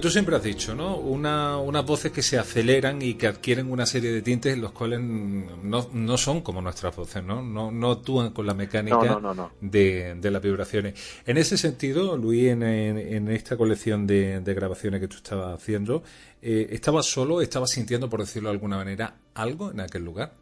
[0.09, 0.97] Tú siempre has dicho, ¿no?
[0.97, 4.99] Una, unas voces que se aceleran y que adquieren una serie de tintes los cuales
[4.99, 7.43] no, no son como nuestras voces, ¿no?
[7.43, 9.21] No, no actúan con la mecánica
[9.61, 10.95] de, de, las vibraciones.
[11.27, 16.01] En ese sentido, Luis, en, en, esta colección de, de, grabaciones que tú estabas haciendo,
[16.41, 20.33] eh, ¿estabas solo, estabas sintiendo, por decirlo de alguna manera, algo en aquel lugar?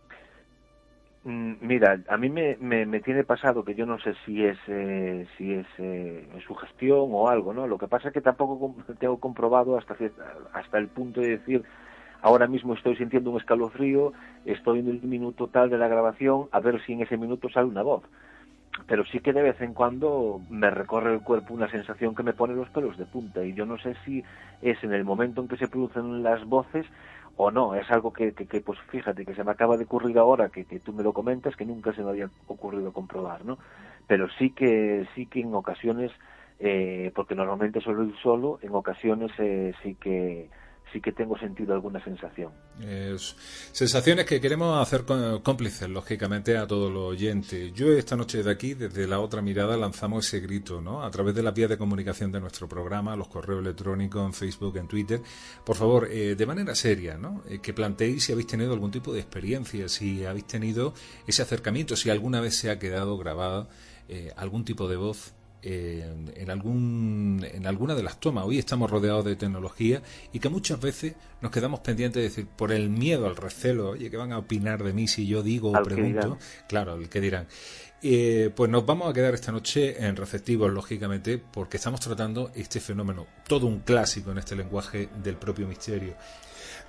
[1.27, 5.27] Mm, mira, a mí me, me, tiene pasado que yo no sé si es eh,
[5.37, 6.25] si es eh,
[6.61, 7.67] gestión o algo, ¿no?
[7.67, 9.93] Lo que pasa es que tampoco tengo comprobado hasta
[10.53, 11.63] hasta el punto de decir
[12.21, 14.13] ahora mismo estoy sintiendo un escalofrío,
[14.45, 17.67] estoy en el minuto tal de la grabación, a ver si en ese minuto sale
[17.67, 18.03] una voz.
[18.87, 22.33] Pero sí que de vez en cuando me recorre el cuerpo una sensación que me
[22.33, 24.23] pone los pelos de punta y yo no sé si
[24.61, 26.85] es en el momento en que se producen las voces
[27.37, 30.49] o no, es algo que, que, pues fíjate, que se me acaba de ocurrir ahora,
[30.49, 33.57] que, que tú me lo comentas, que nunca se me había ocurrido comprobar, ¿no?
[34.07, 36.11] Pero sí que, sí que en ocasiones
[36.59, 40.49] eh, porque normalmente suelo ir solo, en ocasiones eh, sí que
[40.97, 42.51] sí que tengo sentido alguna sensación.
[43.71, 45.05] sensaciones que queremos hacer
[45.43, 47.71] cómplices, lógicamente, a todos los oyentes.
[47.73, 51.03] Yo esta noche de aquí, desde la otra mirada, lanzamos ese grito, ¿no?
[51.03, 54.77] A través de la vía de comunicación de nuestro programa, los correos electrónicos, en Facebook,
[54.77, 55.21] en Twitter.
[55.63, 57.43] Por favor, eh, de manera seria, ¿no?
[57.61, 60.93] que planteéis si habéis tenido algún tipo de experiencia, si habéis tenido
[61.27, 63.67] ese acercamiento, si alguna vez se ha quedado grabada
[64.37, 65.33] algún tipo de voz
[65.67, 68.45] en, algún, en alguna de las tomas.
[68.45, 72.71] Hoy estamos rodeados de tecnología y que muchas veces nos quedamos pendientes de decir, por
[72.71, 75.83] el miedo al recelo, oye, ¿qué van a opinar de mí si yo digo o
[75.83, 76.37] pregunto?
[76.67, 77.47] Claro, el que dirán.
[78.01, 82.79] Eh, pues nos vamos a quedar esta noche en receptivos, lógicamente, porque estamos tratando este
[82.79, 86.15] fenómeno, todo un clásico en este lenguaje del propio misterio.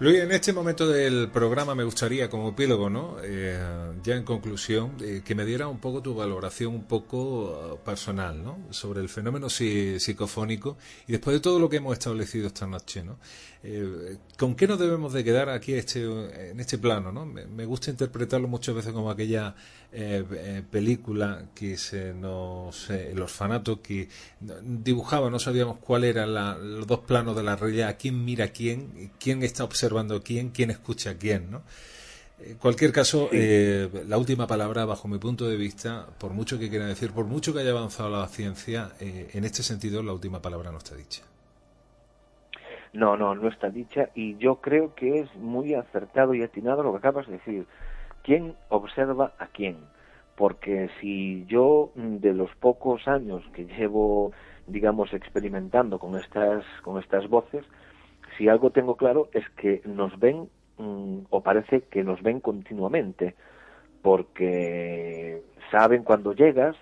[0.00, 3.16] Luis, en este momento del programa me gustaría, como epílogo, ¿no?
[3.20, 3.58] Eh,
[4.00, 8.40] ya en conclusión, eh, que me diera un poco tu valoración un poco uh, personal,
[8.40, 8.58] ¿no?
[8.70, 13.18] Sobre el fenómeno psicofónico y después de todo lo que hemos establecido esta noche, ¿no?
[13.64, 16.04] Eh, ¿Con qué nos debemos de quedar aquí este,
[16.50, 17.10] en este plano?
[17.10, 17.26] ¿no?
[17.26, 19.54] Me, gusta interpretarlo muchas veces como aquella
[19.92, 24.08] eh, eh, película que se nos, el orfanato que
[24.62, 26.34] dibujaba, no sabíamos cuál eran
[26.76, 30.50] los dos planos de la realidad, quién mira a quién, quién está observando a quién,
[30.50, 31.50] quién escucha a quién.
[31.50, 31.62] ¿no?
[32.38, 36.86] En cualquier caso, la última palabra, bajo mi punto de vista, por mucho que quiera
[36.86, 40.78] decir, por mucho que haya avanzado la ciencia, en este sentido, la última palabra no
[40.78, 41.27] está dicha.
[42.92, 46.92] No, no, no está dicha y yo creo que es muy acertado y atinado lo
[46.92, 47.66] que acabas de decir.
[48.22, 49.76] ¿Quién observa a quién?
[50.36, 54.32] Porque si yo mm, de los pocos años que llevo,
[54.66, 57.64] digamos, experimentando con estas, con estas voces,
[58.36, 60.48] si algo tengo claro es que nos ven
[60.78, 63.34] mm, o parece que nos ven continuamente,
[64.02, 66.76] porque saben cuando llegas,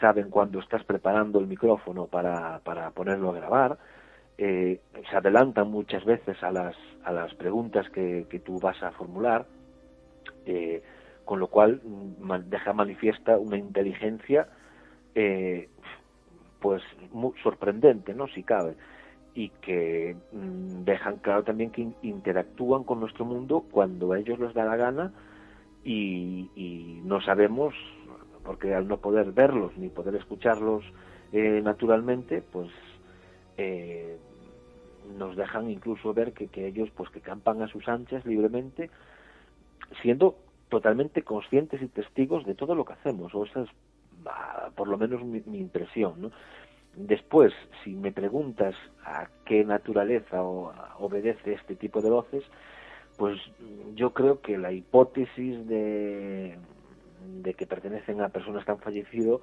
[0.00, 3.78] saben cuando estás preparando el micrófono para, para ponerlo a grabar,
[4.38, 4.80] eh,
[5.10, 9.46] se adelantan muchas veces a las, a las preguntas que, que tú vas a formular,
[10.46, 10.82] eh,
[11.24, 14.48] con lo cual mm, deja manifiesta una inteligencia
[15.14, 15.68] eh,
[16.60, 16.82] pues
[17.12, 18.26] muy sorprendente, ¿no?
[18.28, 18.74] Si cabe
[19.34, 24.54] y que mm, dejan claro también que interactúan con nuestro mundo cuando a ellos les
[24.54, 25.12] da la gana
[25.84, 27.74] y, y no sabemos,
[28.44, 30.84] porque al no poder verlos ni poder escucharlos
[31.32, 32.68] naturalmente, pues
[33.56, 34.16] eh,
[35.16, 38.90] nos dejan incluso ver que, ellos pues que campan a sus anchas libremente
[40.00, 40.36] siendo
[40.68, 43.68] totalmente conscientes y testigos de todo lo que hacemos o esa es
[44.26, 46.30] ah, por lo menos mi, impresión ¿no?
[46.96, 47.52] después
[47.84, 48.74] si me preguntas
[49.04, 52.44] a qué naturaleza o, obedece este tipo de voces
[53.18, 53.38] pues
[53.94, 56.56] yo creo que la hipótesis de
[57.56, 59.42] que pertenecen a personas que han fallecido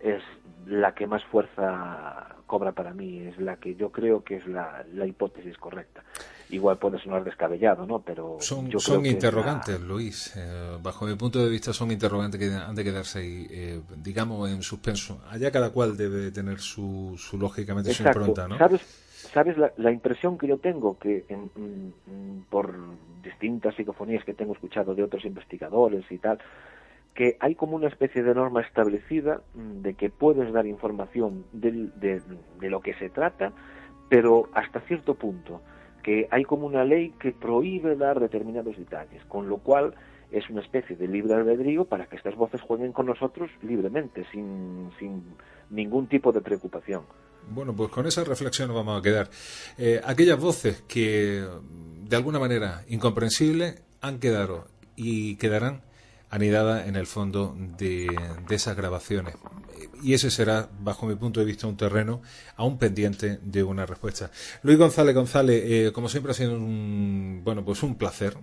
[0.00, 0.22] es
[0.66, 4.84] la que más fuerza cobra para mí, es la que yo creo que es la,
[4.92, 6.02] la hipótesis correcta.
[6.50, 8.00] Igual puede sonar descabellado, ¿no?
[8.00, 10.34] Pero son, yo son interrogantes, Luis.
[10.36, 14.50] Eh, bajo mi punto de vista son interrogantes que han de quedarse ahí, eh, digamos,
[14.50, 15.22] en suspenso.
[15.30, 18.58] Allá cada cual debe tener su, su lógicamente su impronta, ¿no?
[18.58, 18.80] ¿Sabes,
[19.32, 21.24] sabes la, la, impresión que yo tengo que
[22.50, 22.74] por
[23.22, 26.40] distintas psicofonías que tengo escuchado de otros investigadores y tal,
[27.14, 31.90] que hay como una especie de norma establecida mm, de que puedes dar información de,
[31.96, 33.52] de, lo que se trata,
[34.08, 35.60] pero hasta cierto punto,
[36.02, 39.94] que hay como una ley que prohíbe dar determinados detalles, con lo cual
[40.30, 44.90] es una especie de libre albedrío para que estas voces jueguen con nosotros libremente, sin,
[44.98, 45.24] sin
[45.70, 47.02] ningún tipo de preocupación.
[47.48, 49.28] Bueno, pues con esa reflexión nos vamos a quedar.
[49.76, 51.44] Eh, aquellas voces que,
[52.08, 55.82] de alguna manera, incomprensibles, han quedado y quedarán
[56.30, 58.08] anidada en el fondo de,
[58.48, 59.34] esas grabaciones.
[60.02, 62.22] Y ese será, bajo mi punto de vista, un terreno
[62.56, 64.30] aún pendiente de una respuesta.
[64.62, 68.38] Luis González González, eh, como siempre ha sido un, bueno, pues un placer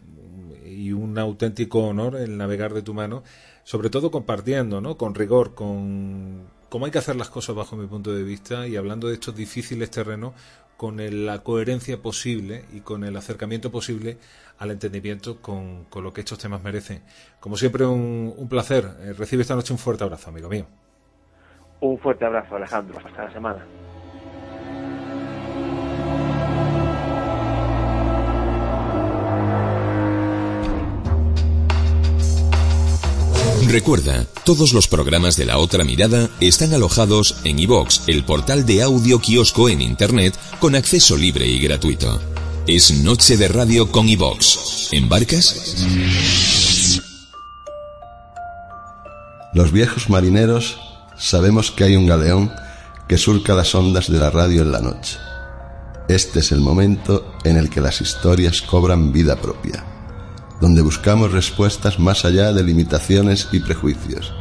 [0.66, 3.24] y un auténtico honor el navegar de tu mano,
[3.64, 4.98] sobre todo compartiendo, ¿no?
[4.98, 8.76] Con rigor, con cómo hay que hacer las cosas bajo mi punto de vista y
[8.76, 10.34] hablando de estos difíciles terrenos
[10.78, 14.18] con la coherencia posible y con el acercamiento posible
[14.60, 17.02] al entendimiento con, con lo que estos temas merecen.
[17.40, 18.86] Como siempre, un, un placer.
[19.02, 20.66] Eh, recibe esta noche un fuerte abrazo, amigo mío.
[21.82, 22.98] Un fuerte abrazo, Alejandro.
[23.04, 23.66] Hasta la semana.
[33.68, 38.82] Recuerda, todos los programas de La Otra Mirada están alojados en iVox, el portal de
[38.82, 42.22] audio kiosco en Internet con acceso libre y gratuito.
[42.66, 44.94] Es Noche de Radio con iVox.
[44.94, 45.86] ¿Embarcas?
[49.54, 50.80] Los viejos marineros
[51.18, 52.54] sabemos que hay un galeón
[53.10, 55.18] que surca las ondas de la radio en la noche.
[56.08, 59.84] Este es el momento en el que las historias cobran vida propia,
[60.60, 64.34] donde buscamos respuestas más allá de limitaciones y prejuicios.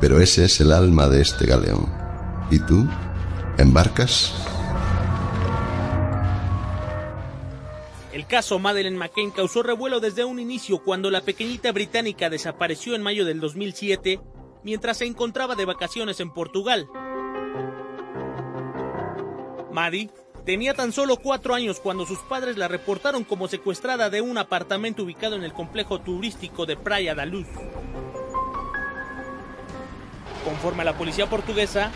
[0.00, 1.92] Pero ese es el alma de este galeón.
[2.50, 2.86] ¿Y tú?
[3.58, 4.32] ¿Embarcas?
[8.12, 13.02] El caso Madeleine McCain causó revuelo desde un inicio cuando la pequeñita británica desapareció en
[13.02, 14.20] mayo del 2007
[14.64, 16.88] mientras se encontraba de vacaciones en Portugal.
[19.72, 20.10] Maddie
[20.48, 25.02] tenía tan solo cuatro años cuando sus padres la reportaron como secuestrada de un apartamento
[25.02, 27.46] ubicado en el complejo turístico de Praia da Luz.
[30.46, 31.90] Conforme a la policía portuguesa,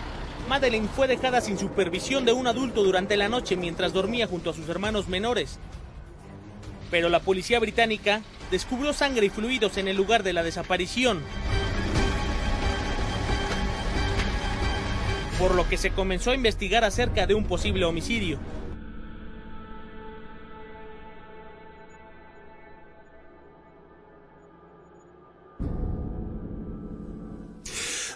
[0.51, 4.55] Madeleine fue dejada sin supervisión de un adulto durante la noche mientras dormía junto a
[4.55, 5.59] sus hermanos menores.
[6.91, 8.21] Pero la policía británica
[8.51, 11.23] descubrió sangre y fluidos en el lugar de la desaparición.
[15.43, 18.39] Por lo que se comenzó a investigar acerca de un posible homicidio.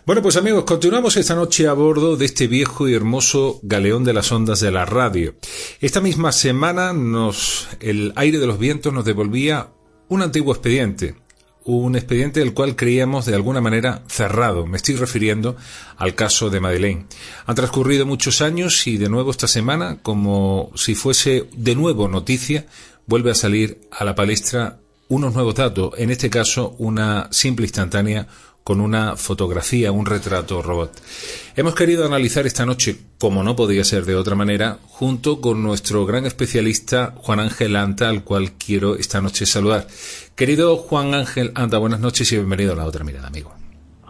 [0.07, 4.13] Bueno, pues amigos, continuamos esta noche a bordo de este viejo y hermoso galeón de
[4.13, 5.35] las ondas de la radio.
[5.81, 9.73] Esta misma semana nos, el aire de los vientos nos devolvía
[10.07, 11.17] un antiguo expediente,
[11.67, 14.67] un expediente del cual creíamos de alguna manera cerrado.
[14.67, 15.57] Me estoy refiriendo
[15.97, 17.07] al caso de Madeleine.
[17.45, 22.67] Han transcurrido muchos años y de nuevo esta semana, como si fuese de nuevo noticia,
[23.07, 24.79] vuelve a salir a la palestra
[25.09, 28.29] unos nuevos datos, en este caso una simple instantánea
[28.67, 30.91] con una fotografía, un retrato robot.
[31.55, 36.05] Hemos querido analizar esta noche, como no podía ser de otra manera, junto con nuestro
[36.05, 39.87] gran especialista Juan Ángel Anta, al cual quiero esta noche saludar.
[40.35, 43.55] Querido Juan Ángel Anta, buenas noches y bienvenido a la otra mirada, amigo.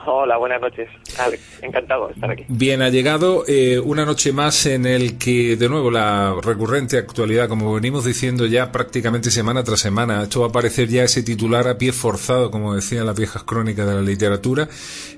[0.09, 0.89] Hola, buenas noches.
[1.19, 2.45] Alex, encantado de estar aquí.
[2.49, 7.49] Bien, ha llegado eh, una noche más en el que, de nuevo, la recurrente actualidad,
[7.49, 11.67] como venimos diciendo ya prácticamente semana tras semana, esto va a aparecer ya ese titular
[11.67, 14.69] a pie forzado, como decían las viejas crónicas de la literatura,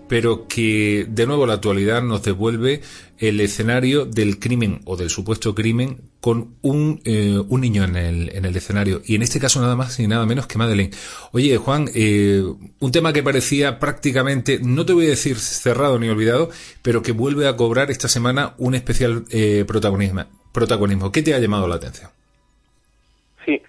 [0.09, 2.81] pero que, de nuevo, la actualidad nos devuelve
[3.19, 8.36] el escenario del crimen o del supuesto crimen con un, eh, un niño en el,
[8.36, 9.01] en el escenario.
[9.05, 10.95] Y en este caso nada más y nada menos que Madeleine.
[11.32, 12.43] Oye, Juan, eh,
[12.81, 16.51] un tema que parecía prácticamente, no te voy a decir cerrado ni olvidado,
[16.82, 21.12] pero que vuelve a cobrar esta semana un especial eh, protagonismo, protagonismo.
[21.12, 22.11] ¿Qué te ha llamado la atención?
[23.45, 23.62] Sí,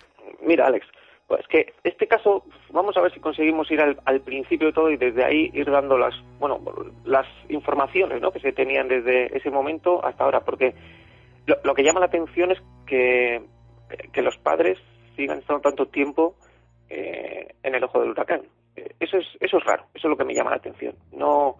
[0.45, 0.85] mira, Alex,
[1.27, 4.97] pues que este caso, vamos a ver si conseguimos ir al, principio de todo y
[4.97, 6.59] desde ahí ir dando las, bueno,
[7.05, 8.31] las informaciones ¿no?
[8.31, 10.73] que se tenían desde ese momento hasta ahora, porque
[11.45, 13.41] lo, que llama la atención es que,
[14.13, 14.77] que, los padres
[15.15, 16.35] sigan estando tanto tiempo
[16.89, 18.41] eh, en el ojo del huracán.
[18.75, 20.95] Eh, eso es, eso es raro, eso es lo que me llama la atención.
[21.11, 21.57] No,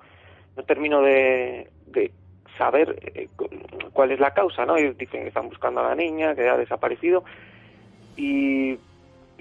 [0.56, 2.12] no termino de, de
[2.58, 3.30] saber eh,
[3.94, 4.78] cuál es la causa, ¿no?
[4.78, 7.24] Ellos dicen que están buscando a la niña, que ha desaparecido,
[8.16, 8.78] y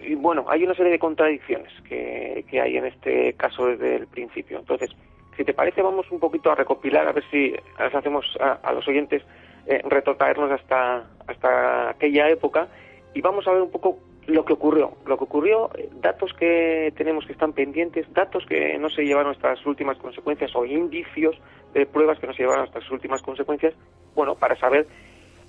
[0.03, 4.07] y bueno, hay una serie de contradicciones que, que hay en este caso desde el
[4.07, 4.59] principio.
[4.59, 4.91] Entonces,
[5.37, 9.23] si te parece, vamos un poquito a recopilar, a ver si hacemos a, los oyentes
[9.67, 12.69] eh, retrotraernos hasta, hasta aquella época
[13.15, 14.93] y vamos a ver un poco lo que ocurrió.
[15.07, 19.33] Lo que ocurrió, eh, datos que tenemos que están pendientes, datos que no se llevaron
[19.33, 21.41] hasta las últimas consecuencias o indicios
[21.73, 23.75] de pruebas que no se llevaron hasta las últimas consecuencias,
[24.15, 24.87] bueno, para saber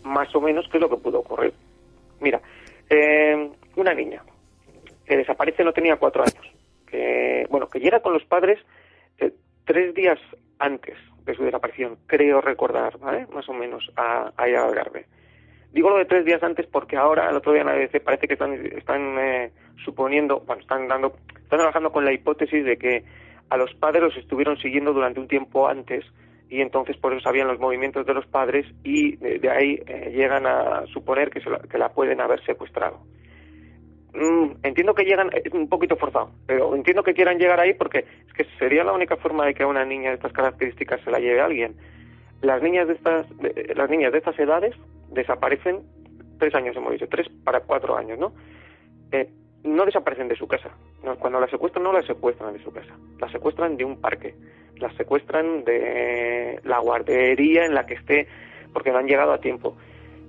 [0.04, 1.54] más o menos qué es lo que pudo ocurrir.
[2.20, 2.42] Mira,
[2.90, 4.22] eh, una niña,
[5.10, 6.54] que desaparece no tenía cuatro años.
[6.86, 8.60] Que, bueno, que llega con los padres
[9.18, 9.34] eh,
[9.66, 10.20] tres días
[10.60, 10.96] antes
[11.26, 13.26] de su desaparición, creo recordar, ¿vale?
[13.34, 15.08] Más o menos, a, a Algarve.
[15.74, 18.28] Digo lo de tres días antes porque ahora, el otro día en la ABC, parece
[18.28, 19.52] que están, están eh,
[19.84, 23.04] suponiendo, bueno, están dando, están trabajando con la hipótesis de que
[23.50, 26.06] a los padres los estuvieron siguiendo durante un tiempo antes
[26.50, 30.46] y entonces por eso sabían los movimientos de los padres y de, ahí eh, llegan
[30.46, 33.00] a suponer que, que la pueden haber secuestrado.
[34.14, 38.00] Mm, entiendo que llegan, es un poquito forzado, pero entiendo que quieran llegar ahí porque
[38.00, 41.12] es que sería la única forma de que a una niña de estas características se
[41.12, 41.76] la lleve alguien.
[42.42, 43.28] Las niñas de estas,
[43.76, 44.76] las niñas de estas edades
[45.12, 45.82] desaparecen
[46.40, 48.34] tres años, hemos dicho, tres para cuatro años, ¿no?
[49.12, 49.30] Eh,
[49.64, 50.70] no desaparecen de su casa.
[51.20, 52.96] cuando las secuestran, no las secuestran de su casa.
[53.20, 54.34] Las secuestran de un parque.
[54.78, 58.28] Las secuestran de la guardería en la que esté,
[58.74, 59.76] porque no han llegado a tiempo.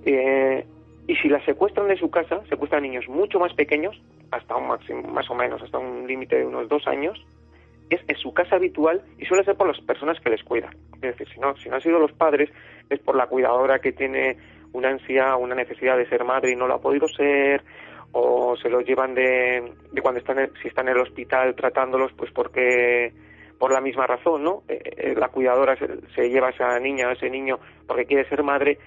[0.05, 0.65] Eh,
[1.11, 4.01] y si la secuestran de su casa, secuestran niños mucho más pequeños,
[4.31, 7.21] hasta un máximo, más o menos, hasta un límite de unos dos años,
[7.89, 10.73] es en su casa habitual y suele ser por las personas que les cuidan.
[10.95, 12.49] Es decir, si no, si no han sido los padres,
[12.89, 14.37] es por la cuidadora que tiene
[14.71, 17.61] una ansia, una necesidad de ser madre y no lo ha podido ser,
[18.13, 22.31] o se los llevan de, de cuando están, si están en el hospital tratándolos, pues
[22.31, 23.11] porque
[23.59, 24.63] por la misma razón, ¿no?
[24.69, 25.77] Eh, eh, la cuidadora
[26.15, 28.79] se, lleva a esa niña o a ese niño porque quiere ser madre.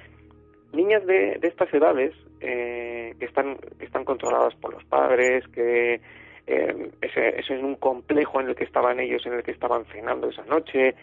[0.74, 6.00] Niñas de, de estas edades eh, que están que están controladas por los padres, que
[6.46, 10.44] eh, es un complejo en el que estaban ellos, en el que estaban cenando esa
[10.44, 10.94] noche.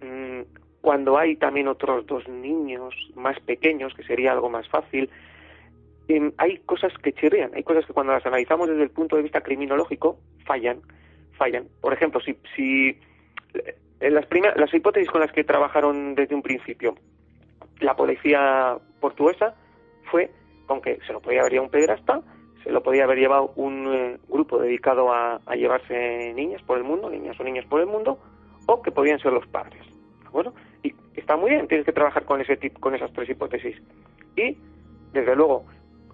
[0.00, 0.42] Mm,
[0.80, 5.10] cuando hay también otros dos niños más pequeños, que sería algo más fácil,
[6.08, 9.22] em, hay cosas que chirrían, hay cosas que cuando las analizamos desde el punto de
[9.22, 10.80] vista criminológico fallan,
[11.38, 11.66] fallan.
[11.80, 12.98] Por ejemplo, si, si
[14.00, 14.26] en las,
[14.56, 16.94] las hipótesis con las que trabajaron desde un principio
[17.80, 19.54] la policía portuguesa
[20.10, 20.30] fue
[20.66, 22.22] con que se lo podía haber llevado un pederasta,
[22.62, 27.10] se lo podía haber llevado un eh, grupo dedicado a, llevarse niñas por el mundo,
[27.10, 28.18] niñas o niñas por el mundo,
[28.66, 29.82] o que podían ser los padres.
[30.32, 33.76] Bueno, y está muy bien, tienes que trabajar con ese tipo, con esas tres hipótesis.
[34.36, 34.56] Y,
[35.12, 35.66] desde luego,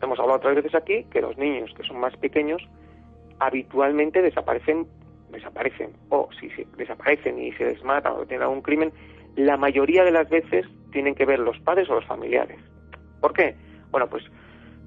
[0.02, 2.62] hemos hablado otras veces aquí que los niños que son más pequeños
[3.38, 4.86] habitualmente desaparecen
[5.30, 8.92] desaparecen o si desaparecen y se les mata o tienen algún crimen,
[9.36, 12.58] la mayoría de las veces tienen que ver los padres o los familiares.
[13.20, 13.54] ¿Por qué?
[13.90, 14.24] Bueno, pues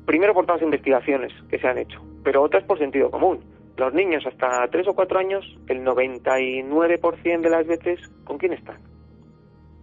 [0.05, 3.39] primero por todas las investigaciones que se han hecho, pero otras por sentido común.
[3.77, 8.77] Los niños hasta 3 o 4 años, el 99% de las veces, ¿con quién están?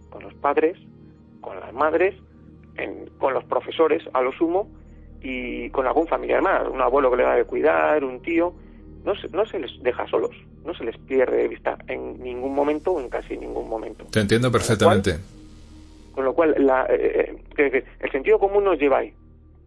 [0.09, 0.77] Con los padres,
[1.41, 2.15] con las madres,
[3.17, 4.69] con los profesores, a lo sumo,
[5.21, 8.53] y con algún familiar más, un abuelo que le va a cuidar, un tío,
[9.05, 10.31] no se, no se les deja solos,
[10.65, 14.05] no se les pierde de vista en ningún momento o en casi ningún momento.
[14.05, 15.17] Te entiendo perfectamente.
[16.21, 19.11] Con lo cual, la, eh, eh, el sentido común nos lleva ahí.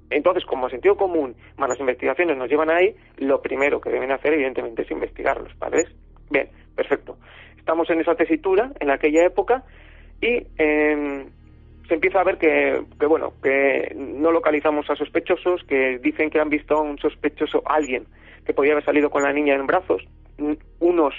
[0.08, 4.34] Entonces, como sentido común más las investigaciones nos llevan ahí, lo primero que deben hacer,
[4.34, 5.88] evidentemente, es investigar los padres.
[6.30, 7.16] Bien, perfecto.
[7.58, 9.64] Estamos en esa tesitura, en aquella época,
[10.20, 11.26] y em,
[11.88, 16.38] se empieza a ver que, que, bueno, que no localizamos a sospechosos, que dicen que
[16.38, 18.06] han visto a un sospechoso, alguien
[18.46, 20.04] que podía haber salido con la niña en brazos,
[20.78, 21.14] unos,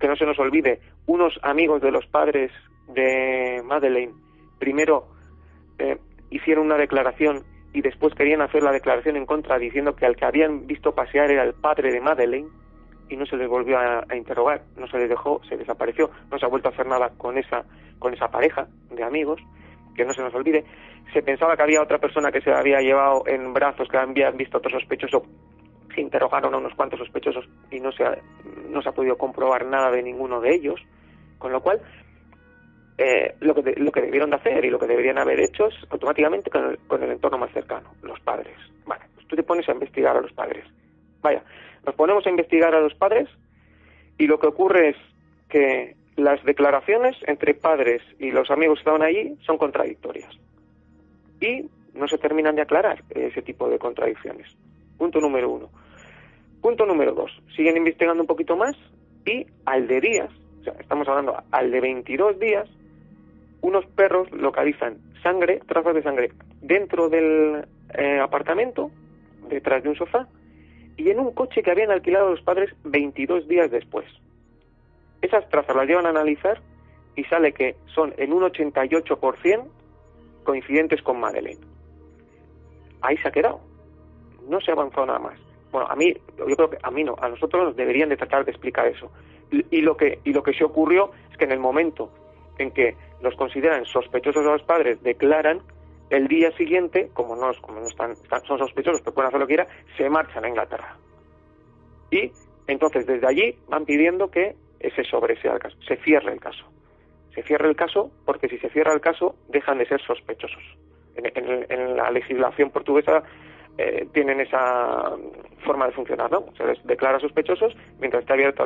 [0.00, 2.50] que no se nos olvide, unos amigos de los padres
[2.88, 4.14] de Madeleine,
[4.58, 5.08] primero
[5.78, 5.98] eh,
[6.30, 10.24] hicieron una declaración y después querían hacer la declaración en contra diciendo que al que
[10.24, 12.48] habían visto pasear era el padre de Madeleine
[13.08, 16.46] y no se les volvió a, interrogar, no se les dejó, se desapareció, no se
[16.46, 17.64] ha vuelto a hacer nada con esa,
[17.98, 19.40] con esa pareja de amigos,
[19.94, 20.64] que no se nos olvide.
[21.12, 24.58] Se pensaba que había otra persona que se había llevado en brazos, que habían visto
[24.58, 25.22] otro sospechoso
[25.96, 28.16] se interrogaron a unos cuantos sospechosos y no se ha,
[28.68, 30.80] no se ha podido comprobar nada de ninguno de ellos,
[31.38, 31.80] con lo cual
[32.98, 35.74] eh, lo, que lo que debieron de hacer y lo que deberían haber hecho es
[35.90, 38.56] automáticamente con el, con el entorno más cercano, los padres.
[38.86, 40.64] Vale, pues tú te pones a investigar a los padres.
[41.22, 41.42] Vaya,
[41.84, 43.28] nos ponemos a investigar a los padres
[44.18, 44.96] y lo que ocurre es
[45.48, 50.30] que las declaraciones entre padres y los amigos que estaban allí son contradictorias.
[51.40, 54.48] Y no se terminan de aclarar ese tipo de contradicciones.
[54.96, 55.70] Punto número uno.
[56.62, 58.74] Punto número dos, siguen investigando un poquito más
[59.26, 62.68] y al de días, o sea, estamos hablando al de 22 días,
[63.66, 66.30] unos perros localizan sangre, trazas de sangre,
[66.60, 68.90] dentro del eh, apartamento,
[69.48, 70.28] detrás de un sofá,
[70.96, 74.06] y en un coche que habían alquilado los padres 22 días después.
[75.20, 76.60] Esas trazas las llevan a analizar
[77.16, 79.64] y sale que son en un 88%
[80.44, 81.60] coincidentes con Madeleine.
[83.02, 83.60] Ahí se ha quedado.
[84.48, 87.16] No se ha avanzado nada más bueno, a mí, yo creo que a mí no,
[87.20, 89.10] a nosotros nos deberían de tratar de explicar eso.
[89.50, 92.10] Y, lo que y lo que se ocurrió es que en el momento
[92.58, 95.60] en que los consideran sospechosos a los padres, declaran
[96.10, 98.14] el día siguiente, como no, como no están,
[98.46, 100.96] son sospechosos, pero pueden hacer lo que quieran, se marchan a Inglaterra.
[102.10, 102.30] Y
[102.66, 104.56] entonces desde allí van pidiendo que
[104.94, 106.64] se sobresea el caso, se cierre el caso.
[107.34, 110.62] Se cierre el caso porque si se cierra el caso dejan de ser sospechosos.
[111.16, 113.22] en la legislación portuguesa
[113.78, 115.12] eh, tienen esa
[115.64, 116.46] forma de funcionar, ¿no?
[116.56, 118.64] Se les declara sospechosos, mientras está abierto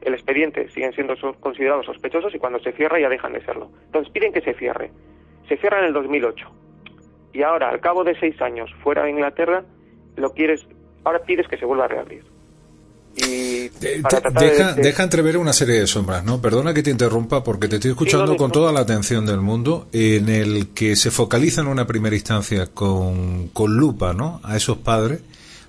[0.00, 3.70] el expediente siguen siendo considerados sospechosos y cuando se cierra ya dejan de serlo.
[3.86, 4.90] Entonces piden que se cierre.
[5.48, 6.48] Se cierra en el 2008
[7.32, 9.64] y ahora, al cabo de seis años fuera de Inglaterra,
[10.16, 10.66] lo quieres,
[11.04, 12.24] ahora pides que se vuelva a reabrir.
[13.18, 16.40] Y deja, entrever una serie de sombras, ¿no?
[16.40, 20.28] Perdona que te interrumpa porque te estoy escuchando con toda la atención del mundo en
[20.28, 24.40] el que se focaliza en una primera instancia con, con lupa, ¿no?
[24.44, 25.20] A esos padres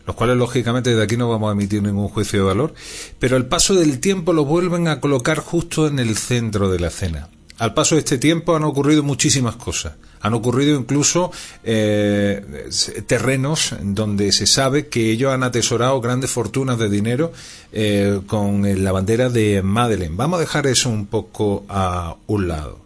[0.09, 2.73] los cuales lógicamente de aquí no vamos a emitir ningún juicio de valor,
[3.19, 6.87] pero al paso del tiempo los vuelven a colocar justo en el centro de la
[6.87, 7.29] escena.
[7.59, 9.93] Al paso de este tiempo han ocurrido muchísimas cosas.
[10.21, 11.31] Han ocurrido incluso
[11.63, 12.69] eh,
[13.05, 17.33] terrenos donde se sabe que ellos han atesorado grandes fortunas de dinero
[17.73, 20.15] eh, con la bandera de Madeleine.
[20.15, 22.79] Vamos a dejar eso un poco a un lado.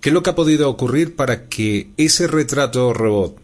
[0.00, 3.36] ¿Qué es lo que ha podido ocurrir para que ese retrato robot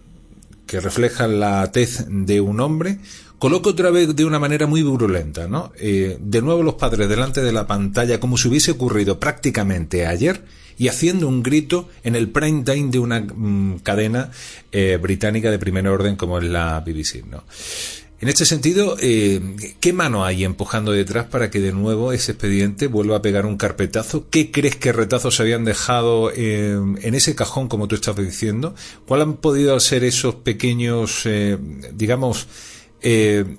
[0.67, 2.99] que refleja la tez de un hombre
[3.43, 5.73] coloco otra vez de una manera muy virulenta, ¿no?
[5.77, 10.45] Eh, de nuevo los padres delante de la pantalla, como si hubiese ocurrido prácticamente ayer,
[10.79, 14.31] y haciendo un grito en el prime time de una mm, cadena
[14.71, 17.43] eh, británica de primer orden como es la BBC, ¿no?
[18.21, 19.41] En este sentido, eh,
[19.81, 23.57] ¿qué mano hay empujando detrás para que de nuevo ese expediente vuelva a pegar un
[23.57, 24.29] carpetazo?
[24.31, 28.77] ¿Qué crees que retazos se habían dejado eh, en ese cajón, como tú estabas diciendo?
[29.05, 31.29] ¿Cuáles han podido ser esos pequeños,
[31.93, 32.47] digamos,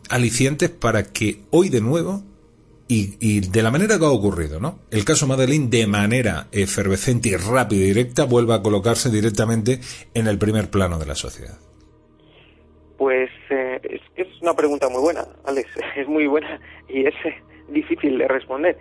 [0.10, 2.24] alicientes para que hoy de nuevo
[2.88, 4.80] y, de la manera que ha ocurrido, ¿no?
[4.92, 9.80] El caso Madeleine de manera efervescente y rápida y directa vuelva a colocarse directamente
[10.14, 11.58] en el primer plano de la sociedad.
[12.98, 17.36] Pues es, es, una pregunta muy buena, Alex, es muy buena y es eh,
[17.70, 18.78] difícil de responder.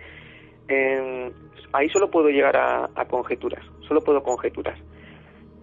[1.73, 4.79] ahí solo puedo llegar a, conjeturas, solo puedo conjeturas.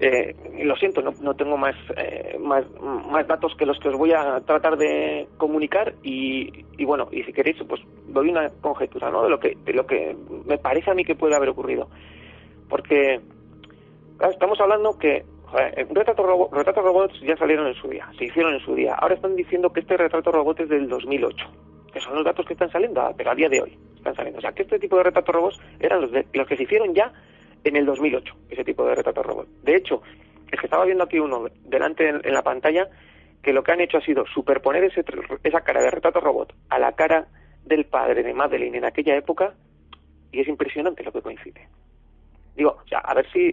[0.02, 3.98] Eh, lo siento, no, no tengo más, eh, más, más, datos que los que os
[3.98, 9.10] voy a tratar de comunicar y, y, bueno, y si queréis, pues doy una conjetura,
[9.10, 9.24] ¿no?
[9.24, 10.16] De lo que, de lo que
[10.46, 11.90] me parece a mí que puede haber ocurrido.
[12.70, 13.20] Porque
[14.30, 18.60] estamos hablando que eh, retrato retratos robots ya salieron en su día, se hicieron en
[18.60, 18.94] su día.
[18.94, 21.46] Ahora están diciendo que este retrato robot es del 2008,
[21.92, 24.38] que son los datos que están saliendo, ah, pero a día de hoy están saliendo.
[24.38, 27.12] O sea, que este tipo de retratos robots eran los, los que se hicieron ya
[27.64, 29.48] en el 2008, ese tipo de retratos robot.
[29.62, 30.02] De hecho,
[30.50, 32.88] es que estaba viendo aquí uno delante en, la pantalla,
[33.42, 35.04] que lo que han hecho ha sido superponer ese,
[35.44, 37.28] esa cara de retrato robot a la cara
[37.64, 39.54] del padre de Madeline en aquella época,
[40.32, 41.68] y es impresionante lo que coincide.
[42.56, 43.52] Digo, o sea, a ver si,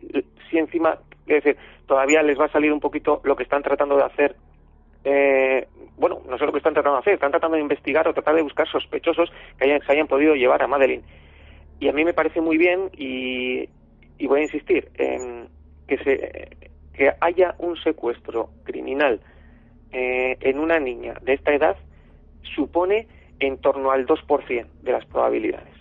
[0.49, 3.97] si encima es decir, todavía les va a salir un poquito lo que están tratando
[3.97, 4.35] de hacer.
[5.03, 5.67] Eh,
[5.97, 8.35] bueno, no sé lo que están tratando de hacer, están tratando de investigar o tratar
[8.35, 11.03] de buscar sospechosos que hayan, se hayan podido llevar a Madeline.
[11.79, 13.69] Y a mí me parece muy bien y,
[14.25, 15.49] voy a insistir en
[15.87, 19.21] que, se, que haya un secuestro criminal
[19.91, 21.77] eh, en una niña de esta edad
[22.55, 23.07] supone
[23.39, 25.73] en torno al 2% de las probabilidades.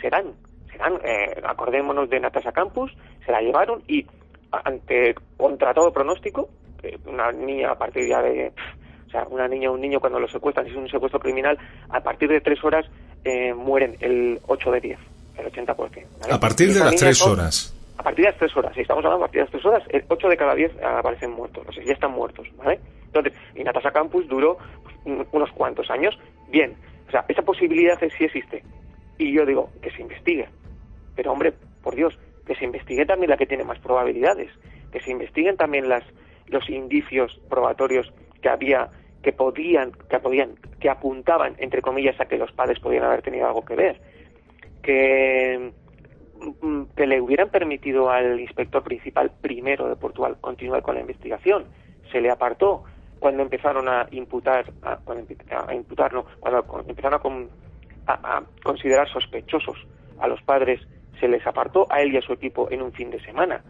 [0.00, 0.34] Serán,
[0.70, 2.92] serán, eh, acordémonos de Natasha Campus,
[3.24, 4.06] se la llevaron y
[4.50, 6.48] ante contra todo pronóstico,
[7.06, 8.52] una niña a partir de,
[9.06, 11.58] o sea, una niña o un niño cuando lo secuestran, si es un secuestro criminal,
[11.88, 12.84] a partir de tres horas
[13.24, 14.98] eh, mueren el 8 de 10,
[15.38, 16.06] el 80%.
[16.30, 17.74] A partir de las tres horas.
[17.98, 19.82] A partir de las tres horas, si estamos hablando a partir de las tres horas,
[19.90, 22.80] el 8 de cada 10 aparecen muertos, o sea, ya están muertos, ¿vale?
[23.06, 26.18] Entonces, y Natasha Campus duró pues, unos cuantos años,
[26.48, 26.74] bien,
[27.06, 28.64] o sea, esa posibilidad sí existe.
[29.18, 30.48] Y yo digo, que se investigue.
[31.14, 31.52] Pero hombre,
[31.82, 34.50] por Dios, que se investigue también la que tiene más probabilidades,
[34.90, 36.02] que se investiguen también las,
[36.46, 38.88] los indicios probatorios que había,
[39.22, 43.46] que podían, que podían, que apuntaban, entre comillas, a que los padres podían haber tenido
[43.46, 44.00] algo que ver,
[44.82, 45.72] que,
[46.60, 51.64] mm, que le hubieran permitido al inspector principal primero de Portugal continuar con la investigación.
[52.10, 52.84] Se le apartó
[53.18, 57.48] cuando empezaron a imputar, a, imputarlo, cuando empezaron
[58.06, 59.76] a, a considerar sospechosos
[60.18, 60.80] a los padres
[61.20, 63.62] se les apartó a él y a su equipo en un fin de semana.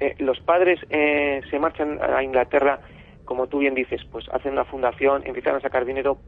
[0.00, 2.80] Eh, los padres eh, se marchan a Inglaterra,
[3.24, 6.18] como tú bien dices, pues hacen una fundación, empiezan a sacar dinero,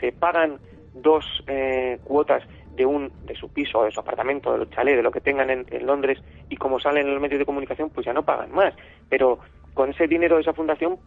[0.00, 0.58] se pagan
[0.94, 2.44] dos eh, cuotas
[2.74, 5.86] de un de su piso, de su apartamento, del chalet, de lo que tengan en,
[5.86, 8.74] Londres y como salen en los medios de comunicación, pues ya no pagan más.
[9.08, 9.38] Pero
[9.74, 10.98] con ese dinero de esa fundación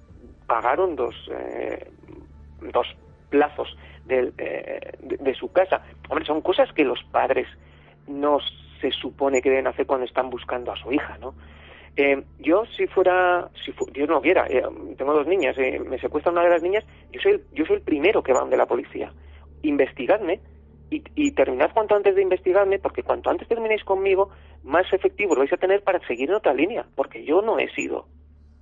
[0.45, 1.15] pagaron dos
[2.61, 2.87] dos
[3.29, 4.31] plazos de,
[5.01, 5.81] de, su casa.
[6.09, 7.47] Hombre, son cosas que los padres
[8.07, 8.39] no
[8.81, 11.33] se supone que deben hacer cuando están buscando a su hija, ¿no?
[11.95, 14.63] Eh, yo si fuera, si Dios no quiera, eh,
[14.97, 17.77] tengo dos niñas, eh, me secuestra una de las niñas, yo soy, el, yo soy
[17.77, 19.11] el primero que va de la policía.
[19.63, 20.39] Investigadme
[20.89, 24.29] y, y, terminad cuanto antes de investigarme, porque cuanto antes terminéis conmigo,
[24.63, 27.69] más efectivo lo vais a tener para seguir en otra línea, porque yo no he
[27.73, 28.05] sido.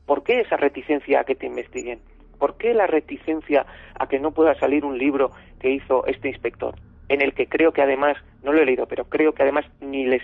[0.06, 2.00] ¿Por qué esa reticencia a que te investiguen?
[2.40, 3.66] ¿Por qué la reticencia
[3.98, 6.76] a que no pueda salir un libro que hizo este inspector?
[7.10, 10.06] en el que creo que además, no lo he leído, pero creo que además ni
[10.06, 10.24] les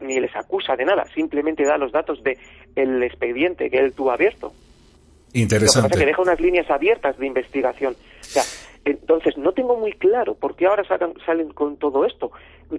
[0.00, 2.36] ni les acusa de nada, simplemente da los datos de
[2.74, 4.52] el expediente que él tuvo abierto.
[5.32, 5.82] Interesante.
[5.82, 7.94] Lo que pasa es que deja unas líneas abiertas de investigación.
[7.94, 8.42] O sea,
[8.84, 10.84] entonces no tengo muy claro por qué ahora
[11.24, 12.32] salen con todo esto.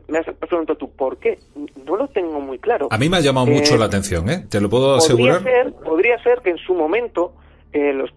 [0.08, 1.40] Me has preguntado tú, ¿por qué?
[1.86, 2.88] No lo tengo muy claro.
[2.92, 4.46] A mí me ha llamado mucho eh, la atención, ¿eh?
[4.50, 5.38] Te lo puedo asegurar.
[5.38, 7.34] Podría ser, podría ser que en su momento
[7.72, 8.12] eh, los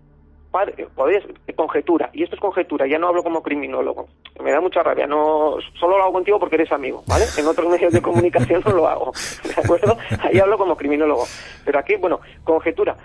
[0.94, 1.20] podría
[1.54, 4.08] conjetura, y esto es conjetura, ya no hablo como criminólogo,
[4.42, 7.24] me da mucha rabia, no solo lo hago contigo porque eres amigo, ¿vale?
[7.36, 9.12] En otros medios de comunicación no lo hago,
[9.44, 9.96] ¿de acuerdo?
[10.20, 11.24] Ahí hablo como criminólogo,
[11.64, 12.96] pero aquí, bueno, conjetura.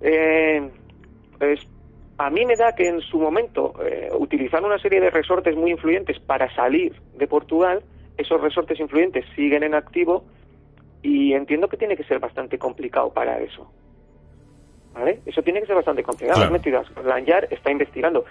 [0.00, 0.70] Eh,
[1.38, 1.66] pues
[2.18, 5.70] a mí me da que en su momento eh, utilizar una serie de resortes muy
[5.70, 7.82] influyentes para salir de Portugal,
[8.18, 10.24] esos resortes influyentes siguen en activo
[11.02, 13.70] y entiendo que tiene que ser bastante complicado para eso.
[14.92, 15.20] ¿Vale?
[15.24, 16.46] Eso tiene que ser bastante complicado.
[16.46, 17.08] Claro.
[17.08, 18.26] Lanyar está investigando.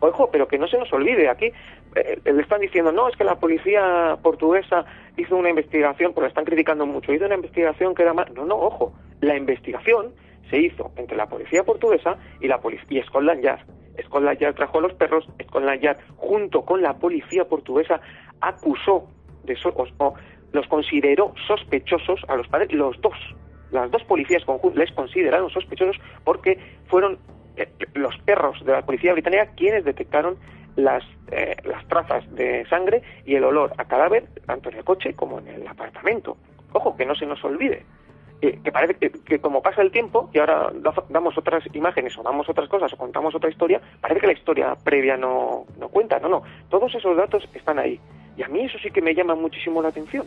[0.00, 1.52] ojo, pero que no se nos olvide, aquí
[1.94, 4.84] eh, le están diciendo, no, es que la policía portuguesa
[5.16, 8.32] hizo una investigación, porque la están criticando mucho, hizo una investigación que era mal.
[8.34, 10.12] No, no, ojo, la investigación
[10.50, 13.60] se hizo entre la policía portuguesa y la policía y Scotland Yard.
[14.04, 18.00] Scotland Yard trajo a los perros, Scotland Yard junto con la policía portuguesa
[18.40, 19.08] acusó
[19.44, 20.14] de o,
[20.52, 23.16] los consideró sospechosos a los padres, los dos,
[23.70, 27.18] las dos policías conjuntas les consideraron sospechosos porque fueron
[27.56, 30.36] eh, los perros de la policía británica quienes detectaron
[30.76, 31.02] las,
[31.32, 35.40] eh, las trazas de sangre y el olor a cadáver tanto en el coche como
[35.40, 36.36] en el apartamento.
[36.72, 37.84] Ojo, que no se nos olvide.
[38.40, 40.70] Que parece que, como pasa el tiempo y ahora
[41.08, 44.76] damos otras imágenes o damos otras cosas o contamos otra historia, parece que la historia
[44.76, 46.20] previa no, no cuenta.
[46.20, 46.42] No, no.
[46.68, 47.98] Todos esos datos están ahí.
[48.36, 50.26] Y a mí eso sí que me llama muchísimo la atención.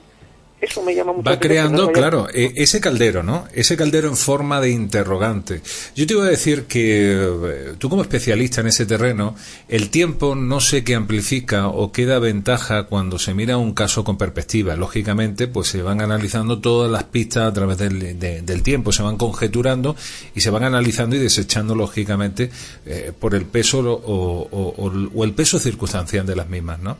[0.61, 3.47] Eso me llama mucho Va creando, claro, e, ese caldero, ¿no?
[3.51, 5.63] Ese caldero en forma de interrogante.
[5.95, 9.35] Yo te iba a decir que eh, tú como especialista en ese terreno,
[9.67, 14.03] el tiempo no sé qué amplifica o qué da ventaja cuando se mira un caso
[14.03, 14.75] con perspectiva.
[14.75, 19.95] Lógicamente, pues se van analizando todas las pistas a través del, tiempo, se van conjeturando
[20.35, 22.51] y se van analizando y desechando, lógicamente,
[22.85, 26.97] eh, por el peso o, el peso circunstancial de las mismas, ¿no?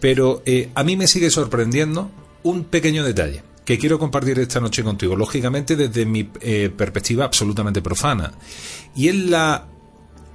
[0.00, 2.10] Pero eh, a mí me sigue sorprendiendo
[2.46, 7.82] un pequeño detalle que quiero compartir esta noche contigo, lógicamente desde mi eh, perspectiva absolutamente
[7.82, 8.32] profana.
[8.94, 9.66] Y es la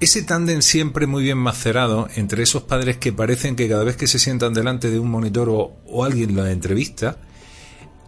[0.02, 4.08] ese tándem siempre muy bien macerado entre esos padres que parecen que cada vez que
[4.08, 7.18] se sientan delante de un monitor o, o alguien la entrevista,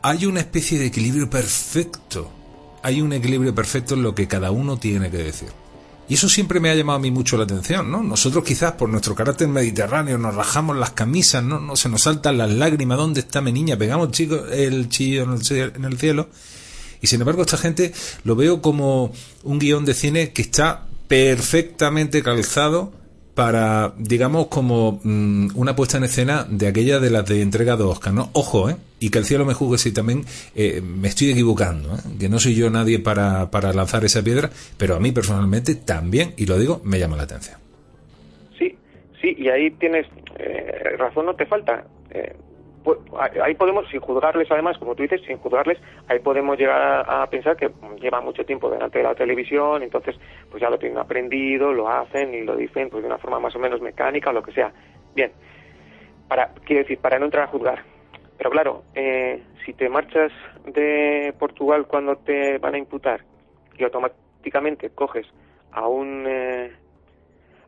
[0.01, 2.29] hay una especie de equilibrio perfecto.
[2.81, 5.62] Hay un equilibrio perfecto en lo que cada uno tiene que decir.
[6.09, 8.03] Y eso siempre me ha llamado a mí mucho la atención, ¿no?
[8.03, 11.59] Nosotros quizás por nuestro carácter mediterráneo nos rajamos las camisas, ¿no?
[11.59, 13.77] no se nos saltan las lágrimas, ¿dónde está mi niña?
[13.77, 16.29] Pegamos chico, el chillo en el cielo.
[17.01, 17.93] Y sin embargo esta gente
[18.23, 19.13] lo veo como
[19.43, 22.93] un guion de cine que está perfectamente calzado
[23.35, 27.83] para, digamos, como mm, una puesta en escena de aquella de las de entrega de
[27.83, 28.29] Oscar, ¿no?
[28.33, 28.75] Ojo, ¿eh?
[28.99, 30.23] Y que el cielo me juzgue si también
[30.55, 31.99] eh, me estoy equivocando, ¿eh?
[32.19, 36.33] Que no soy yo nadie para, para lanzar esa piedra, pero a mí personalmente también,
[36.37, 37.57] y lo digo, me llama la atención.
[38.57, 38.77] Sí,
[39.19, 40.05] sí, y ahí tienes
[40.37, 41.85] eh, razón, no te falta.
[42.11, 42.35] Eh,
[43.41, 47.55] ahí podemos, sin juzgarles además, como tú dices, sin juzgarles, ahí podemos llegar a, pensar
[47.55, 50.15] que llevan mucho tiempo delante de la televisión, entonces
[50.49, 53.55] pues ya lo tienen aprendido, lo hacen y lo dicen pues de una forma más
[53.55, 54.71] o menos mecánica o lo que sea.
[55.15, 55.31] Bien,
[56.27, 57.83] para, quiero decir, para no entrar a juzgar.
[58.37, 60.31] Pero claro, eh, si te marchas
[60.65, 63.23] de Portugal cuando te van a imputar
[63.77, 65.27] y automáticamente coges
[65.71, 66.25] a un...
[66.27, 66.71] Eh,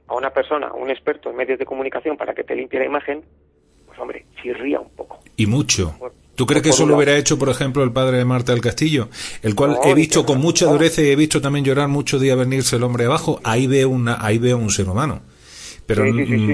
[0.07, 2.85] a una persona, a un experto en medios de comunicación para que te limpie la
[2.85, 3.23] imagen,
[3.95, 5.19] pues, hombre, chirría un poco.
[5.37, 5.95] Y mucho.
[6.35, 9.07] ¿Tú crees que eso lo hubiera hecho, por ejemplo, el padre de Marta del Castillo?
[9.41, 12.75] El cual he visto con mucha dureza y he visto también llorar mucho día venirse
[12.75, 15.21] el hombre abajo.Í veo, una, ahí veo un ser humano.
[15.85, 16.03] Pero,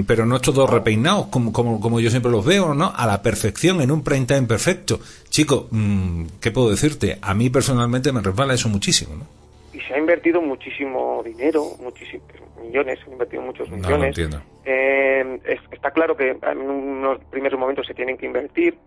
[0.06, 2.94] pero no estos dos repeinados, como, como, como yo siempre los veo, ¿no?
[2.96, 5.00] A la perfección, en un prime time perfecto.
[5.30, 7.18] Chico, mm, ¿qué puedo decirte?
[7.22, 9.26] A mí personalmente me resbala eso muchísimo, ¿no?
[9.74, 12.28] Y se ha invertido muchísimo dinero, muchísimos
[12.62, 14.16] millones, se han invertido muchos millones.
[14.64, 15.40] Eh,
[15.72, 18.78] está claro que en unos primeros momentos se tienen que invertir,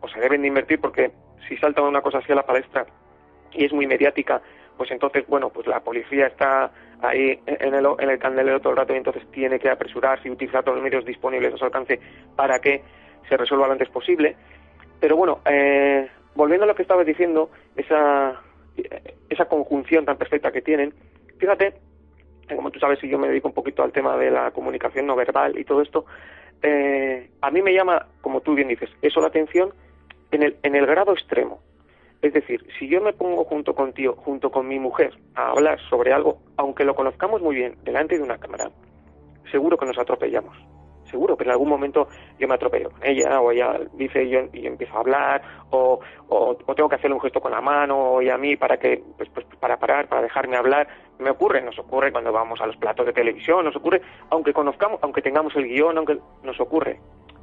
[0.00, 1.10] o se deben de invertir, porque
[1.48, 2.86] si salta una cosa así a la palestra
[3.52, 4.40] y es muy mediática,
[4.76, 6.70] pues entonces, bueno, pues la policía está
[7.02, 10.30] ahí en el, en el candelero todo el rato y entonces tiene que apresurarse y
[10.30, 12.00] utilizar todos los medios disponibles a su alcance
[12.36, 12.82] para que
[13.28, 14.36] se resuelva lo antes posible.
[15.00, 18.40] Pero bueno, eh, volviendo a lo que estabas diciendo, esa,
[19.28, 20.94] esa conjunción tan perfecta que tienen,
[21.38, 21.87] fíjate
[22.56, 25.16] como tú sabes, y yo me dedico un poquito al tema de la comunicación no
[25.16, 26.06] verbal y todo esto,
[26.62, 29.72] eh, a mí me llama, como tú bien dices, eso la atención
[30.30, 31.60] en el, en el grado extremo.
[32.20, 36.12] Es decir, si yo me pongo junto contigo, junto con mi mujer, a hablar sobre
[36.12, 38.70] algo, aunque lo conozcamos muy bien, delante de una cámara,
[39.50, 40.56] seguro que nos atropellamos
[41.08, 42.08] seguro, pero en algún momento
[42.38, 46.00] yo me atropello con ella, o ella dice y yo, y empiezo a hablar, o,
[46.28, 49.28] o, tengo que hacerle un gesto con la mano, o a mí para que, pues,
[49.30, 50.88] pues para parar, para dejarme hablar.
[51.18, 55.00] Me ocurre, nos ocurre cuando vamos a los platos de televisión, nos ocurre, aunque conozcamos,
[55.02, 57.00] aunque tengamos el guion, aunque nos ocurre.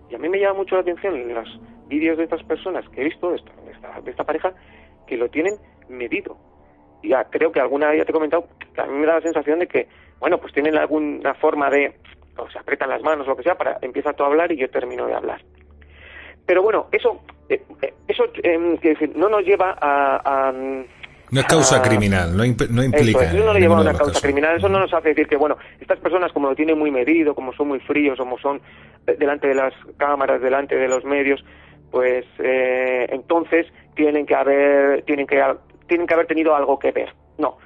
[0.10, 3.02] Y a mí me llama mucho la atención en los vídeos de estas personas que
[3.02, 4.54] he visto, de esta, de esta, pareja,
[5.08, 5.56] que lo tienen
[5.90, 6.38] medido.
[7.02, 8.48] Y ya creo que alguna vez ya te he comentado,
[8.78, 9.88] a mí me da la sensación de que,
[10.20, 11.96] bueno, pues tienen alguna forma de
[12.38, 14.70] o se aprietan las manos, lo que sea, para empieza tú a hablar y yo
[14.70, 15.42] termino de hablar.
[16.46, 18.58] Pero bueno, eso, eh, eh, eso eh,
[19.16, 20.52] no nos lleva a,
[21.32, 23.24] no es causa criminal, no, no implica.
[23.24, 25.58] Eso, no le lleva a una causa criminal, eso no nos hace decir que, bueno,
[25.80, 28.62] estas personas como lo tienen muy medido, como son muy fríos, como son
[29.18, 31.44] delante de las cámaras, delante de los medios,
[31.90, 35.42] pues entonces tienen que haber, tienen que,
[35.88, 37.12] tienen que haber tenido algo que ver.
[37.40, 37.58] No,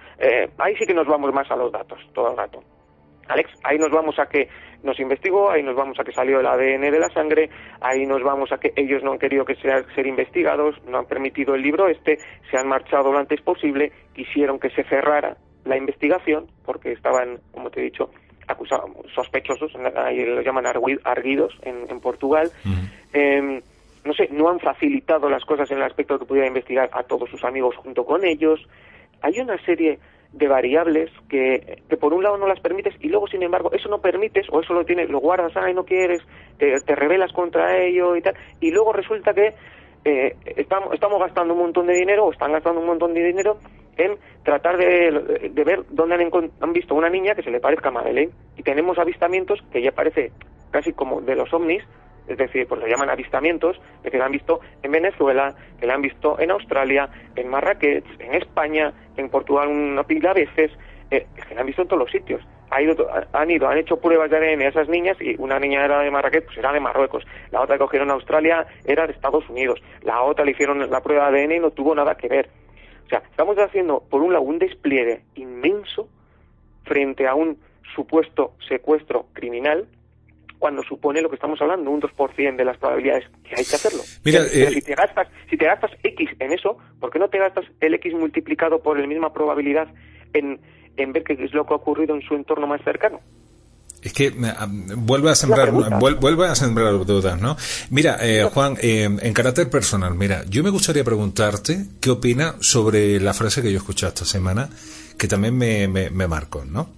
[0.57, 2.63] ahí sí que nos vamos más a los datos todo el rato
[3.29, 4.49] Alex, ahí nos vamos a que
[4.83, 7.49] nos investigó, ahí nos vamos a que salió el ADN de la sangre,
[7.79, 11.05] ahí nos vamos a que ellos no han querido que sea, ser investigados, no han
[11.05, 12.17] permitido el libro este,
[12.49, 17.69] se han marchado lo antes posible, quisieron que se cerrara la investigación porque estaban, como
[17.69, 18.09] te he dicho,
[18.47, 22.49] acusados, sospechosos, ahí lo llaman arguidos en, Portugal.
[23.13, 23.61] Em,
[24.03, 27.03] no sé, no han facilitado las cosas en el aspecto de que pudiera investigar a
[27.03, 28.59] todos sus amigos junto con ellos.
[29.21, 29.99] Hay una serie
[30.33, 33.89] de variables que, que, por un lado no las permites y luego sin embargo eso
[33.89, 36.21] no permites o eso lo tienes lo guardas y no quieres
[36.57, 39.55] te, te rebelas contra ello y tal y luego resulta que
[40.05, 43.57] eh, estamos, estamos gastando un montón de dinero o están gastando un montón de dinero
[43.97, 47.89] en tratar de, de ver dónde han, han visto una niña que se le parezca
[47.89, 48.31] a Madeleine.
[48.55, 50.31] Y tenemos avistamientos que ya parece
[50.71, 51.83] casi como de los ovnis
[52.29, 56.01] es decir, pues lo llaman avistamientos, que la han visto en Venezuela, que la han
[56.01, 60.71] visto en Australia, en Marrakech, en España, en Portugal una pila de veces,
[61.09, 62.41] eh, que la han visto en todos los sitios.
[62.69, 62.95] Ha ido,
[63.33, 66.11] han ido, han hecho pruebas de ADN a esas niñas y una niña era de
[66.11, 67.25] Marrakech, pues era de Marruecos.
[67.49, 69.81] La otra que cogieron en Australia era de Estados Unidos.
[70.03, 72.49] La otra le hicieron la prueba de ADN y no tuvo nada que ver.
[73.05, 76.07] O sea, estamos haciendo, por un lado, un despliegue inmenso
[76.83, 77.57] frente a un
[77.95, 79.87] supuesto secuestro criminal
[80.59, 84.03] cuando supone lo que estamos hablando, un 2% de las probabilidades que hay que hacerlo.
[84.25, 87.39] Mira, eh, si, te gastas, si te gastas X en eso, ¿por qué no te
[87.39, 89.87] gastas el X multiplicado por la misma probabilidad
[90.33, 90.59] en,
[90.97, 93.21] en ver qué es lo que ha ocurrido en su entorno más cercano?
[94.01, 94.33] Es que
[94.95, 97.57] vuelve a sembrar, vuelve a sembrar dudas, ¿no?
[97.89, 103.19] Mira, eh, Juan, eh, en carácter personal, mira, yo me gustaría preguntarte qué opina sobre
[103.19, 104.69] la frase que yo escuché esta semana,
[105.17, 106.89] que también me, me, me marcó, ¿no?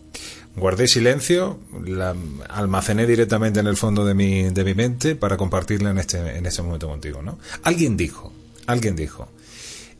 [0.55, 2.13] Guardé silencio, la
[2.49, 6.45] almacené directamente en el fondo de mi, de mi mente para compartirla en este, en
[6.45, 7.39] este momento contigo, ¿no?
[7.63, 8.33] Alguien dijo,
[8.67, 9.29] alguien dijo,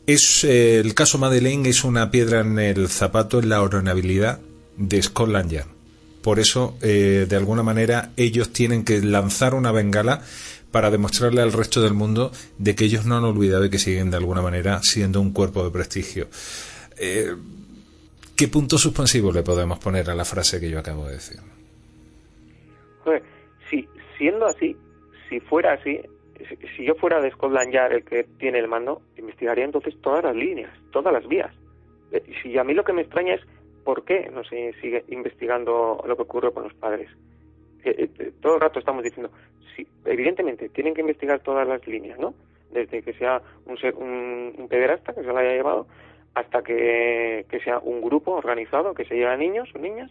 [0.06, 4.40] es, eh, el caso Madeleine es una piedra en el zapato en la honorabilidad
[4.76, 5.68] de Scotland Yard.
[6.22, 10.22] Por eso, eh, de alguna manera, ellos tienen que lanzar una bengala
[10.70, 14.10] para demostrarle al resto del mundo de que ellos no han olvidado y que siguen
[14.10, 16.28] de alguna manera siendo un cuerpo de prestigio.
[16.96, 17.34] Eh,
[18.36, 21.40] ¿Qué punto suspensivo le podemos poner a la frase que yo acabo de decir?
[23.70, 23.88] si,
[24.18, 24.76] siendo así,
[25.28, 26.00] si fuera así,
[26.76, 30.36] si, yo fuera de Scotland Yard el que tiene el mando, investigaría entonces todas las
[30.36, 31.52] líneas, todas las vías.
[32.12, 33.42] Eh, si a mí lo que me extraña es
[33.84, 37.08] por qué no se sigue investigando lo que ocurre con los padres.
[37.84, 39.30] Eh, eh, todo el rato estamos diciendo,
[39.74, 42.34] sí, evidentemente tienen que investigar todas las líneas, ¿no?
[42.70, 45.86] Desde que sea un, un, un pederasta que se lo haya llevado
[46.34, 50.10] hasta que, sea un grupo organizado que se lleve a niños o niñas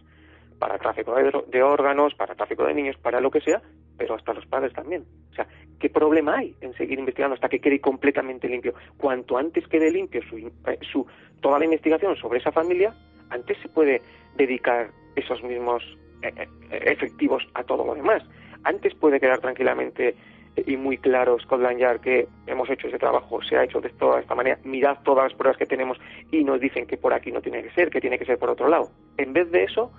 [0.60, 3.62] para tráfico de, órganos, para tráfico de niños, para lo que sea,
[3.98, 5.04] pero hasta los padres también.
[5.32, 5.48] O sea,
[5.80, 8.76] ¿qué problema hay en seguir investigando hasta que quede completamente limpio?
[8.98, 11.08] Cuanto antes quede limpio su, eh, su,
[11.42, 12.94] toda la investigación sobre esa familia,
[13.32, 14.04] antes se puede
[14.36, 15.84] dedicar esos mismos
[16.22, 16.48] eh, eh,
[16.86, 18.24] efectivos a todo lo demás.
[18.64, 20.16] Antes puede quedar tranquilamente
[20.56, 24.20] y muy claro Scotland Yard que hemos hecho ese trabajo, se ha hecho de toda
[24.20, 25.98] esta manera, mirad todas las pruebas que tenemos
[26.32, 28.50] y nos dicen que por aquí no tiene que ser, que tiene que ser por
[28.50, 28.92] otro lado.
[29.18, 29.92] En vez de eso,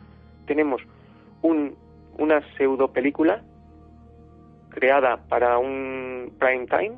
[0.46, 0.82] tenemos
[1.40, 1.74] un,
[2.18, 3.42] una pseudo película
[4.68, 6.92] creada para un prime time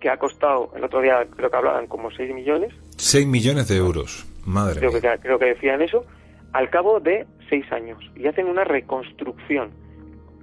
[0.00, 2.72] que ha costado, el otro día creo que hablaban como 6 millones.
[2.96, 6.04] 6 millones de euros, madre creo Que, creo que decían eso,
[6.52, 7.98] al cabo de 6 años.
[8.14, 9.70] Y hacen una reconstrucción.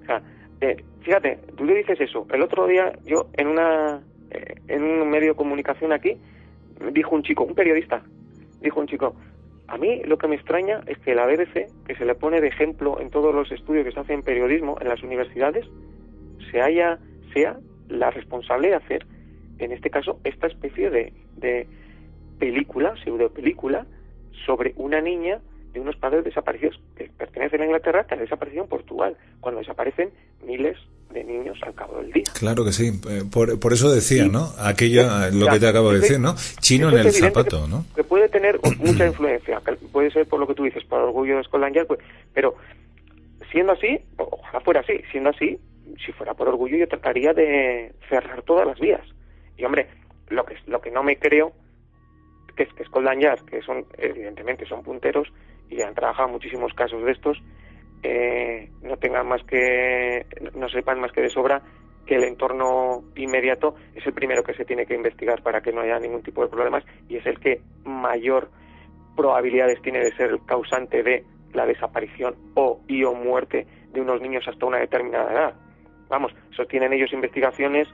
[0.02, 0.22] O sea,
[0.62, 2.26] eh, fíjate, tú le dices eso.
[2.32, 4.02] El otro día yo en una
[4.32, 6.18] eh, en un medio de comunicación aquí
[6.92, 8.04] dijo un chico, un periodista,
[8.62, 9.16] dijo un chico,
[9.68, 12.48] a mí lo que me extraña es que la BBC, que se le pone de
[12.48, 15.66] ejemplo en todos los estudios que se hacen en periodismo en las universidades,
[16.52, 17.00] se haya
[17.34, 17.58] sea
[17.90, 19.06] la responsable de hacer,
[19.60, 21.68] en este caso, esta especie de, de
[22.40, 23.86] película, pseudo película,
[24.46, 25.42] sobre una niña
[25.74, 30.12] de unos padres desaparecidos que pertenecen a Inglaterra que han desaparecido en Portugal, cuando desaparecen
[30.46, 30.78] miles
[31.14, 32.24] de niños al cabo del día.
[32.34, 34.50] Claro que sí, eh, por, por eso decía, ¿no?
[34.58, 36.36] Aquello, lo que te acabo de decir, ¿no?
[36.60, 37.86] Chino en el zapato, ¿no?
[37.96, 39.62] Que puede tener mucha influencia,
[39.92, 42.00] puede ser por lo que tú dices, por orgullo de Scotland Yard, pues,
[42.34, 42.56] pero
[43.52, 45.60] siendo así, ojalá fuera así, siendo así,
[46.04, 49.02] si fuera por orgullo yo trataría de cerrar todas las vías.
[49.58, 49.88] Y hombre,
[50.30, 51.54] lo que, lo que no me creo
[52.56, 55.28] que es que Scotland Yard, que son, evidentemente son punteros,
[55.70, 57.42] y han trabajado muchísimos casos de estos,
[58.04, 60.26] eh, no tengan más que,
[60.56, 61.62] no sepan más que de sobra
[62.06, 65.82] que el entorno inmediato es el primero que se tiene que investigar para que no
[65.82, 68.50] haya ningún tipo de problemas y es el que mayor
[69.16, 71.24] probabilidades tiene de ser el causante de
[71.54, 75.54] la desaparición o y o muerte de unos niños hasta una determinada edad.
[76.10, 77.88] Vamos, eso tienen ellos investigaciones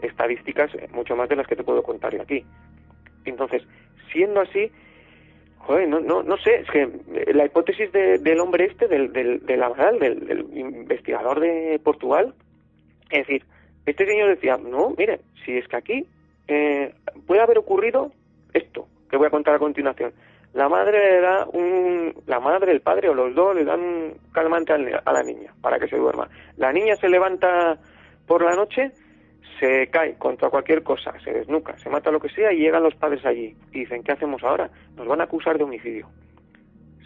[0.00, 2.44] estadísticas mucho más de las que te puedo contar yo aquí.
[3.24, 3.62] Entonces,
[4.12, 4.70] siendo así,
[5.66, 6.88] joder, no, no, no sé, es que
[7.32, 9.64] la hipótesis del hombre este, del, del, del
[10.00, 12.34] del, del, investigador de Portugal,
[13.10, 13.44] es decir,
[13.84, 16.06] este señor decía, no, mire, si es que aquí
[16.48, 16.94] eh,
[17.26, 18.12] puede haber ocurrido
[18.52, 20.12] esto, que voy a contar a continuación.
[20.54, 24.14] La madre le da un, la madre, el padre o los dos le dan un
[24.32, 26.28] calmante a la niña para que se duerma.
[26.56, 27.78] La niña se levanta
[28.26, 28.92] por la noche,
[29.58, 32.94] se cae contra cualquier cosa, se desnuca, se mata lo que sea y llegan los
[32.94, 34.70] padres allí y dicen, ¿qué hacemos ahora?
[34.96, 36.08] Nos van a acusar de homicidio.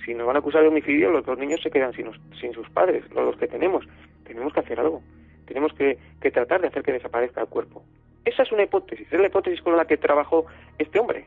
[0.04, 3.04] Si nos van a acusar de homicidio, los dos niños se quedan sin, sus padres,
[3.12, 3.86] los que tenemos.
[4.24, 5.02] Tenemos que hacer algo.
[5.46, 7.82] Tenemos que, que tratar de hacer que desaparezca el cuerpo.
[8.24, 10.46] Esa es una hipótesis, es la hipótesis con la que trabajó
[10.78, 11.26] este hombre.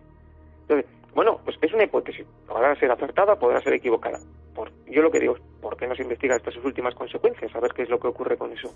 [0.61, 2.25] Entonces, bueno, pues es una hipótesis.
[2.47, 4.19] Podrá ser acertada, podrá ser equivocada.
[4.55, 7.53] Por, yo lo que digo es, ¿por qué no se investiga estas últimas consecuencias?
[7.55, 8.73] A ver qué es lo que ocurre con eso.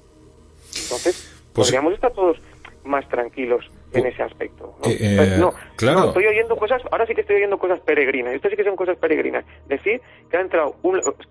[0.75, 2.37] Entonces, pues, podríamos estar todos
[2.83, 4.75] más tranquilos en ese aspecto.
[4.79, 4.89] ¿no?
[4.89, 5.41] Eh, eh,
[5.75, 6.09] claro.
[6.09, 8.35] estoy oyendo cosas, ahora sí que estoy oyendo cosas peregrinas.
[8.35, 9.43] Esto sí que son cosas peregrinas.
[9.67, 10.75] Decir que ha entrado,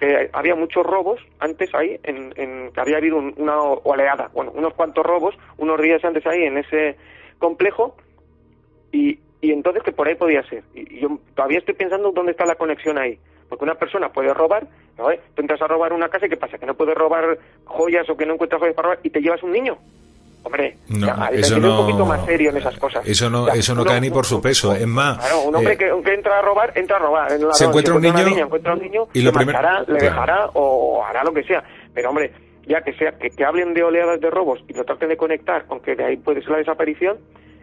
[0.01, 2.33] que había muchos robos antes ahí, en,
[2.73, 6.97] que había habido una oleada, bueno, unos cuantos robos, unos días antes ahí en ese
[7.39, 7.97] complejo,
[8.91, 10.65] y, y entonces que por ahí podía ser.
[10.75, 13.17] Y, yo todavía estoy pensando dónde está la conexión ahí.
[13.49, 14.67] Porque una persona puede robar,
[14.99, 15.07] ¿no?
[15.35, 16.59] tú entras a robar una casa y ¿qué pasa?
[16.59, 19.41] Que no puedes robar joyas o que no encuentras joyas para robar y te llevas
[19.45, 19.79] un niño.
[20.47, 23.05] Hombre, no, eso no, un poquito más serio en esas cosas.
[23.05, 24.73] Eso no, eso no cae ni por su peso.
[24.73, 27.33] Es más, claro, un hombre eh, que, entra a robar, entra a robar.
[27.53, 31.43] se, encuentra un niño, encuentra un niño, y lo le dejará o hará lo que
[31.43, 31.65] sea.
[31.93, 32.33] Pero hombre,
[32.65, 35.67] ya que sea que, que hablen de oleadas de robos y lo traten de conectar
[35.69, 37.19] aunque de ahí puede ser la desaparición,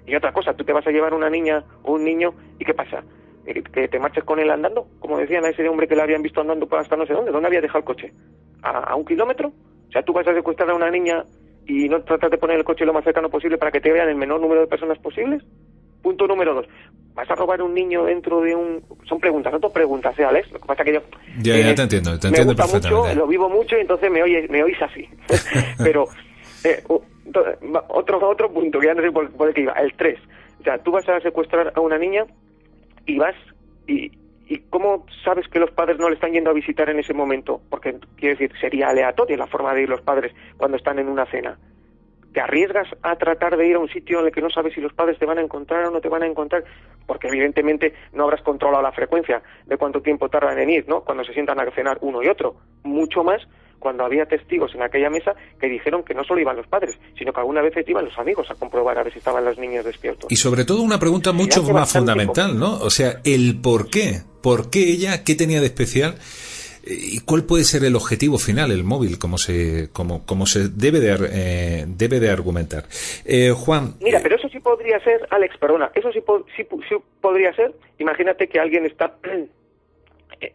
[0.05, 2.73] y otra cosa, tú te vas a llevar una niña o un niño y ¿qué
[2.73, 3.01] pasa?
[3.45, 6.21] Eh, que te marches con él andando, como decían a ese hombre que le habían
[6.21, 8.13] visto andando hasta no sé dónde, ¿dónde había dejado el coche?
[8.61, 9.49] ¿A, un kilómetro?
[9.87, 11.23] O sea, tú vas a secuestrar a una niña
[11.65, 14.09] y no tratas de poner el coche lo más cercano posible para que te vean
[14.09, 15.43] el menor número de personas posibles.
[16.01, 16.67] Punto número dos.
[17.13, 18.83] ¿Vas a robar un niño dentro de un...?
[19.07, 20.51] Son preguntas, no son preguntas, ¿eh, Alex?
[20.51, 21.01] Lo que pasa que yo...
[21.41, 24.11] Ya, ya eh, te entiendo, te entiendo me gusta Mucho, lo vivo mucho y entonces
[24.11, 25.07] me, oye, me oís así.
[25.77, 26.07] Pero
[26.65, 26.83] eh,
[27.87, 30.19] otro, otro punto, que ya no sé por, por qué iba, el 3.
[30.59, 32.25] O sea, tú vas a secuestrar a una niña
[33.05, 33.35] y vas
[33.87, 34.11] y,
[34.53, 37.59] ¿Y cómo sabes que los padres no le están yendo a visitar en ese momento?
[37.71, 41.25] Porque, quiero decir, sería aleatoria la forma de ir los padres cuando están en una
[41.25, 41.57] cena.
[42.33, 44.79] ¿Te arriesgas a tratar de ir a un sitio en el que no sabes si
[44.79, 46.65] los padres te van a encontrar o no te van a encontrar?
[47.07, 51.01] Porque evidentemente no habrás controlado la frecuencia de cuánto tiempo tardan en ir, ¿no?
[51.01, 52.53] Cuando se sientan a cenar uno y otro.
[52.83, 53.41] Mucho más
[53.79, 57.33] cuando había testigos en aquella mesa que dijeron que no solo iban los padres, sino
[57.33, 60.31] que alguna vez iban los amigos a comprobar a ver si estaban los niños despiertos.
[60.31, 62.79] Y sobre todo una pregunta mucho más fundamental, ¿no?
[62.79, 64.21] O sea, el por qué.
[64.41, 65.23] ¿Por qué ella?
[65.23, 66.15] ¿Qué tenía de especial?
[66.85, 70.99] ¿Y cuál puede ser el objetivo final, el móvil, como se, como, como se debe
[70.99, 72.83] de, eh, debe de argumentar?
[73.23, 73.95] Eh, Juan.
[74.01, 76.21] Mira, pero eso sí podría ser, Alex, perdona, eso sí,
[76.57, 77.73] sí, sí podría ser.
[77.99, 79.15] Imagínate que alguien está.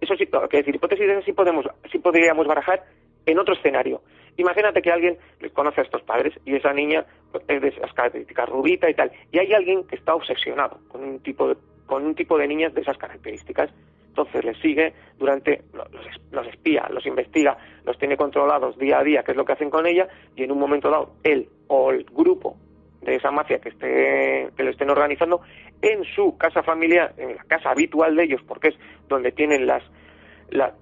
[0.02, 2.84] Eso sí, que decir, hipótesis de eso sí, podemos, sí podríamos barajar
[3.30, 4.02] en otro escenario.
[4.36, 5.18] Imagínate que alguien
[5.52, 9.10] conoce a estos padres y esa niña pues, es de esas características, rubita y tal,
[9.32, 11.56] y hay alguien que está obsesionado con un tipo de,
[11.86, 13.70] con un tipo de niñas de esas características.
[14.08, 15.88] Entonces les sigue durante, los,
[16.32, 19.70] los espía, los investiga, los tiene controlados día a día, qué es lo que hacen
[19.70, 22.56] con ella, y en un momento dado, él o el grupo
[23.02, 25.40] de esa mafia que esté que lo estén organizando
[25.82, 28.74] en su casa familiar, en la casa habitual de ellos, porque es
[29.08, 29.84] donde tienen las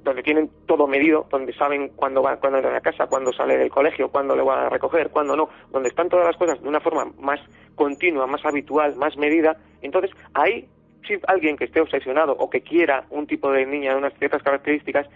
[0.05, 3.71] donde tienen todo medido, donde saben cuándo va, cuándo entra a casa, cuándo sale del
[3.71, 6.81] colegio, cuándo le van a recoger, cuándo no, donde están todas las cosas de una
[6.81, 7.41] forma más
[7.75, 10.69] continua, más habitual, más medida, entonces ahí
[11.07, 14.43] si alguien que esté obsesionado o que quiera un tipo de niña de unas ciertas
[14.43, 15.07] características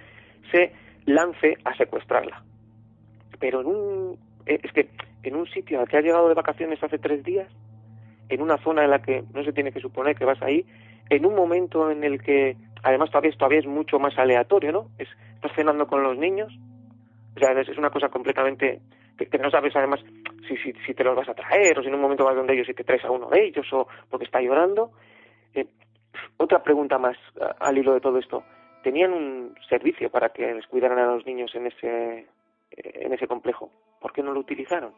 [0.51, 0.73] se
[1.07, 2.43] lance a secuestrarla.
[3.39, 4.89] Pero en un eh, es que
[5.23, 7.49] en un sitio al que ha llegado de vacaciones hace tres días,
[8.29, 10.65] en una zona en la que no se tiene que suponer que vas ahí,
[11.09, 14.89] en un momento en el que además todavía, todavía es mucho más aleatorio, ¿no?
[14.99, 16.53] Es, estás cenando con los niños,
[17.37, 18.81] o sea, es, una cosa completamente
[19.17, 20.01] que, no sabes además
[20.49, 22.55] si, si, si, te los vas a traer o si en un momento vas donde
[22.55, 24.93] ellos y te traes a uno de ellos o porque está llorando.
[25.55, 25.67] Eh,
[26.39, 27.17] otra pregunta más
[27.59, 28.43] al hilo de todo esto.
[28.83, 32.27] ¿Tenían un servicio para que les cuidaran a los niños en ese,
[32.71, 33.71] en ese complejo?
[34.01, 34.93] ¿Por qué no lo utilizaron?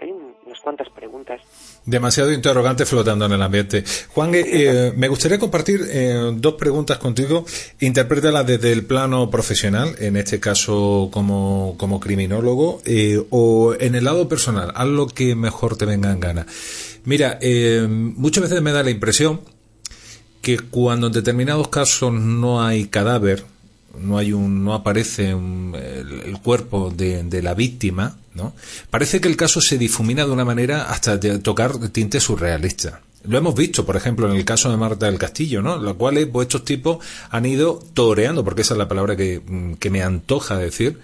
[0.00, 1.40] Hay unas cuantas preguntas.
[1.84, 3.84] Demasiado interrogante flotando en el ambiente.
[4.08, 7.44] Juan, eh, eh, me gustaría compartir eh, dos preguntas contigo.
[7.80, 12.82] Interprétalas desde el plano profesional, en este caso como, como criminólogo,
[13.30, 14.72] o en el lado personal.
[14.74, 16.46] Haz lo que mejor te venga en gana.
[17.04, 17.38] Mira,
[17.88, 19.40] muchas veces me da la impresión
[20.42, 23.44] que cuando en determinados casos no hay cadáver,
[23.98, 28.54] no hay un, no aparece el, cuerpo de, de, la víctima, ¿no?
[28.90, 32.94] Parece que el caso se difumina de una manera hasta de tocar tintes surrealistas.
[33.24, 35.76] Lo hemos visto, por ejemplo, en el caso de Marta del Castillo, ¿no?
[35.76, 39.42] Lo cual pues, estos tipos han ido toreando, porque esa es la palabra que,
[39.78, 40.98] que me antoja decir,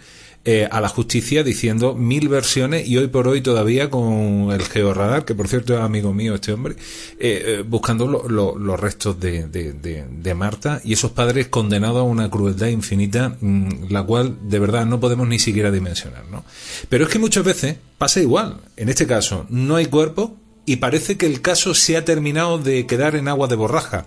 [0.48, 5.24] eh, a la justicia diciendo mil versiones y hoy por hoy todavía con el georradar,
[5.24, 6.76] que por cierto es amigo mío este hombre,
[7.18, 12.30] eh, eh, buscando los restos de, de, de, Marta y esos padres condenados a una
[12.30, 16.44] crueldad infinita, mm, la cual de verdad no podemos ni siquiera dimensionar, ¿no?
[16.88, 18.60] Pero es que muchas veces pasa igual.
[18.76, 22.86] En este caso, no hay cuerpo y parece que el caso se ha terminado de
[22.86, 24.06] quedar en agua de borraja.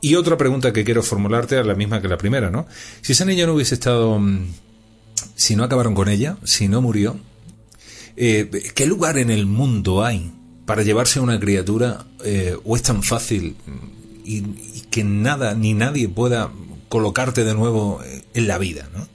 [0.00, 2.66] Y otra pregunta que quiero formularte es la misma que la primera, ¿no?
[3.02, 4.46] Si esa niña no hubiese estado mm,
[5.40, 7.16] si no acabaron con ella, si no murió,
[8.14, 10.30] eh, ¿qué lugar en el mundo hay
[10.66, 13.56] para llevarse a una criatura eh, o es tan fácil
[14.22, 14.42] y,
[14.90, 16.50] que nada ni nadie pueda
[16.90, 18.02] colocarte de nuevo
[18.34, 19.06] en la vida, ¿no?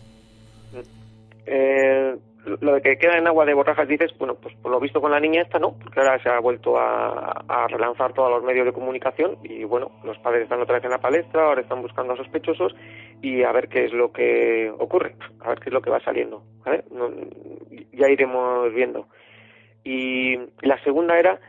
[1.46, 2.16] Eh,
[2.46, 5.12] lo de que queda en agua de borrajas dices, bueno, pues por lo visto con
[5.12, 8.74] la niña esta no, porque ahora se ha vuelto a, relanzar todos los medios de
[8.74, 12.18] comunicación y bueno, los padres están otra vez en la palestra, ahora están buscando a
[12.18, 12.76] sospechosos
[13.22, 16.00] y a ver qué es lo que ocurre, a ver qué es lo que va
[16.02, 16.44] saliendo,
[17.94, 19.08] ya iremos viendo.
[19.84, 21.40] Y la segunda era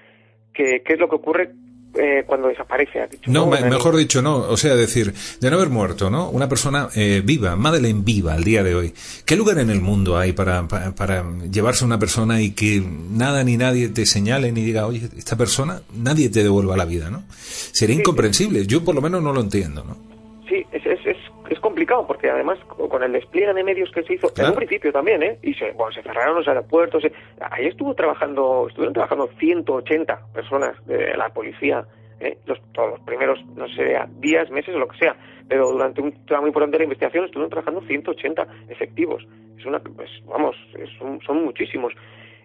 [0.52, 1.50] que qué es lo que ocurre
[1.98, 3.00] eh, cuando desaparece.
[3.00, 4.36] Ha dicho, no, mejor dicho, no.
[4.38, 6.30] O sea, decir, de no haber muerto, ¿no?
[6.30, 8.94] Una persona eh, viva, Madeleine viva al día de hoy.
[9.24, 13.44] ¿Qué lugar en el mundo hay para, para, llevarse a una persona y que nada
[13.44, 17.24] ni nadie te señale ni diga, oye, esta persona, nadie te devuelva la vida, ¿no?
[17.28, 18.66] Sería incomprensible.
[18.66, 19.96] Yo por lo menos no lo entiendo, ¿no?
[20.48, 20.85] Sí, es,
[21.76, 25.22] complicado porque además con el despliegue de medios que se hizo, en un principio también,
[25.22, 25.38] ¿eh?
[25.42, 27.04] Y se, bueno, se cerraron los aeropuertos.
[27.38, 31.84] ahí estuvo trabajando, estuvieron trabajando 180 personas de la policía,
[32.18, 32.38] ¿eh?
[32.46, 35.16] los, todos los primeros, no sé, días, meses o lo que sea.
[35.48, 39.28] Pero durante un tramo importante de la investigación estuvieron trabajando 180 efectivos.
[39.58, 40.56] Es una, pues, vamos,
[40.98, 41.92] son, son muchísimos.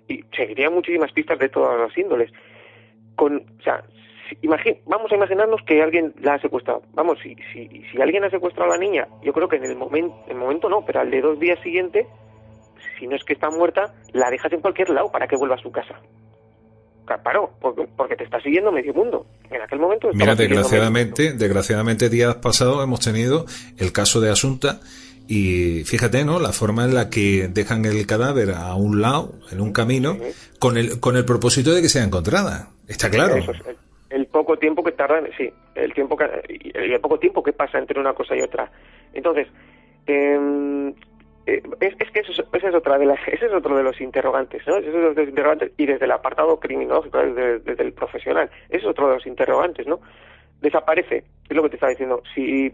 [0.10, 2.30] Y seguirían muchísimas pistas de todas las índoles.
[3.16, 3.82] Con, o sea,
[4.86, 6.84] vamos a imaginarnos que alguien la ha secuestrado.
[6.94, 9.76] Vamos, si, si, si alguien ha secuestrado a la niña, yo creo que en el,
[9.76, 12.08] momento en el momento no, pero al de dos días siguiente,
[13.00, 15.62] si no es que está muerta, la dejas en cualquier lado para que vuelva a
[15.62, 16.00] su casa.
[17.24, 19.26] Paró, porque, porque te está siguiendo medio mundo.
[19.50, 20.10] En aquel momento.
[20.14, 23.46] Mira, desgraciadamente, desgraciadamente días pasados hemos tenido
[23.78, 24.80] el caso de Asunta
[25.28, 26.40] y fíjate, ¿no?
[26.40, 30.18] La forma en la que dejan el cadáver a un lado, en un camino,
[30.60, 32.70] con el, con el propósito de que sea encontrada.
[32.88, 33.36] Está claro
[34.12, 36.26] el poco tiempo que tardan, sí, el tiempo que,
[36.74, 38.72] el poco tiempo que pasa entre una cosa y otra.
[39.14, 39.48] Entonces,
[40.06, 40.90] em,
[41.46, 44.66] eh, es, que eso, ese es otra de las, ese es otro de los interrogantes,
[44.68, 44.78] ¿no?
[44.78, 48.50] Ese es otro de los interrogantes y desde el apartado criminológico, desde, desde el profesional,
[48.70, 50.00] ese es otro de los interrogantes, ¿no?
[50.62, 52.22] Desaparece, es lo que te estaba diciendo.
[52.36, 52.72] Si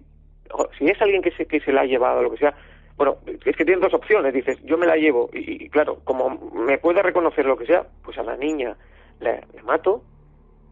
[0.78, 2.56] si es alguien que se que se la ha llevado, lo que sea,
[2.96, 4.34] bueno, es que tienes dos opciones.
[4.34, 8.18] Dices, yo me la llevo y, claro, como me puede reconocer lo que sea, pues
[8.18, 8.76] a la niña
[9.20, 10.04] le mato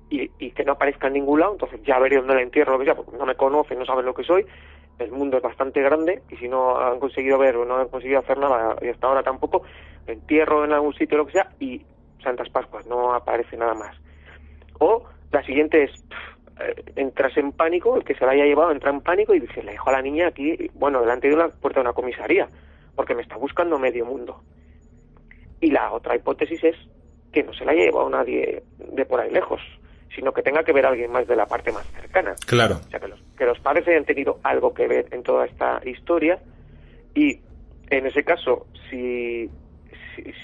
[0.09, 2.85] y, que no aparezca en ningún lado, entonces ya veré dónde la entierro, lo que
[2.85, 4.45] sea, porque no me conocen, no saben lo que soy,
[4.99, 8.19] el mundo es bastante grande y si no han conseguido ver o no han conseguido
[8.19, 9.63] hacer nada y hasta ahora tampoco,
[10.07, 11.81] entierro en algún sitio, lo que sea, y
[12.23, 13.95] Santas Pascuas, no aparece nada más.
[14.79, 15.91] O la siguiente es,
[16.59, 19.63] eh, entras en pánico, el que se la haya llevado entra en pánico y dice,
[19.63, 22.47] le dejo a la niña aquí, bueno, delante de una puerta de una comisaría,
[22.95, 24.41] porque me está buscando medio mundo.
[25.59, 26.75] Y la otra hipótesis es
[27.31, 29.61] que no se la haya llevado nadie de por ahí lejos,
[30.15, 32.35] sino que tenga que ver alguien más de la parte más cercana.
[32.47, 32.75] Claro.
[32.75, 35.81] O sea, que los, que los padres hayan tenido algo que ver en toda esta
[35.85, 36.39] historia
[37.13, 37.41] y
[37.89, 39.49] en ese caso, si,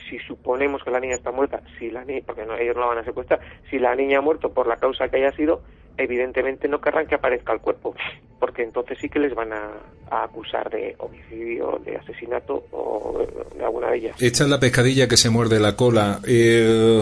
[0.10, 2.88] si, suponemos que la niña está muerta, si la niña, porque no, ellos no la
[2.88, 3.40] van a secuestrar,
[3.70, 5.64] si la niña ha muerto por la causa que haya sido,
[5.98, 7.96] evidentemente no querrán que aparezca el cuerpo,
[8.42, 9.70] porque entonces sí que les van a,
[10.10, 14.22] acusar de homicidio, de asesinato o de alguna de ellas.
[14.22, 16.20] Esta es la pescadilla que se muerde la cola.
[16.28, 17.02] Eh,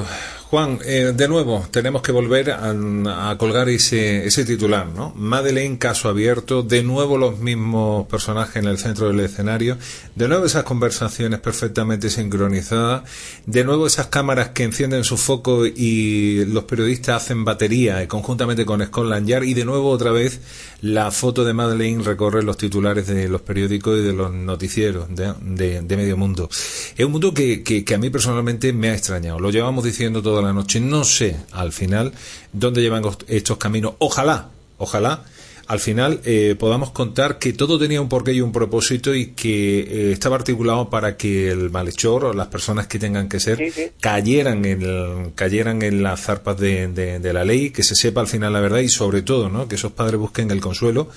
[0.50, 5.14] Juan, eh, de nuevo, tenemos que volver a, colgar ese, ese titular, ¿no?
[5.16, 9.78] Madeleine, caso abierto, de nuevo los mismos personajes en el centro del escenario,
[10.16, 13.04] de nuevo esas conversaciones perfectamente sincronizadas,
[13.46, 18.84] de nuevo esas cámaras que encienden su foco y los periodistas hacen batería conjuntamente con
[18.84, 20.42] Scotland Yard, y de nuevo otra vez
[20.82, 25.34] la de Madeleine recorre los titulares de los periódicos y de los noticieros de,
[25.82, 26.50] de, medio mundo.
[26.98, 29.40] Es un mundo que, que, que a mí personalmente me ha extrañado.
[29.40, 30.80] Lo llevamos diciendo todo la noche.
[30.80, 32.14] No sé al final
[32.52, 33.94] dónde llevan estos caminos.
[34.00, 35.26] Ojalá, ojalá
[35.70, 39.82] al final eh, podamos contar que todo tenía un porqué y un propósito y que
[39.82, 44.66] eh, estaba articulado para que el malhechor o las personas que tengan que ser cayeran
[44.66, 48.62] en cayeran en las zarpas de, de, la ley, que se sepa al final la
[48.62, 49.68] verdad y sobre todo ¿no?
[49.68, 51.10] que esos padres busquen el consuelo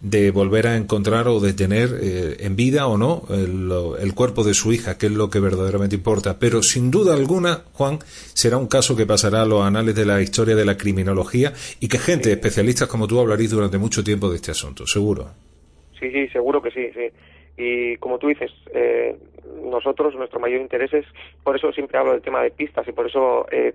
[0.00, 3.70] de volver a encontrar o de tener eh, en vida o no el,
[4.00, 6.38] el, cuerpo de su hija, que es lo que verdaderamente importa.
[6.38, 7.98] Pero sin duda alguna, Juan,
[8.32, 11.88] será un caso que pasará a los anales de la historia de la criminología y
[11.88, 15.28] que gente, especialistas como tú, hablaréis durante mucho tiempo de este asunto, seguro.
[15.98, 17.10] Sí, sí, seguro que sí, sí.
[17.58, 19.16] Y como tú dices, eh,
[19.62, 21.04] nosotros, nuestro mayor interés es,
[21.44, 23.74] por eso siempre hablo del tema de pistas y por eso eh,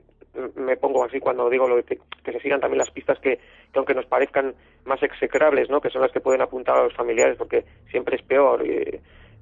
[0.55, 3.93] me pongo así cuando digo lo que, se sigan también las pistas que, que, aunque
[3.93, 4.53] nos parezcan
[4.85, 5.81] más execrables, ¿no?
[5.81, 8.65] que son las que pueden apuntar a los familiares, porque siempre es peor.
[8.65, 8.99] Y,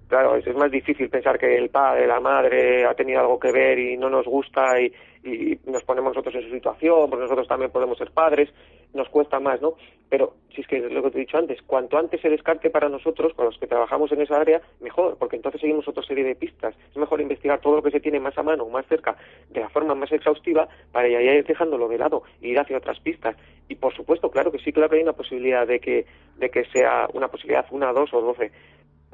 [0.08, 3.52] claro, es, es, más difícil pensar que el padre, la madre ha tenido algo que
[3.52, 4.94] ver y no nos gusta y,
[5.24, 8.50] y nos ponemos nosotros en su situación, porque nosotros también podemos ser padres,
[8.94, 9.74] nos cuesta más, ¿no?
[10.10, 12.88] Pero si es que lo que te he dicho antes, cuanto antes se descarte para
[12.88, 16.36] nosotros, para los que trabajamos en esa área, mejor, porque entonces seguimos otra serie de
[16.36, 16.76] pistas.
[16.92, 19.16] Es mejor investigar todo lo que se tiene más a mano, más cerca,
[19.50, 23.00] de la forma más exhaustiva, para ya ir dejándolo de lado e ir hacia otras
[23.00, 23.36] pistas.
[23.68, 26.06] Y por supuesto, claro que sí, claro que hay una posibilidad de que,
[26.38, 28.52] de que sea una posibilidad, una, dos o doce,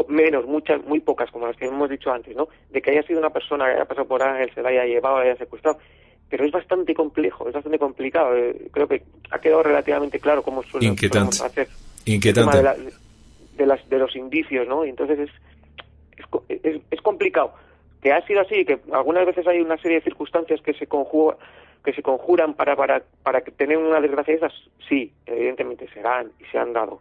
[0.07, 2.47] menos, muchas, muy pocas, como las que hemos dicho antes, ¿no?
[2.69, 5.17] De que haya sido una persona que haya pasado por Ángel, se la haya llevado,
[5.17, 5.79] la haya secuestrado.
[6.29, 8.35] Pero es bastante complejo, es bastante complicado.
[8.35, 11.67] Eh, creo que ha quedado relativamente claro cómo suelen hacer
[12.05, 12.51] Inquietante.
[12.53, 12.93] El tema de,
[13.57, 14.85] de, las, de los indicios, ¿no?
[14.85, 15.31] Y entonces es,
[16.49, 17.53] es, es, es complicado.
[18.01, 21.37] Que ha sido así, que algunas veces hay una serie de circunstancias que se conjugan
[21.83, 24.53] que se conjuran para, para, para tener una desgracia de esas,
[24.87, 26.99] sí, evidentemente serán y se han dado.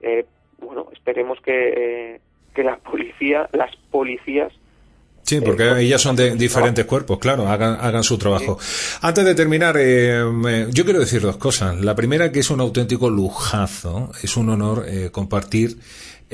[0.00, 0.24] Eh,
[0.58, 2.20] bueno, esperemos que, eh,
[2.54, 4.52] que la policía, las policías
[5.24, 8.58] Sí, porque eh, ellas son de diferentes cuerpos, claro, hagan, hagan su trabajo.
[9.00, 10.22] Antes de terminar, eh,
[10.70, 11.80] yo quiero decir dos cosas.
[11.80, 15.78] La primera, que es un auténtico lujazo, es un honor eh, compartir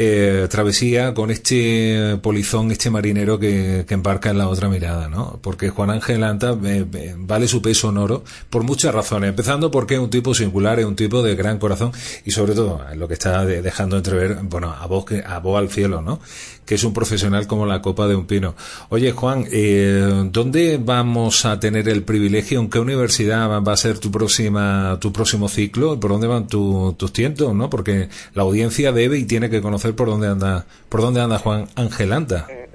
[0.03, 5.39] eh, travesía con este polizón, este marinero que, que, embarca en la otra mirada, ¿no?
[5.43, 9.71] Porque Juan Ángel Anta eh, eh, vale su peso en oro por muchas razones, empezando
[9.71, 11.93] porque es un tipo singular, es un tipo de gran corazón
[12.25, 16.01] y sobre todo lo que está dejando entrever, bueno, a vos, a vos al cielo,
[16.01, 16.19] ¿no?
[16.65, 18.55] Que es un profesional como la copa de un pino.
[18.89, 22.59] Oye, Juan, eh, ¿dónde vamos a tener el privilegio?
[22.61, 26.01] ¿En qué universidad va a ser tu próxima, tu próximo ciclo?
[26.01, 27.69] ¿Por dónde van tu, tus tientos, no?
[27.69, 31.67] Porque la audiencia debe y tiene que conocer por dónde anda, por dónde anda Juan
[31.77, 32.47] Ángel Anta.
[32.49, 32.69] Eh,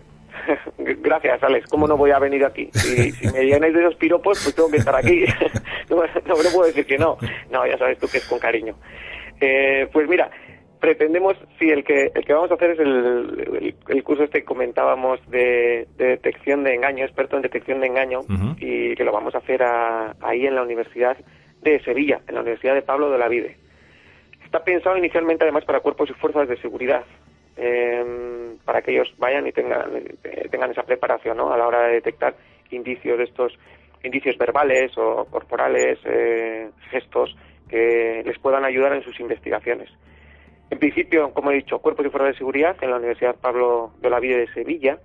[0.78, 1.68] gracias, Alex.
[1.68, 2.70] ¿Cómo no voy a venir aquí?
[2.74, 5.26] Si, si me llenáis de esos piropos, pues tengo que estar aquí.
[5.90, 7.18] no, no, no, puedo decir que no.
[7.52, 8.76] No, ya sabes tú que es con cariño.
[9.42, 10.30] Eh, pues mira,
[10.80, 14.40] pretendemos, sí, el que, el que vamos a hacer es el, el, el curso este
[14.40, 18.56] que comentábamos de, de, detección de engaño, experto en detección de engaño, uh -huh.
[18.60, 21.18] y que lo vamos a hacer a, ahí en la Universidad
[21.62, 23.58] de Sevilla, en la Universidad de Pablo de la Vide.
[24.56, 27.04] Está pensado inicialmente además para cuerpos y fuerzas de seguridad,
[27.58, 31.52] eh, para que ellos vayan y tengan, eh, tengan esa preparación ¿no?
[31.52, 32.38] a la hora de detectar
[32.72, 33.52] indicios de estos
[34.02, 37.36] indicios verbales o corporales, eh, gestos
[37.68, 39.90] que les puedan ayudar en sus investigaciones.
[40.70, 44.10] En principio, como he dicho, cuerpos y fuerzas de seguridad en la Universidad Pablo de
[44.10, 45.00] la Vida de Sevilla,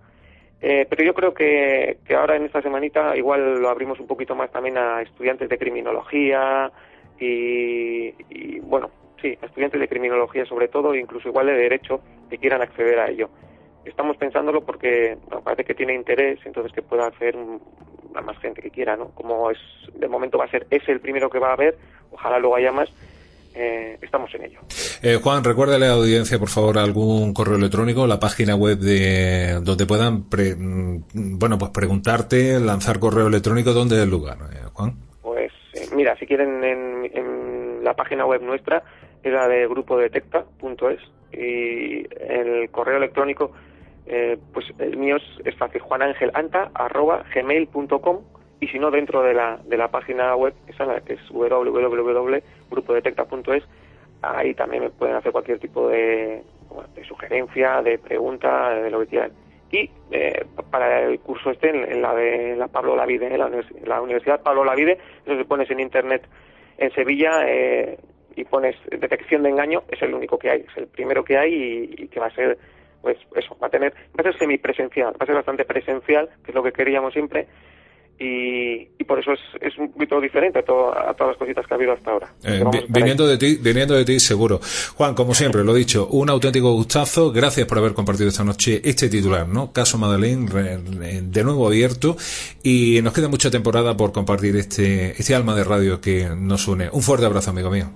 [0.62, 4.36] eh, pero yo creo que, que ahora en esta semanita igual lo abrimos un poquito
[4.36, 6.70] más también a estudiantes de criminología
[7.18, 8.90] y, y bueno,
[9.20, 13.10] sí, estudiantes de criminología sobre todo, e incluso igual de derecho, que quieran acceder a
[13.10, 13.30] ello.
[13.84, 17.36] Estamos pensándolo porque bueno, parece que tiene interés, entonces que pueda hacer
[18.14, 19.10] a más gente que quiera, ¿no?
[19.10, 19.58] Como es,
[19.94, 21.78] de momento va a ser ese el primero que va a haber,
[22.10, 22.90] ojalá luego haya más,
[23.54, 24.60] eh, estamos en ello.
[25.02, 29.60] Eh, Juan, recuérdale a la audiencia, por favor, algún correo electrónico, la página web de
[29.62, 34.94] donde puedan, pre, bueno, pues preguntarte, lanzar correo electrónico, ¿dónde es el lugar, eh, Juan?
[35.22, 38.82] Pues eh, mira, si quieren en, en, la página web nuestra
[39.22, 41.00] es la de grupo detecta.es
[41.32, 43.52] y el correo electrónico
[44.06, 48.20] eh, pues el mío es, es fácil juanangelanta arroba gmail.com
[48.60, 53.64] y si no dentro de la, de la página web esa la que es www.grupodetecta.es
[54.22, 56.44] ahí también me pueden hacer cualquier tipo de,
[56.94, 59.32] de sugerencia, de pregunta, de lo que quieran.
[59.72, 63.50] Y eh, para el curso este, en, la de la Pablo Lavide, en la,
[63.84, 66.26] la Universidad Pablo Lavide, se pones en internet
[66.78, 67.98] en Sevilla eh,
[68.40, 71.52] y pones detección de engaño, es el único que hay, es el primero que hay
[71.54, 72.58] y, y que va a ser,
[73.02, 76.50] pues eso, va a tener, va a ser semipresencial, va a ser bastante presencial, que
[76.50, 77.46] es lo que queríamos siempre,
[78.20, 81.66] y, y, por eso es, es un poquito diferente a, todo, a, todas las cositas
[81.66, 82.30] que ha habido hasta ahora.
[82.44, 84.60] Eh, viniendo de ti, viniendo de ti seguro.
[84.94, 87.32] Juan, como siempre, lo he dicho, un auténtico gustazo.
[87.32, 89.72] Gracias por haber compartido esta noche este titular, ¿no?
[89.72, 90.46] Caso Madeleine,
[91.22, 92.18] de nuevo abierto.
[92.62, 96.90] Y nos queda mucha temporada por compartir este, este alma de radio que nos une.
[96.92, 97.90] Un fuerte abrazo, amigo mío.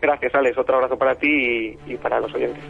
[0.00, 0.56] Gracias, Alex.
[0.58, 1.28] Otro abrazo para ti
[1.86, 2.62] y, y para los oyentes.